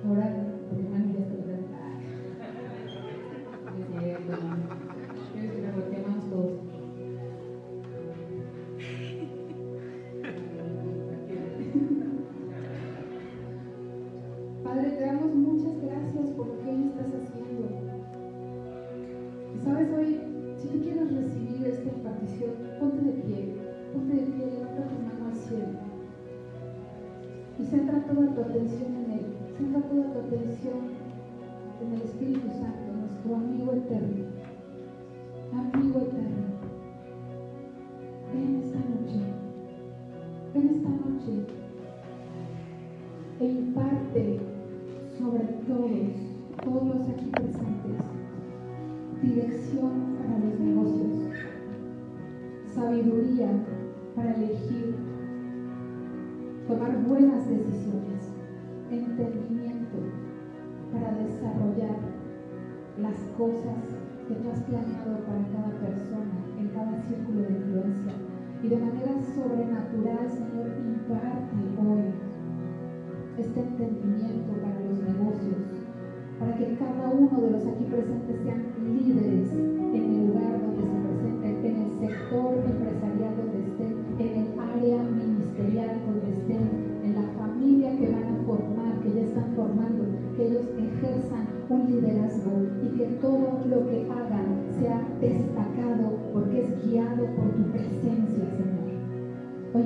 a 0.05 0.11
orar, 0.11 0.50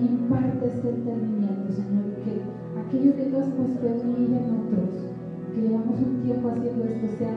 Imparte 0.04 0.66
este 0.66 0.90
entendimiento, 0.90 1.72
Señor, 1.72 2.04
que 2.24 2.42
aquello 2.78 3.16
que 3.16 3.24
tú 3.24 3.38
has 3.38 3.48
puesto 3.56 3.86
en 3.86 3.96
mí 4.06 4.28
y 4.28 4.34
en 4.36 4.48
otros, 4.60 4.90
que 5.54 5.62
llevamos 5.62 5.98
un 5.98 6.22
tiempo 6.22 6.48
haciendo 6.50 6.84
esto, 6.84 7.06
sea 7.16 7.34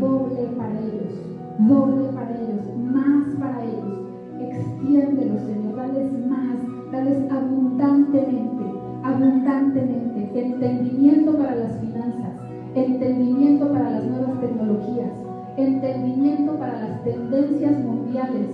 doble 0.00 0.48
para 0.56 0.80
ellos, 0.80 1.14
doble 1.58 2.08
para 2.08 2.30
ellos, 2.30 2.66
más 2.92 3.24
para 3.38 3.64
ellos. 3.64 4.08
Extiéndelo, 4.40 5.38
Señor, 5.38 5.76
dales 5.76 6.26
más, 6.26 6.58
dales 6.90 7.30
abundantemente, 7.30 8.64
abundantemente, 9.04 10.40
entendimiento 10.40 11.38
para 11.38 11.54
las 11.54 11.78
finanzas, 11.78 12.34
entendimiento 12.74 13.72
para 13.72 13.90
las 13.90 14.04
nuevas 14.06 14.40
tecnologías, 14.40 15.12
entendimiento 15.56 16.58
para 16.58 16.80
las 16.80 17.04
tendencias 17.04 17.78
mundiales, 17.84 18.48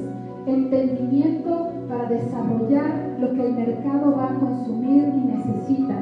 entendimiento 0.47 1.71
para 1.89 2.09
desarrollar 2.11 3.04
lo 3.19 3.33
que 3.33 3.47
el 3.47 3.53
mercado 3.55 4.17
va 4.17 4.31
a 4.31 4.39
consumir 4.39 5.13
y 5.15 5.27
necesita, 5.27 5.95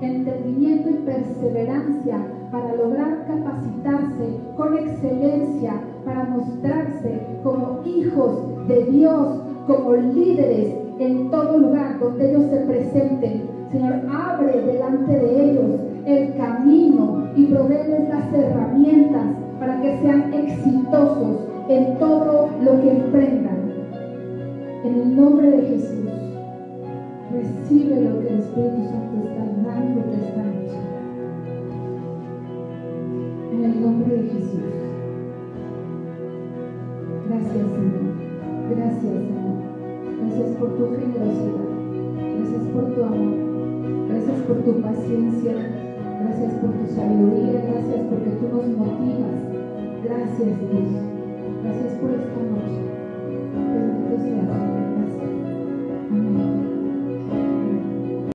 entendimiento 0.00 0.90
y 0.90 0.94
perseverancia 1.04 2.18
para 2.50 2.74
lograr 2.74 3.26
capacitarse 3.26 4.40
con 4.56 4.76
excelencia, 4.76 5.80
para 6.04 6.24
mostrarse 6.24 7.20
como 7.42 7.80
hijos 7.84 8.66
de 8.68 8.84
Dios, 8.84 9.40
como 9.66 9.92
líderes 9.94 10.74
en 10.98 11.30
todo 11.30 11.58
lugar 11.58 11.98
donde 12.00 12.30
ellos 12.30 12.50
se 12.50 12.60
presenten. 12.60 13.42
Señor, 13.70 13.94
abre 14.10 14.62
delante 14.62 15.12
de 15.12 15.50
ellos 15.50 15.80
el 16.06 16.34
camino 16.36 17.28
y 17.36 17.44
proveeles 17.46 18.08
las 18.08 18.32
herramientas 18.32 19.26
para 19.60 19.80
que 19.82 19.98
sean 19.98 20.32
exitosos 20.32 21.36
en 21.68 21.98
todo 21.98 22.48
lo 22.62 22.80
que 22.80 22.90
emprendan. 22.90 23.58
En 24.84 24.94
el 24.94 25.16
nombre 25.16 25.50
de 25.50 25.62
Jesús, 25.62 26.08
Recibe 27.38 28.00
lo 28.00 28.18
que 28.18 28.28
el 28.30 28.40
Espíritu 28.40 28.82
Santo 28.90 29.28
está 29.28 29.44
dando, 29.62 30.00
te 30.02 30.16
está 30.26 30.42
dando. 30.42 30.74
En 33.52 33.64
el 33.64 33.80
nombre 33.80 34.16
de 34.16 34.22
Jesús. 34.28 34.60
Gracias, 37.28 37.52
Señor. 37.52 38.10
Gracias, 38.70 39.02
Señor. 39.02 39.54
Gracias 40.18 40.56
por 40.58 40.68
tu 40.78 40.84
generosidad. 40.96 41.68
Gracias 42.34 42.62
por 42.72 42.84
tu 42.94 43.04
amor. 43.04 43.36
Gracias 44.08 44.40
por 44.40 44.56
tu 44.64 44.72
paciencia. 44.82 45.54
Gracias 46.20 46.52
por 46.54 46.70
tu 46.72 46.86
sabiduría. 46.92 47.62
Gracias 47.70 48.00
porque 48.10 48.30
tú 48.30 48.48
nos 48.48 48.66
motivas. 48.66 49.38
Gracias, 50.02 50.58
Dios. 50.58 50.90
Gracias 51.62 51.92
por 52.00 52.10
esta 52.10 52.40
noche. 52.50 52.82
Bendito 53.54 54.16
sea, 54.16 54.24
Señor. 54.24 54.46
Gracias. 54.96 55.30
Amén. 56.10 56.67